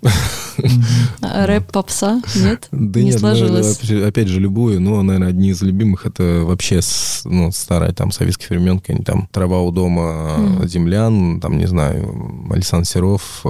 А 1.22 1.46
рэп 1.46 1.72
попса? 1.72 2.20
Нет? 2.36 2.68
Да 2.70 3.00
не 3.00 3.06
нет, 3.06 3.20
сложилось. 3.20 3.80
Ну, 3.88 4.06
опять 4.06 4.28
же, 4.28 4.38
любую, 4.38 4.80
но, 4.80 5.02
наверное, 5.02 5.28
одни 5.28 5.50
из 5.50 5.62
любимых 5.62 6.04
это 6.04 6.42
вообще 6.44 6.80
ну, 7.24 7.50
старая 7.52 7.92
там 7.92 8.12
советских 8.12 8.50
времен, 8.50 8.78
какая-нибудь 8.78 9.06
там 9.06 9.28
«Трава 9.32 9.62
у 9.62 9.70
дома». 9.70 10.60
«Землян», 10.64 11.40
там, 11.40 11.56
не 11.56 11.66
знаю, 11.66 12.46
Александр 12.50 12.86
Серов, 12.86 13.40
э, 13.44 13.48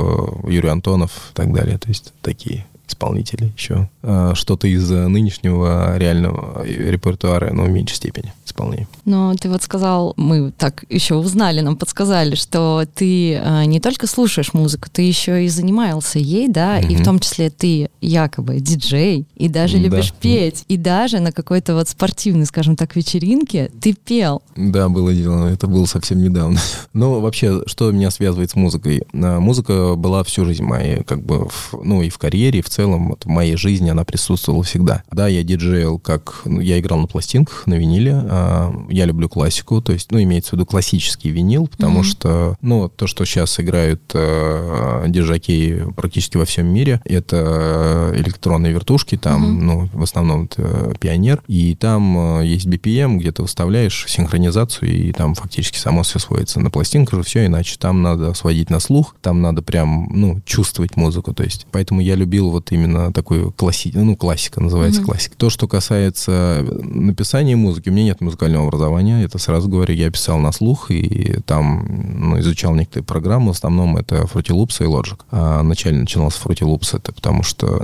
Юрий 0.49 0.69
Антонов 0.69 1.11
и 1.33 1.35
так 1.35 1.53
далее. 1.53 1.79
То 1.79 1.89
есть 1.89 2.13
такие 2.23 2.67
исполнителей 2.91 3.53
еще. 3.57 3.89
А, 4.03 4.35
что-то 4.35 4.67
из 4.67 4.91
нынешнего 4.91 5.97
реального 5.97 6.65
репертуара, 6.65 7.53
но 7.53 7.65
в 7.65 7.71
меньшей 7.71 7.97
степени 7.97 8.33
исполнения. 8.47 8.89
Но 9.05 9.35
ты 9.35 9.49
вот 9.49 9.63
сказал, 9.63 10.15
мы 10.17 10.53
так 10.53 10.85
еще 10.89 11.15
узнали, 11.15 11.61
нам 11.61 11.77
подсказали, 11.77 12.35
что 12.35 12.85
ты 12.95 13.35
э, 13.35 13.65
не 13.65 13.81
только 13.81 14.07
слушаешь 14.07 14.53
музыку, 14.53 14.89
ты 14.91 15.03
еще 15.03 15.45
и 15.45 15.49
занимался 15.49 16.19
ей, 16.19 16.49
да, 16.49 16.79
угу. 16.83 16.93
и 16.93 16.97
в 16.97 17.05
том 17.05 17.19
числе 17.21 17.51
ты 17.51 17.91
якобы 18.01 18.61
диджей, 18.61 19.27
и 19.37 19.49
даже 19.49 19.77
да. 19.77 19.83
любишь 19.85 20.13
петь, 20.13 20.65
и 20.69 20.77
даже 20.77 21.21
на 21.21 21.33
какой-то 21.33 21.75
вот 21.75 21.89
спортивной, 21.89 22.47
скажем 22.47 22.77
так, 22.77 22.97
вечеринке 22.97 23.71
ты 23.81 23.95
пел. 23.95 24.43
Да, 24.57 24.89
было 24.89 25.13
дело, 25.13 25.47
это 25.47 25.67
было 25.67 25.87
совсем 25.87 26.23
недавно. 26.23 26.59
Но 26.93 27.21
вообще, 27.21 27.63
что 27.67 27.91
меня 27.91 28.11
связывает 28.11 28.51
с 28.51 28.57
музыкой? 28.57 29.03
А, 29.13 29.41
музыка 29.41 29.95
была 29.95 30.25
всю 30.25 30.45
жизнь 30.45 30.65
моей, 30.65 31.03
как 31.05 31.23
бы, 31.23 31.49
в, 31.49 31.75
ну 31.83 32.03
и 32.03 32.09
в 32.09 32.19
карьере, 32.19 32.59
и 32.59 32.63
в 32.63 32.69
целом 32.69 32.80
вот, 32.87 33.25
в 33.25 33.29
моей 33.29 33.57
жизни 33.57 33.91
она 33.91 34.05
присутствовала 34.05 34.63
всегда. 34.63 35.03
Да, 35.11 35.29
я 35.29 35.43
диджейл, 35.43 35.99
как 35.99 36.43
ну, 36.45 36.61
я 36.61 36.79
играл 36.79 36.99
на 37.01 37.07
пластинках, 37.07 37.67
на 37.67 37.75
виниле, 37.75 38.15
а, 38.15 38.73
я 38.89 39.05
люблю 39.05 39.29
классику, 39.29 39.81
то 39.81 39.93
есть, 39.93 40.11
ну, 40.11 40.23
имеется 40.23 40.51
в 40.51 40.53
виду 40.55 40.67
классический 40.67 41.31
винил, 41.31 41.69
потому 41.69 42.01
mm-hmm. 42.01 42.05
что, 42.05 42.57
ну, 42.61 42.89
то, 42.89 43.07
что 43.07 43.25
сейчас 43.25 43.59
играют 43.61 44.03
э, 44.15 45.05
держаки 45.09 45.83
практически 45.97 46.37
во 46.37 46.45
всем 46.45 46.67
мире, 46.67 47.01
это 47.05 48.13
электронные 48.17 48.73
вертушки, 48.73 49.17
там, 49.17 49.45
mm-hmm. 49.45 49.63
ну, 49.63 49.89
в 49.93 50.03
основном 50.03 50.45
это 50.45 50.95
пионер, 50.99 51.43
и 51.47 51.75
там 51.75 52.41
э, 52.41 52.47
есть 52.47 52.67
BPM, 52.67 53.19
где 53.19 53.33
ты 53.33 53.43
выставляешь 53.43 54.05
синхронизацию, 54.09 54.91
и 54.91 55.13
там 55.13 55.35
фактически 55.35 55.79
само 55.79 56.03
все 56.03 56.19
сводится. 56.19 56.61
На 56.61 56.71
пластинках 56.71 57.21
же 57.21 57.23
все 57.25 57.47
иначе, 57.47 57.77
там 57.79 58.03
надо 58.03 58.35
сводить 58.35 58.71
на 58.71 58.81
слух, 58.81 59.17
там 59.23 59.41
надо 59.41 59.63
прям, 59.63 60.09
ну, 60.13 60.41
чувствовать 60.45 60.97
музыку, 60.97 61.35
то 61.35 61.43
есть, 61.43 61.67
поэтому 61.71 62.01
я 62.01 62.15
любил 62.15 62.51
вот 62.51 62.70
именно 62.73 63.13
такую 63.13 63.53
класси... 63.53 63.93
ну, 63.95 64.17
классика 64.17 64.61
называется 64.61 65.01
mm-hmm. 65.01 65.05
классика. 65.05 65.37
То, 65.37 65.51
что 65.51 65.69
касается 65.69 66.65
написания 66.83 67.57
музыки, 67.57 67.89
у 67.89 67.93
меня 67.93 68.05
нет 68.05 68.21
музыкального 68.21 68.67
образования, 68.67 69.23
это 69.23 69.39
сразу 69.39 69.69
говорю, 69.69 69.95
я 69.95 70.11
писал 70.11 70.39
на 70.39 70.53
слух 70.53 70.91
и 70.91 71.39
там 71.47 71.87
ну, 72.31 72.41
изучал 72.41 72.75
некоторые 72.75 73.05
программы, 73.05 73.49
в 73.49 73.57
основном 73.57 73.97
это 73.97 74.17
Fruity 74.23 74.55
Loops 74.55 74.85
и 74.85 74.87
Logic. 74.87 75.19
А 75.31 75.63
начально 75.63 76.01
начинался 76.01 76.41
Fruity 76.43 76.67
Loops, 76.67 76.97
это 76.97 77.13
потому 77.13 77.43
что 77.43 77.79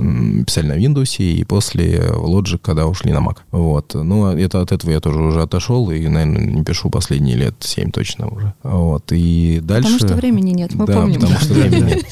писали 0.45 0.67
на 0.67 0.77
Windows, 0.77 1.17
и 1.17 1.43
после 1.43 1.99
Logic, 1.99 2.59
когда 2.59 2.87
ушли 2.87 3.11
на 3.11 3.19
Mac. 3.19 3.37
Вот. 3.51 3.93
Ну, 3.93 4.27
это, 4.27 4.61
от 4.61 4.71
этого 4.71 4.91
я 4.91 4.99
тоже 4.99 5.21
уже 5.21 5.41
отошел, 5.41 5.89
и, 5.91 6.07
наверное, 6.07 6.45
не 6.45 6.63
пишу 6.63 6.89
последние 6.89 7.35
лет 7.35 7.55
7 7.59 7.91
точно 7.91 8.27
уже. 8.27 8.53
Вот. 8.63 9.11
И 9.11 9.59
дальше... 9.61 9.93
Потому 9.93 10.09
что 10.09 10.15
времени 10.17 10.51
нет, 10.51 10.73
мы 10.75 10.85
да, 10.85 10.93
помним. 10.93 11.21
потому 11.21 11.39
что 11.39 11.53
времени 11.53 11.89
нет. 11.95 12.05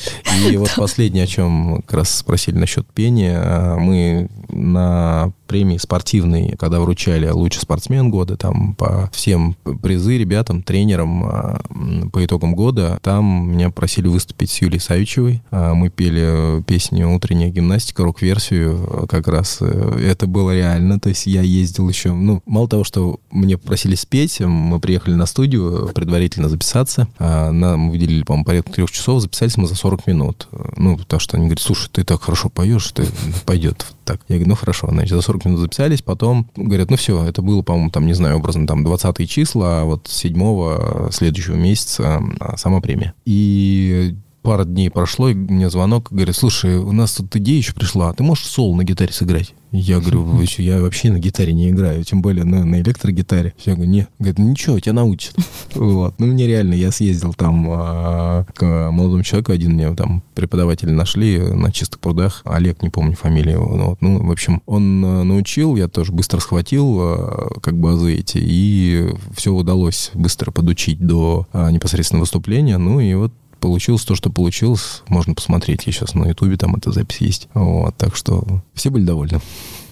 И 0.52 0.58
вот 0.58 0.72
последнее, 0.76 1.24
о 1.24 1.28
чем 1.28 1.82
как 1.86 2.00
раз 2.00 2.10
спросили 2.10 2.58
насчет 2.66 2.88
пения. 2.88 3.40
А, 3.44 3.78
Мы 3.78 4.28
на 4.50 5.32
премии 5.48 5.78
спортивной, 5.78 6.56
когда 6.58 6.80
вручали 6.80 7.30
лучший 7.30 7.62
спортсмен 7.62 8.10
года, 8.10 8.36
там 8.36 8.74
по 8.74 9.10
всем 9.14 9.56
призы 9.84 10.18
ребятам, 10.18 10.64
тренерам 10.64 11.24
м, 11.70 12.10
по 12.10 12.26
итогам 12.26 12.56
года, 12.56 13.00
там 13.04 13.52
меня 13.52 13.70
просили 13.70 14.08
выступить 14.08 14.50
с 14.50 14.62
Юлией 14.62 14.82
Савичевой. 14.82 15.44
А, 15.52 15.74
Мы 15.76 15.90
пели 15.90 16.64
песню 16.64 17.10
«Утренняя 17.14 17.52
гимнастика», 17.52 18.04
рок-версию 18.04 19.04
э, 19.04 19.08
как 19.08 19.28
раз. 19.28 19.58
э, 19.62 20.00
Это 20.12 20.26
было 20.26 20.52
реально, 20.56 21.00
то 21.00 21.10
есть 21.10 21.28
я 21.28 21.42
ездил 21.42 21.88
еще, 21.88 22.12
ну, 22.14 22.42
мало 22.48 22.68
того, 22.68 22.84
что 22.84 23.20
мне 23.30 23.58
попросили 23.58 23.94
спеть, 23.96 24.40
мы 24.40 24.80
приехали 24.80 25.14
на 25.14 25.26
студию 25.28 25.92
предварительно 25.94 26.50
записаться, 26.50 27.08
нам 27.20 27.92
выделили, 27.92 28.24
по-моему, 28.24 28.46
порядка 28.46 28.72
трех 28.72 28.92
часов, 28.92 29.22
записались 29.22 29.58
мы 29.58 29.68
за 29.68 29.76
40 29.76 30.08
минут. 30.08 30.48
Ну, 30.78 30.98
потому 30.98 31.20
что 31.20 31.38
они 31.38 31.46
говорят, 31.48 31.62
слушай, 31.62 31.90
ты 31.92 32.04
так 32.04 32.22
хорошо 32.24 32.50
поешь, 32.56 32.92
ты 32.92 33.06
пойдет 33.46 33.86
так. 34.06 34.22
Я 34.28 34.38
говорю, 34.38 34.50
ну 34.50 34.56
хорошо, 34.56 34.88
значит, 34.90 35.12
за 35.12 35.22
40 35.22 35.46
минут 35.46 35.60
записались, 35.60 36.02
потом 36.02 36.50
говорят, 36.56 36.90
ну 36.90 36.98
все, 36.98 37.24
это 37.24 37.42
было, 37.42 37.62
по-моему, 37.62 37.92
там, 37.92 38.08
не 38.08 38.14
знаю, 38.14 38.38
образно, 38.38 38.66
там, 38.66 38.84
20 38.84 39.30
числа, 39.30 39.82
а 39.82 39.86
вот 39.86 40.08
7 40.10 41.12
следующего 41.12 41.56
месяца 41.56 42.24
а, 42.40 42.58
сама 42.58 42.82
премия. 42.82 43.14
И 43.26 44.16
пара 44.46 44.64
дней 44.64 44.90
прошло, 44.90 45.30
и 45.30 45.34
мне 45.34 45.70
звонок, 45.70 46.10
говорит, 46.12 46.36
слушай, 46.36 46.78
у 46.78 46.92
нас 46.92 47.14
тут 47.14 47.36
идея 47.36 47.58
еще 47.58 47.74
пришла, 47.74 48.10
а 48.10 48.14
ты 48.14 48.24
можешь 48.24 48.46
соло 48.46 48.76
на 48.76 48.84
гитаре 48.84 49.12
сыграть? 49.12 49.54
Я 49.78 50.00
говорю, 50.00 50.24
«Вы 50.24 50.48
чё, 50.48 50.64
я 50.64 50.82
вообще 50.82 51.12
на 51.12 51.20
гитаре 51.20 51.54
не 51.54 51.70
играю, 51.70 52.04
тем 52.04 52.22
более 52.22 52.46
на, 52.46 52.64
на 52.64 52.80
электрогитаре. 52.82 53.54
Я 53.66 53.74
говорю, 53.74 53.92
не. 53.92 54.08
Говорит, 54.20 54.40
ну 54.40 54.50
ничего, 54.50 54.80
тебя 54.80 54.94
научат. 54.94 55.36
Вот. 55.76 56.16
Ну, 56.20 56.28
мне 56.28 56.48
реально, 56.48 56.74
я 56.74 56.90
съездил 56.90 57.34
там 57.34 57.66
а, 57.70 58.46
к 58.54 58.90
молодому 58.92 59.24
человеку, 59.24 59.52
один 59.52 59.74
мне 59.74 59.94
там 59.94 60.24
преподаватели 60.34 60.90
нашли 60.90 61.38
на 61.38 61.70
чистых 61.70 62.00
прудах. 62.00 62.42
Олег, 62.46 62.82
не 62.82 62.90
помню 62.90 63.16
фамилию. 63.16 63.60
Ну, 63.60 63.90
вот. 63.90 64.02
ну, 64.02 64.26
в 64.26 64.32
общем, 64.32 64.62
он 64.66 65.04
а, 65.04 65.24
научил, 65.24 65.76
я 65.76 65.90
тоже 65.90 66.14
быстро 66.14 66.40
схватил 66.40 66.98
а, 67.00 67.60
как 67.62 67.78
базы 67.78 68.16
эти, 68.16 68.38
и 68.42 69.10
все 69.36 69.52
удалось 69.52 70.12
быстро 70.14 70.52
подучить 70.52 71.00
до 71.00 71.46
а, 71.52 71.70
непосредственно 71.72 72.22
выступления. 72.22 72.78
Ну, 72.78 73.02
и 73.02 73.14
вот 73.16 73.34
получилось 73.66 74.06
то, 74.06 74.14
что 74.14 74.30
получилось. 74.30 75.02
Можно 75.08 75.34
посмотреть. 75.34 75.88
Я 75.88 75.92
сейчас 75.92 76.14
на 76.14 76.28
Ютубе 76.28 76.56
там 76.56 76.76
эта 76.76 76.92
запись 76.92 77.18
есть. 77.18 77.48
Вот, 77.56 77.98
так 77.98 78.16
что 78.16 78.62
все 78.76 78.92
были 78.92 79.04
довольны. 79.04 79.42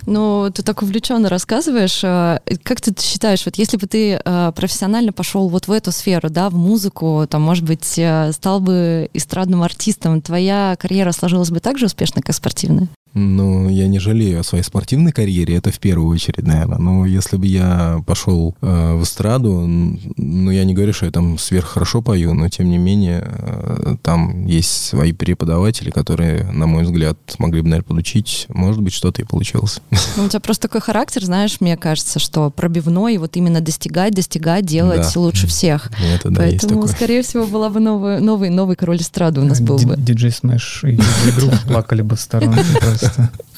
Ну, 0.05 0.51
ты 0.53 0.61
так 0.61 0.83
увлеченно 0.83 1.27
рассказываешь. 1.27 2.01
а, 2.03 2.39
Как 2.61 2.81
ты 2.81 2.93
считаешь, 3.01 3.45
вот 3.45 3.55
если 3.57 3.77
бы 3.77 3.87
ты 3.87 4.15
а, 4.23 4.51
профессионально 4.51 5.11
пошел 5.11 5.49
вот 5.49 5.67
в 5.67 5.71
эту 5.71 5.91
сферу, 5.91 6.29
да, 6.29 6.49
в 6.51 6.55
музыку, 6.55 7.25
там, 7.27 7.41
может 7.41 7.63
быть, 7.63 7.97
а, 7.97 8.31
стал 8.31 8.59
бы 8.59 9.09
эстрадным 9.13 9.63
артистом, 9.63 10.21
твоя 10.21 10.75
карьера 10.79 11.11
сложилась 11.13 11.49
бы 11.49 11.59
так 11.59 11.79
же 11.79 11.87
успешно, 11.87 12.21
как 12.21 12.35
спортивная? 12.35 12.89
Ну, 13.13 13.69
я 13.69 13.87
не 13.87 13.99
жалею 13.99 14.39
о 14.39 14.43
своей 14.43 14.63
спортивной 14.63 15.11
карьере, 15.11 15.55
это 15.55 15.71
в 15.71 15.79
первую 15.79 16.09
очередь, 16.09 16.45
наверное. 16.45 16.77
Но 16.79 17.05
если 17.05 17.37
бы 17.37 17.45
я 17.45 18.01
пошел 18.05 18.55
э, 18.61 18.93
в 18.95 19.03
эстраду, 19.03 19.65
ну, 19.67 20.51
я 20.51 20.63
не 20.63 20.73
говорю, 20.73 20.93
что 20.93 21.05
я 21.05 21.11
там 21.11 21.37
сверххорошо 21.37 22.01
пою, 22.01 22.33
но, 22.33 22.49
тем 22.49 22.69
не 22.69 22.77
менее, 22.77 23.23
э, 23.27 23.95
там 24.01 24.45
есть 24.45 24.85
свои 24.87 25.11
преподаватели, 25.13 25.91
которые, 25.91 26.43
на 26.51 26.65
мой 26.65 26.83
взгляд, 26.83 27.17
смогли 27.27 27.61
бы, 27.61 27.69
наверное, 27.69 27.87
подучить. 27.87 28.45
Может 28.49 28.81
быть, 28.81 28.93
что-то 28.93 29.21
и 29.21 29.25
получилось. 29.25 29.79
Ну, 30.17 30.25
у 30.25 30.27
тебя 30.29 30.39
просто 30.39 30.67
такой 30.67 30.81
характер, 30.81 31.23
знаешь, 31.23 31.57
мне 31.59 31.77
кажется, 31.77 32.19
что 32.19 32.49
пробивной, 32.49 33.17
вот 33.17 33.35
именно 33.37 33.61
достигать, 33.61 34.13
достигать, 34.13 34.65
делать 34.65 35.11
Да. 35.13 35.19
лучше 35.19 35.47
всех. 35.47 35.91
Это, 36.15 36.29
да, 36.29 36.41
Поэтому, 36.41 36.87
скорее 36.87 37.21
всего, 37.21 37.45
была 37.45 37.69
бы 37.69 37.79
новый, 37.79 38.19
новый, 38.19 38.49
новый 38.49 38.75
король 38.75 38.97
эстрады 38.97 39.41
у 39.41 39.45
нас 39.45 39.61
был 39.61 39.77
бы. 39.77 39.95
Диджей 39.97 40.31
Смэш 40.31 40.83
и 40.85 40.99
Грув 41.35 41.61
плакали 41.67 42.01
бы 42.01 42.15
в 42.15 42.19
сторонке 42.19 42.63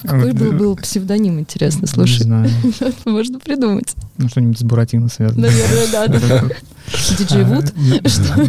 Какой 0.02 0.34
был, 0.34 0.52
был 0.52 0.76
псевдоним, 0.76 1.40
интересно, 1.40 1.82
Не 1.82 1.88
слушай. 1.88 2.24
знаю. 2.24 2.50
Можно 3.06 3.40
придумать. 3.40 3.96
Ну, 4.18 4.30
что-нибудь 4.30 4.60
с 4.60 4.64
Буратино 4.64 5.10
связано. 5.10 5.48
Наверное, 5.48 5.88
да. 5.92 6.08
Диджей 7.18 7.44
А, 7.44 7.46
Wood? 7.46 7.76
не- 7.76 8.08
Что 8.08 8.42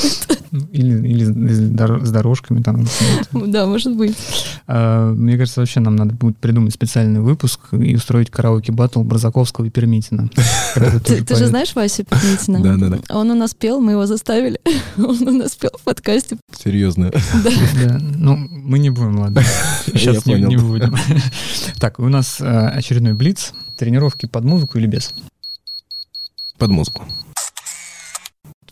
это? 0.00 0.36
Или, 0.80 1.06
или 1.06 1.24
с 1.24 1.60
дор- 1.70 2.04
с 2.04 2.10
дорожками 2.10 2.62
там. 2.62 2.86
Да, 3.32 3.66
может 3.66 3.96
быть. 3.96 4.16
А, 4.66 5.12
Мне 5.12 5.36
кажется, 5.36 5.60
вообще 5.60 5.80
нам 5.80 5.96
надо 5.96 6.14
будет 6.14 6.36
придумать 6.38 6.72
специальный 6.72 7.20
выпуск 7.20 7.60
и 7.72 7.94
устроить 7.94 8.30
караоке 8.30 8.72
батл 8.72 9.02
Борзаковского 9.02 9.66
и 9.66 9.70
Пермитина. 9.70 10.30
Ты, 11.04 11.36
же 11.36 11.46
знаешь 11.46 11.74
Васю 11.74 12.04
Пятницына? 12.04 12.60
Да, 12.60 12.76
да, 12.76 12.96
да. 12.96 13.14
Он 13.14 13.30
у 13.30 13.34
нас 13.34 13.54
пел, 13.54 13.80
мы 13.80 13.92
его 13.92 14.06
заставили. 14.06 14.60
Он 14.96 15.28
у 15.28 15.32
нас 15.32 15.54
пел 15.56 15.72
в 15.78 15.82
подкасте. 15.82 16.38
Серьезно. 16.56 17.10
Да, 17.10 17.98
ну, 18.16 18.36
мы 18.36 18.78
не 18.78 18.90
будем, 18.90 19.20
ладно. 19.20 19.42
Сейчас 19.86 20.24
не, 20.26 20.56
будем. 20.56 20.94
Так, 21.78 21.98
у 21.98 22.08
нас 22.08 22.40
э, 22.40 22.68
очередной 22.68 23.12
блиц. 23.14 23.52
Тренировки 23.76 24.26
под 24.26 24.44
музыку 24.44 24.78
или 24.78 24.86
без? 24.86 25.14
Под 26.58 26.70
музыку. 26.70 27.04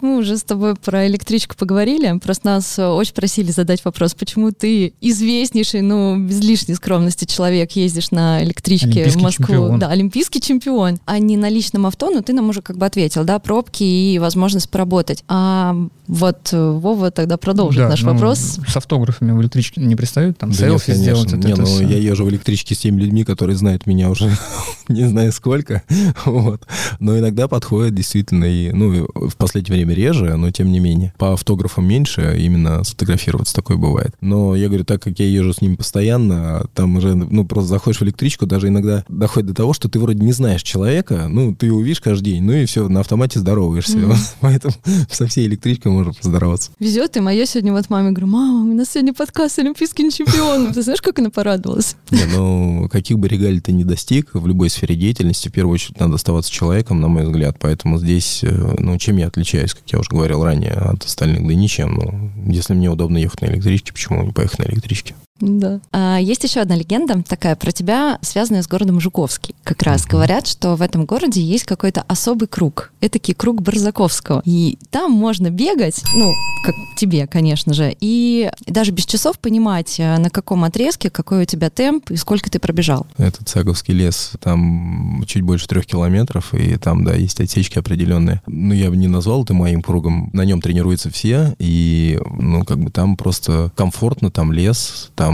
Мы 0.01 0.19
уже 0.19 0.37
с 0.37 0.43
тобой 0.43 0.75
про 0.77 1.07
электричку 1.07 1.57
поговорили. 1.57 2.19
Просто 2.19 2.47
нас 2.47 2.79
э, 2.79 2.87
очень 2.87 3.15
просили 3.15 3.51
задать 3.51 3.85
вопрос, 3.85 4.15
почему 4.15 4.53
ты 4.53 4.93
известнейший, 5.01 5.83
ну, 5.83 6.19
без 6.19 6.41
лишней 6.41 6.75
скромности 6.75 7.25
человек, 7.25 7.73
ездишь 7.73 8.11
на 8.11 8.43
электричке 8.45 8.87
Олимпийский 8.87 9.21
в 9.21 9.23
Москву. 9.23 9.47
чемпион. 9.47 9.79
Да, 9.79 9.89
олимпийский 9.89 10.41
чемпион. 10.41 10.99
А 11.05 11.19
не 11.19 11.37
на 11.37 11.49
личном 11.49 11.87
авто, 11.87 12.11
но 12.11 12.23
ты 12.23 12.33
нам 12.33 12.49
уже 12.49 12.63
как 12.63 12.77
бы 12.79 12.87
ответил, 12.87 13.25
да, 13.25 13.39
пробки 13.39 13.83
и 13.83 14.19
возможность 14.19 14.71
поработать. 14.71 15.25
А 15.29 15.75
вот 16.07 16.49
э, 16.53 16.71
Вова 16.71 17.11
тогда 17.11 17.37
продолжит 17.37 17.83
Да, 17.83 17.89
наш 17.91 18.03
ну, 18.03 18.13
Вопрос. 18.13 18.59
С 18.67 18.77
автографами 18.77 19.33
в 19.33 19.43
электричке 19.43 19.81
не 19.81 19.95
пристают? 19.95 20.39
Там 20.39 20.51
Да 20.51 20.57
селфи 20.57 20.91
нет, 20.91 20.99
сделать? 20.99 21.33
вот 21.33 21.45
Не, 21.45 21.53
это 21.53 21.61
ну 21.61 21.67
всё. 21.67 21.87
я 21.87 21.99
езжу 21.99 22.25
в 22.25 22.31
электричке 22.31 22.75
с 22.75 22.79
теми 22.79 23.01
людьми, 23.03 23.25
которые 23.25 23.57
знают 23.57 23.87
меня 23.87 24.09
уже 24.11 24.31
не 24.89 25.07
знаю 25.09 25.33
сколько. 25.33 25.83
Вот. 26.25 26.67
Но 27.01 27.19
иногда 27.19 27.49
подходят 27.49 27.95
действительно 27.95 28.45
и, 28.45 28.71
ну, 28.73 29.09
в 29.15 29.37
последнее 29.37 29.77
время 29.85 29.88
реже, 29.95 30.37
но 30.37 30.51
тем 30.51 30.73
не 30.73 30.81
менее. 30.81 31.13
По 31.19 31.33
автографам 31.33 31.87
меньше, 31.87 32.37
именно 32.39 32.85
сфотографироваться 32.85 33.55
такое 33.55 33.77
бывает. 33.77 34.15
Но 34.21 34.57
я 34.57 34.69
говорю, 34.69 34.85
так 34.85 35.03
как 35.03 35.19
я 35.19 35.27
езжу 35.27 35.53
с 35.53 35.61
ними 35.61 35.77
постоянно, 35.77 36.67
там 36.75 36.97
уже, 36.97 37.15
ну, 37.15 37.47
просто 37.47 37.69
заходишь 37.69 38.01
в 38.01 38.05
электричку, 38.05 38.47
даже 38.47 38.69
иногда 38.69 39.05
доходит 39.09 39.49
до 39.49 39.55
того, 39.55 39.73
что 39.73 39.89
ты 39.89 39.99
вроде 39.99 40.25
не 40.25 40.33
знаешь 40.33 40.63
человека, 40.63 41.27
ну, 41.29 41.55
ты 41.55 41.67
его 41.67 41.81
видишь 41.81 42.01
каждый 42.01 42.33
день, 42.33 42.43
ну 42.43 42.53
и 42.53 42.67
все, 42.67 42.89
на 42.89 43.01
автомате 43.01 43.39
здороваешься. 43.39 43.99
Мгм. 43.99 44.15
Поэтому 44.41 44.75
со 45.11 45.27
всей 45.27 45.47
электричкой 45.47 45.93
можно 45.93 46.13
поздороваться. 46.13 46.71
Везет 46.79 47.17
им, 47.17 47.29
а 47.29 47.33
я 47.33 47.47
сегодня 47.47 47.73
вот 47.73 47.89
маме 47.91 48.11
говорю, 48.11 48.27
мама, 48.29 48.71
у 48.71 48.75
нас 48.75 48.91
сегодня 48.91 49.15
подкаст 49.15 49.57
с 49.57 49.59
олимпийским 49.59 50.11
чемпионом. 50.11 50.73
Ты 50.73 50.83
знаешь, 50.83 51.01
как 51.01 51.19
она 51.19 51.31
порадовалась? 51.31 51.97
Не, 52.11 52.25
ну, 52.33 52.89
каких 52.91 53.19
бы 53.19 53.29
регалий 53.29 53.61
ты 53.61 53.73
ни 53.73 53.85
достиг, 53.85 54.31
в 54.35 54.47
любой 54.47 54.71
сфере 54.71 54.95
деятельности, 54.97 55.49
в 55.49 55.53
первую 55.53 55.75
очередь, 55.75 56.01
надо 56.01 56.15
оставаться 56.15 56.51
человеком, 56.51 57.01
на 57.01 57.09
мой 57.09 57.25
взгляд. 57.25 57.57
Поэтому 57.61 57.99
здесь, 57.99 58.41
э, 58.43 58.77
ну, 58.79 58.99
чем 58.99 59.17
я 59.17 59.29
отличаюсь, 59.29 59.75
как 59.81 59.93
я 59.93 59.99
уже 59.99 60.11
говорил 60.11 60.45
ранее, 60.45 60.73
от 60.73 61.05
остальных? 61.05 61.47
Да 61.47 61.55
ничем. 61.55 61.95
Ну, 61.95 62.53
если 62.53 62.75
мне 62.75 62.91
удобно 62.91 63.19
ехать 63.19 63.43
на 63.43 63.47
электричке, 63.47 63.93
почему 63.93 64.23
не 64.23 64.33
поехать 64.33 64.59
на 64.61 64.65
электричке? 64.65 65.15
Да. 65.41 65.81
А, 65.93 66.19
есть 66.19 66.45
еще 66.45 66.61
одна 66.61 66.77
легенда 66.77 67.23
такая 67.27 67.57
про 67.57 67.71
тебя, 67.71 68.19
связанная 68.23 68.63
с 68.63 68.69
городом 68.69 69.01
Жуковский. 69.01 69.55
Как 69.65 69.83
раз 69.83 70.07
говорят, 70.07 70.47
что 70.47 70.75
в 70.75 70.83
этом 70.83 71.05
городе 71.05 71.41
есть 71.41 71.65
какой-то 71.65 72.05
особый 72.09 72.49
круг. 72.49 72.93
Этакий 73.01 73.35
круг 73.35 73.63
Барзаковского. 73.63 74.43
И 74.45 74.79
там 74.91 75.13
можно 75.13 75.51
бегать, 75.51 76.03
ну, 76.15 76.33
как 76.65 76.75
тебе, 76.97 77.27
конечно 77.27 77.73
же, 77.73 77.97
и 78.01 78.51
даже 78.67 78.91
без 78.91 79.07
часов 79.07 79.39
понимать, 79.39 79.99
э, 79.99 80.19
на 80.19 80.31
каком 80.31 80.65
отрезке, 80.65 81.11
какой 81.11 81.43
у 81.43 81.45
тебя 81.45 81.71
темп 81.71 82.11
и 82.11 82.17
сколько 82.17 82.51
ты 82.51 82.59
пробежал. 82.59 83.07
Это 83.17 83.45
Цаговский 83.45 83.95
лес, 83.95 84.33
там 84.41 85.25
чуть 85.27 85.43
больше 85.43 85.69
трех 85.69 85.87
километров, 85.87 86.55
и 86.55 86.77
там, 86.77 87.05
да, 87.05 87.15
есть 87.15 87.41
отсечки 87.41 87.79
определенные. 87.79 88.43
Ну, 88.47 88.75
я 88.75 88.91
бы 88.91 88.97
не 88.97 89.09
назвал 89.09 89.45
это 89.45 89.55
моим 89.55 89.83
кругом. 89.83 90.31
На 90.33 90.45
нем 90.45 90.61
тренируются 90.61 91.11
все, 91.11 91.55
и, 91.59 92.21
ну, 92.39 92.65
как 92.65 92.79
бы 92.79 92.91
там 92.91 93.17
просто 93.17 93.71
комфортно, 93.77 94.31
там 94.31 94.53
лес, 94.53 95.11
там 95.15 95.28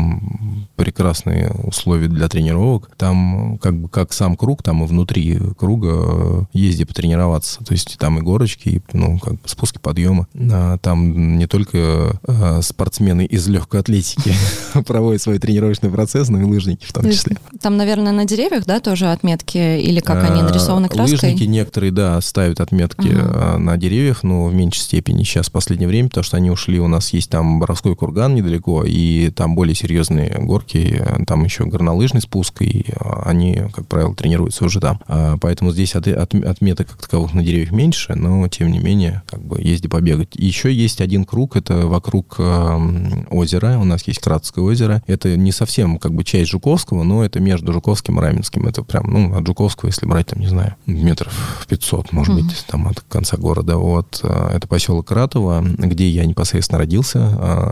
прекрасные 0.77 1.51
условия 1.65 2.09
для 2.09 2.29
тренировок. 2.29 2.91
Там 2.97 3.59
как 3.59 3.77
бы 3.77 3.89
как 3.89 4.13
сам 4.13 4.37
круг, 4.37 4.63
там 4.63 4.85
и 4.85 4.87
внутри 4.87 5.39
круга 5.59 5.91
э, 5.93 6.43
езди 6.53 6.85
потренироваться. 6.85 7.65
То 7.65 7.73
есть 7.73 7.97
там 7.99 8.19
и 8.19 8.23
горочки, 8.23 8.69
и, 8.69 8.83
ну, 8.93 9.19
как 9.19 9.35
бы 9.35 9.41
спуски, 9.47 9.79
подъемы. 9.79 10.27
А 10.53 10.79
там 10.79 11.39
не 11.39 11.47
только 11.47 12.19
э, 12.27 12.63
спортсмены 12.63 13.25
из 13.25 13.47
легкой 13.49 13.81
атлетики 13.81 14.35
проводят 14.87 15.23
свой 15.23 15.39
тренировочный 15.39 15.91
процесс, 15.91 16.29
но 16.29 16.41
и 16.41 16.45
лыжники 16.45 16.85
в 16.85 16.93
том 16.93 17.11
числе. 17.11 17.37
Там, 17.61 17.77
наверное, 17.77 18.13
на 18.13 18.25
деревьях, 18.25 18.65
да, 18.67 18.81
тоже 18.81 19.11
отметки, 19.11 19.59
или 19.59 20.01
как 20.01 20.25
они 20.31 20.41
А, 20.41 20.45
нарисованы 20.45 20.89
краской? 20.89 21.31
Лыжники 21.31 21.45
некоторые, 21.45 21.93
да, 21.93 22.21
ставят 22.21 22.61
отметки 22.61 23.11
а, 23.13 23.59
на 23.59 23.77
деревьях, 23.77 24.23
но 24.23 24.47
в 24.47 24.55
меньшей 24.55 24.81
степени 24.81 25.23
сейчас 25.23 25.49
в 25.49 25.53
последнее 25.53 25.89
время, 25.89 26.09
потому 26.09 26.25
что 26.25 26.37
они 26.37 26.51
ушли, 26.51 26.81
у 26.81 26.89
нас 26.89 27.13
есть 27.13 27.31
там 27.31 27.61
Боровской 27.61 27.95
курган 27.95 28.35
недалеко, 28.35 28.85
и 28.85 29.31
там 29.31 29.55
более 29.55 29.75
серьезные 29.85 30.39
горки, 30.41 30.99
э, 30.99 31.25
там 31.27 31.45
еще 31.45 31.65
горнолыжный 31.67 32.23
спуск, 32.23 32.63
и 32.63 32.87
э, 32.89 32.95
они, 33.25 33.65
как 33.75 33.87
правило, 33.87 34.15
тренируются 34.15 34.65
уже 34.65 34.81
там. 34.81 34.99
А, 35.07 35.37
поэтому 35.39 35.73
здесь 35.73 35.95
от, 35.95 36.09
от, 36.09 36.35
отметок 36.35 36.89
как 36.89 37.03
таковых 37.03 37.35
на 37.35 37.43
деревьях 37.43 37.71
меньше, 37.71 38.15
но, 38.15 38.49
тем 38.49 38.73
не 38.73 38.79
менее, 38.79 39.23
как 39.29 39.43
бы 39.45 39.61
езди 39.61 39.89
побегать. 39.89 40.31
Еще 40.37 40.73
есть 40.73 41.03
один 41.03 41.25
круг, 41.25 41.57
это 41.57 41.87
вокруг 41.87 42.37
э, 42.39 43.25
озера, 43.31 43.79
у 43.79 43.85
нас 43.85 44.07
есть 44.07 44.21
Кратское 44.21 44.65
озеро. 44.65 45.03
Это 45.07 45.37
не 45.37 45.53
совсем 45.53 45.99
как 45.99 46.15
бы 46.15 46.25
часть 46.25 46.51
Жуковского, 46.51 47.03
но 47.03 47.25
это 47.25 47.41
между 47.41 47.73
Жуковским 47.73 48.19
и 48.19 48.23
Раменским. 48.23 48.67
Это 48.67 48.83
прям, 48.83 49.11
ну, 49.11 49.37
от 49.37 49.47
Жуковского, 49.47 49.89
если 49.89 50.07
брать, 50.07 50.29
там, 50.29 50.41
не 50.41 50.49
знаю, 50.49 50.77
метров 50.87 51.67
500, 51.69 52.13
может 52.13 52.35
mm-hmm. 52.35 52.43
быть, 52.43 52.65
там 52.67 52.89
от 52.89 53.01
конца 53.01 53.37
города. 53.37 53.77
Вот, 53.77 54.21
э, 54.23 54.51
это 54.57 54.67
поселок 54.67 55.11
Ратово, 55.11 55.63
где 55.63 56.09
я 56.09 56.25
непосредственно 56.25 56.79
родился. 56.79 57.19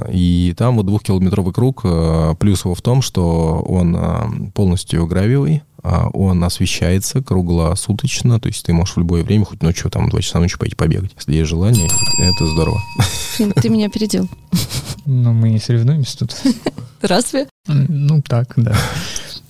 Э, 0.06 0.10
и 0.12 0.54
там 0.58 0.76
вот 0.76 0.86
двухкилометровый 0.86 1.54
круг. 1.54 1.84
Э, 2.02 2.34
плюс 2.38 2.64
его 2.64 2.74
в 2.74 2.82
том, 2.82 3.00
что 3.02 3.60
он 3.66 4.50
полностью 4.52 5.06
гравиевый, 5.06 5.62
он 5.82 6.44
освещается 6.44 7.22
круглосуточно, 7.22 8.38
то 8.38 8.46
есть 8.46 8.64
ты 8.64 8.72
можешь 8.72 8.94
в 8.94 8.98
любое 8.98 9.24
время, 9.24 9.44
хоть 9.44 9.64
ночью, 9.64 9.90
там, 9.90 10.08
два 10.08 10.20
часа 10.20 10.38
ночи 10.38 10.56
пойти 10.56 10.76
побегать. 10.76 11.10
Если 11.16 11.34
есть 11.34 11.50
желание, 11.50 11.88
это 12.20 12.46
здорово. 12.46 12.80
Ты 13.36 13.68
меня 13.68 13.86
опередил. 13.86 14.28
Ну, 15.06 15.32
мы 15.32 15.50
не 15.50 15.58
соревнуемся 15.58 16.18
тут. 16.18 16.36
Разве? 17.00 17.48
Ну, 17.66 18.22
так, 18.22 18.52
да. 18.56 18.76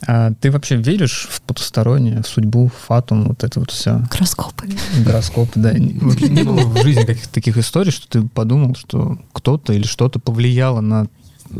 А 0.07 0.33
ты 0.41 0.51
вообще 0.51 0.77
веришь 0.77 1.29
в 1.31 1.43
потустороннее, 1.43 2.23
в 2.23 2.27
судьбу, 2.27 2.69
в 2.69 2.87
фатум, 2.87 3.29
вот 3.29 3.45
это 3.45 3.61
вот 3.61 3.71
все? 3.71 4.03
Гороскопы. 4.11 4.71
Гороскопы, 5.05 5.61
да. 5.61 5.75
Вообще 6.01 6.31
не 6.31 6.45
было 6.45 6.61
в 6.67 6.83
жизни 6.83 7.05
каких-то 7.05 7.33
таких 7.33 7.59
историй, 7.59 7.93
что 7.93 8.09
ты 8.09 8.27
подумал, 8.27 8.75
что 8.75 9.19
кто-то 9.33 9.75
или 9.75 9.85
что-то 9.85 10.19
повлияло 10.19 10.81
на 10.81 11.09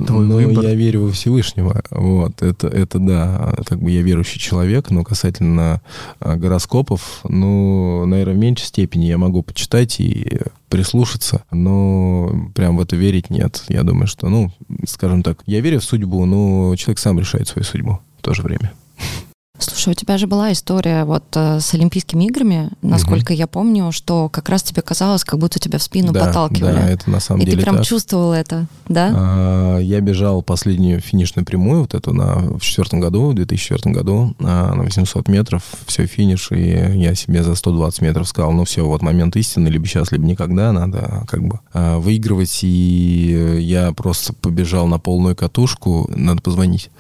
твой 0.07 0.27
ну, 0.27 0.35
выбор? 0.35 0.65
я 0.65 0.75
верю 0.75 1.05
во 1.05 1.13
Всевышнего. 1.13 1.83
Вот, 1.91 2.43
это, 2.43 2.69
это 2.69 2.99
да, 2.99 3.55
как 3.67 3.81
бы 3.81 3.91
я 3.91 4.03
верующий 4.03 4.41
человек, 4.41 4.91
но 4.91 5.05
касательно 5.05 5.81
а, 6.21 6.37
гороскопов, 6.37 7.21
ну, 7.25 8.05
наверное, 8.07 8.35
в 8.35 8.39
меньшей 8.39 8.67
степени 8.67 9.07
я 9.07 9.19
могу 9.19 9.43
почитать 9.43 10.01
и 10.01 10.41
прислушаться, 10.69 11.45
но 11.51 12.51
прям 12.55 12.77
в 12.77 12.81
это 12.81 12.97
верить 12.97 13.31
нет. 13.31 13.65
Я 13.69 13.83
думаю, 13.83 14.07
что, 14.07 14.29
ну, 14.29 14.51
скажем 14.87 15.23
так, 15.23 15.43
я 15.47 15.61
верю 15.61 15.81
в 15.81 15.85
судьбу, 15.85 16.25
но 16.25 16.75
человек 16.77 16.99
сам 16.99 17.19
решает 17.19 17.49
свою 17.49 17.65
судьбу 17.65 18.01
в 18.19 18.23
то 18.23 18.35
же 18.35 18.43
время. 18.43 18.73
Слушай, 19.63 19.91
у 19.91 19.95
тебя 19.95 20.19
же 20.19 20.27
была 20.27 20.53
история 20.53 21.05
вот 21.05 21.25
э, 21.35 21.61
с 21.61 21.75
Олимпийскими 21.75 22.25
играми, 22.25 22.71
насколько 22.83 23.33
угу. 23.33 23.39
я 23.39 23.47
помню, 23.47 23.93
что 23.93 24.29
как 24.29 24.49
раз 24.49 24.63
тебе 24.63 24.83
казалось, 24.83 25.25
как 25.25 25.39
будто 25.39 25.59
тебя 25.59 25.79
в 25.79 25.83
спину 25.83 26.13
да, 26.13 26.27
подталкивали. 26.27 26.75
Да, 26.75 26.89
это 26.89 27.11
на 27.11 27.21
самом 27.21 27.43
И 27.43 27.45
деле 27.45 27.59
ты 27.59 27.63
прям 27.63 27.77
так. 27.77 27.87
чувствовал 27.87 28.33
это, 28.33 28.67
да? 28.89 29.13
А, 29.15 29.79
я 29.79 30.01
бежал 30.01 30.43
последнюю 30.43 31.01
финишную 31.01 31.47
прямую, 31.47 31.83
вот 31.83 31.95
эту 31.95 32.13
на, 32.13 32.35
в 32.59 32.61
четвертом 32.61 33.01
году, 33.01 33.31
в 33.31 33.35
2004 33.35 33.95
году, 33.95 34.35
а, 34.41 34.75
на 34.75 34.83
800 34.83 35.29
метров, 35.29 35.63
все, 35.87 36.07
финиш, 36.07 36.51
и 36.51 36.71
я 36.95 37.15
себе 37.15 37.43
за 37.43 37.55
120 37.55 38.03
метров 38.03 38.29
сказал, 38.29 38.53
ну 38.53 38.65
все, 38.65 38.85
вот 38.85 39.03
момент 39.03 39.37
истины, 39.37 39.69
либо 39.69 39.87
сейчас, 39.87 40.13
либо 40.13 40.25
никогда, 40.25 40.73
надо 40.73 41.25
как 41.29 41.43
бы 41.43 41.61
а, 41.73 41.99
выигрывать, 41.99 42.61
и 42.63 43.59
я 43.61 43.93
просто 43.93 44.33
побежал 44.33 44.87
на 44.87 44.99
полную 44.99 45.37
катушку, 45.37 46.11
надо 46.15 46.43
позвонить. 46.43 46.91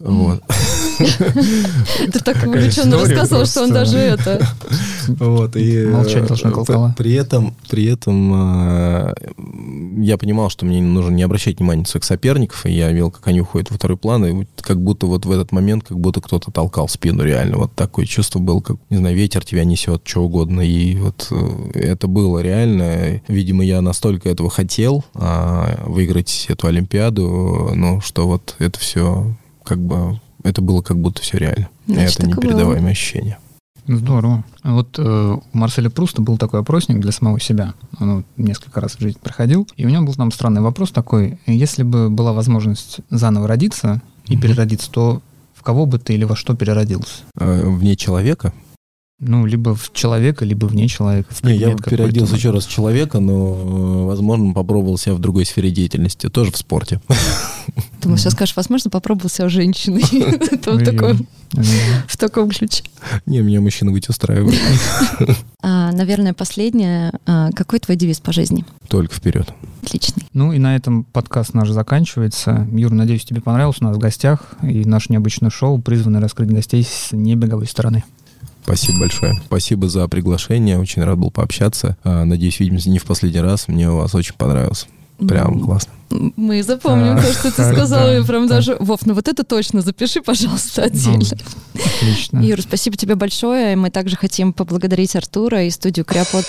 Вот. 0.00 0.42
Ты 0.98 2.20
так 2.20 2.46
увлеченно 2.46 2.98
рассказывал, 2.98 3.44
что 3.44 3.64
он 3.64 3.72
даже 3.72 3.98
это... 3.98 4.46
Вот, 5.08 5.56
и... 5.56 5.86
Молчать 5.86 6.26
должна 6.26 6.50
колокола. 6.50 6.94
При 6.96 7.12
этом, 7.12 7.54
при 7.68 7.84
этом 7.86 8.32
э, 8.34 9.14
я 9.98 10.16
понимал, 10.16 10.50
что 10.50 10.64
мне 10.64 10.80
нужно 10.80 11.10
не 11.10 11.22
обращать 11.22 11.58
внимания 11.58 11.82
на 11.82 11.86
своих 11.86 12.04
соперников, 12.04 12.64
и 12.64 12.72
я 12.72 12.92
видел, 12.92 13.10
как 13.10 13.26
они 13.26 13.40
уходят 13.40 13.70
во 13.70 13.76
второй 13.76 13.98
план, 13.98 14.24
и 14.24 14.46
как 14.60 14.80
будто 14.80 15.06
вот 15.06 15.26
в 15.26 15.30
этот 15.30 15.52
момент, 15.52 15.84
как 15.86 15.98
будто 15.98 16.20
кто-то 16.20 16.50
толкал 16.50 16.88
спину 16.88 17.22
реально. 17.22 17.58
Вот 17.58 17.74
такое 17.74 18.06
чувство 18.06 18.38
было, 18.38 18.60
как, 18.60 18.76
не 18.88 18.96
знаю, 18.96 19.16
ветер 19.16 19.44
тебя 19.44 19.64
несет, 19.64 20.02
что 20.04 20.22
угодно. 20.22 20.60
И 20.60 20.96
вот 20.96 21.28
э, 21.30 21.70
это 21.74 22.06
было 22.08 22.38
реально. 22.38 23.20
Видимо, 23.28 23.64
я 23.64 23.80
настолько 23.82 24.28
этого 24.28 24.48
хотел, 24.48 25.04
а, 25.14 25.82
выиграть 25.86 26.46
эту 26.48 26.68
Олимпиаду, 26.68 27.72
ну, 27.74 28.00
что 28.00 28.26
вот 28.26 28.54
это 28.58 28.78
все 28.78 29.34
как 29.70 29.78
бы 29.78 30.18
это 30.42 30.62
было 30.62 30.82
как 30.82 30.98
будто 30.98 31.22
все 31.22 31.38
реально. 31.38 31.68
Значит, 31.86 32.18
это 32.18 32.26
непередаваемое 32.26 32.90
ощущение. 32.90 33.38
Здорово. 33.86 34.44
Вот 34.64 34.98
э, 34.98 35.02
у 35.02 35.56
Марселя 35.56 35.90
Пруста 35.90 36.22
был 36.22 36.38
такой 36.38 36.58
опросник 36.58 36.98
для 36.98 37.12
самого 37.12 37.38
себя. 37.38 37.74
Он 38.00 38.24
несколько 38.36 38.80
раз 38.80 38.96
в 38.96 39.00
жизни 39.00 39.18
проходил. 39.22 39.68
И 39.76 39.86
у 39.86 39.88
него 39.88 40.04
был 40.04 40.14
там 40.14 40.32
странный 40.32 40.60
вопрос 40.60 40.90
такой. 40.90 41.38
Если 41.46 41.84
бы 41.84 42.10
была 42.10 42.32
возможность 42.32 42.98
заново 43.10 43.46
родиться 43.46 44.02
и 44.26 44.34
mm-hmm. 44.34 44.40
переродиться, 44.40 44.90
то 44.90 45.22
в 45.54 45.62
кого 45.62 45.86
бы 45.86 46.00
ты 46.00 46.14
или 46.14 46.24
во 46.24 46.34
что 46.34 46.56
переродился? 46.56 47.22
Э, 47.38 47.68
вне 47.68 47.94
человека? 47.94 48.52
Ну, 49.20 49.44
либо 49.44 49.76
в 49.76 49.92
человека, 49.92 50.46
либо 50.46 50.66
вне 50.66 50.88
человека. 50.88 51.32
Не, 51.42 51.54
я 51.54 51.76
бы 51.76 51.82
переоделся 51.82 52.34
еще 52.34 52.50
раз 52.50 52.66
в 52.66 52.70
человека, 52.70 53.20
но, 53.20 54.06
возможно, 54.06 54.54
попробовал 54.54 54.96
себя 54.96 55.14
в 55.14 55.18
другой 55.18 55.44
сфере 55.44 55.70
деятельности, 55.70 56.28
тоже 56.28 56.50
в 56.50 56.56
спорте. 56.56 57.00
Думаю, 58.02 58.18
сейчас 58.18 58.32
скажешь, 58.32 58.56
возможно, 58.56 58.90
попробовал 58.90 59.28
себя 59.28 59.46
в 59.46 59.50
женщиной. 59.50 60.02
В 62.06 62.16
таком 62.16 62.50
ключе. 62.50 62.84
Не, 63.26 63.40
меня 63.40 63.60
мужчина 63.60 63.92
быть 63.92 64.08
устраивает. 64.08 64.58
А, 65.62 65.92
наверное, 65.92 66.32
последнее. 66.32 67.12
А, 67.26 67.50
какой 67.52 67.80
твой 67.80 67.94
девиз 67.94 68.18
по 68.18 68.32
жизни? 68.32 68.64
Только 68.88 69.14
вперед. 69.14 69.52
Отличный. 69.82 70.22
Ну 70.32 70.54
и 70.54 70.58
на 70.58 70.74
этом 70.74 71.04
подкаст 71.04 71.52
наш 71.52 71.68
заканчивается. 71.68 72.66
Юр, 72.72 72.92
надеюсь, 72.92 73.26
тебе 73.26 73.42
понравился 73.42 73.84
у 73.84 73.88
нас 73.88 73.96
в 73.96 74.00
гостях. 74.00 74.54
И 74.62 74.86
наше 74.86 75.12
необычное 75.12 75.50
шоу 75.50 75.78
призвано 75.78 76.18
раскрыть 76.18 76.50
гостей 76.50 76.82
с 76.82 77.12
небеговой 77.12 77.66
стороны. 77.66 78.04
Спасибо 78.62 79.00
большое. 79.00 79.34
Спасибо 79.44 79.88
за 79.90 80.08
приглашение. 80.08 80.78
Очень 80.78 81.04
рад 81.04 81.18
был 81.18 81.30
пообщаться. 81.30 81.98
А, 82.04 82.24
надеюсь, 82.24 82.58
видимся 82.58 82.88
не 82.88 82.98
в 82.98 83.04
последний 83.04 83.40
раз. 83.40 83.68
Мне 83.68 83.90
у 83.90 83.96
вас 83.96 84.14
очень 84.14 84.36
понравилось. 84.36 84.88
Прям 85.26 85.60
классно. 85.60 85.92
Мы 86.10 86.62
запомним 86.62 87.16
а, 87.16 87.22
то, 87.22 87.32
что 87.32 87.52
ты 87.52 87.72
сказал. 87.72 88.06
Да, 88.06 88.24
прям 88.24 88.48
да. 88.48 88.56
даже, 88.56 88.76
Вов, 88.80 89.06
ну 89.06 89.14
вот 89.14 89.28
это 89.28 89.44
точно 89.44 89.80
запиши, 89.80 90.22
пожалуйста, 90.22 90.84
отдельно. 90.84 91.24
Ну, 91.74 91.80
отлично. 91.84 92.40
Юр, 92.40 92.60
спасибо 92.62 92.96
тебе 92.96 93.14
большое. 93.14 93.76
Мы 93.76 93.90
также 93.90 94.16
хотим 94.16 94.52
поблагодарить 94.52 95.14
Артура 95.14 95.64
и 95.64 95.70
студию 95.70 96.04
Криопод 96.04 96.46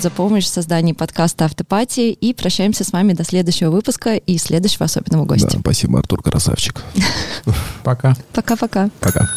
за 0.00 0.10
помощь 0.10 0.44
в 0.44 0.48
создании 0.48 0.92
подкаста 0.92 1.46
«Автопатии» 1.46 2.12
и 2.12 2.32
прощаемся 2.32 2.84
с 2.84 2.92
вами 2.92 3.14
до 3.14 3.24
следующего 3.24 3.70
выпуска 3.70 4.14
и 4.14 4.38
следующего 4.38 4.84
особенного 4.84 5.24
гостя. 5.24 5.50
Да, 5.52 5.58
спасибо, 5.60 5.98
Артур, 5.98 6.22
красавчик. 6.22 6.82
Пока. 7.82 8.16
Пока-пока. 8.32 8.90
Пока. 9.00 9.28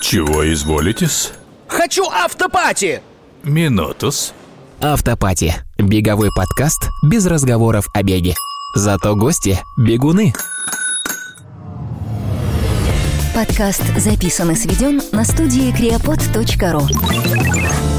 Чего 0.00 0.52
изволитесь? 0.52 1.32
Хочу 1.66 2.08
автопати! 2.08 3.02
Минутус. 3.44 4.32
Автопати. 4.80 5.54
Беговой 5.78 6.30
подкаст 6.34 6.88
без 7.02 7.26
разговоров 7.26 7.88
о 7.94 8.02
беге. 8.02 8.34
Зато 8.76 9.16
гости– 9.16 9.58
бегуны. 9.78 10.32
Подкаст 13.34 13.82
записан 13.96 14.50
и 14.50 14.56
сведен 14.56 15.00
на 15.12 15.24
студии 15.24 15.72
creapod.ru 15.72 17.93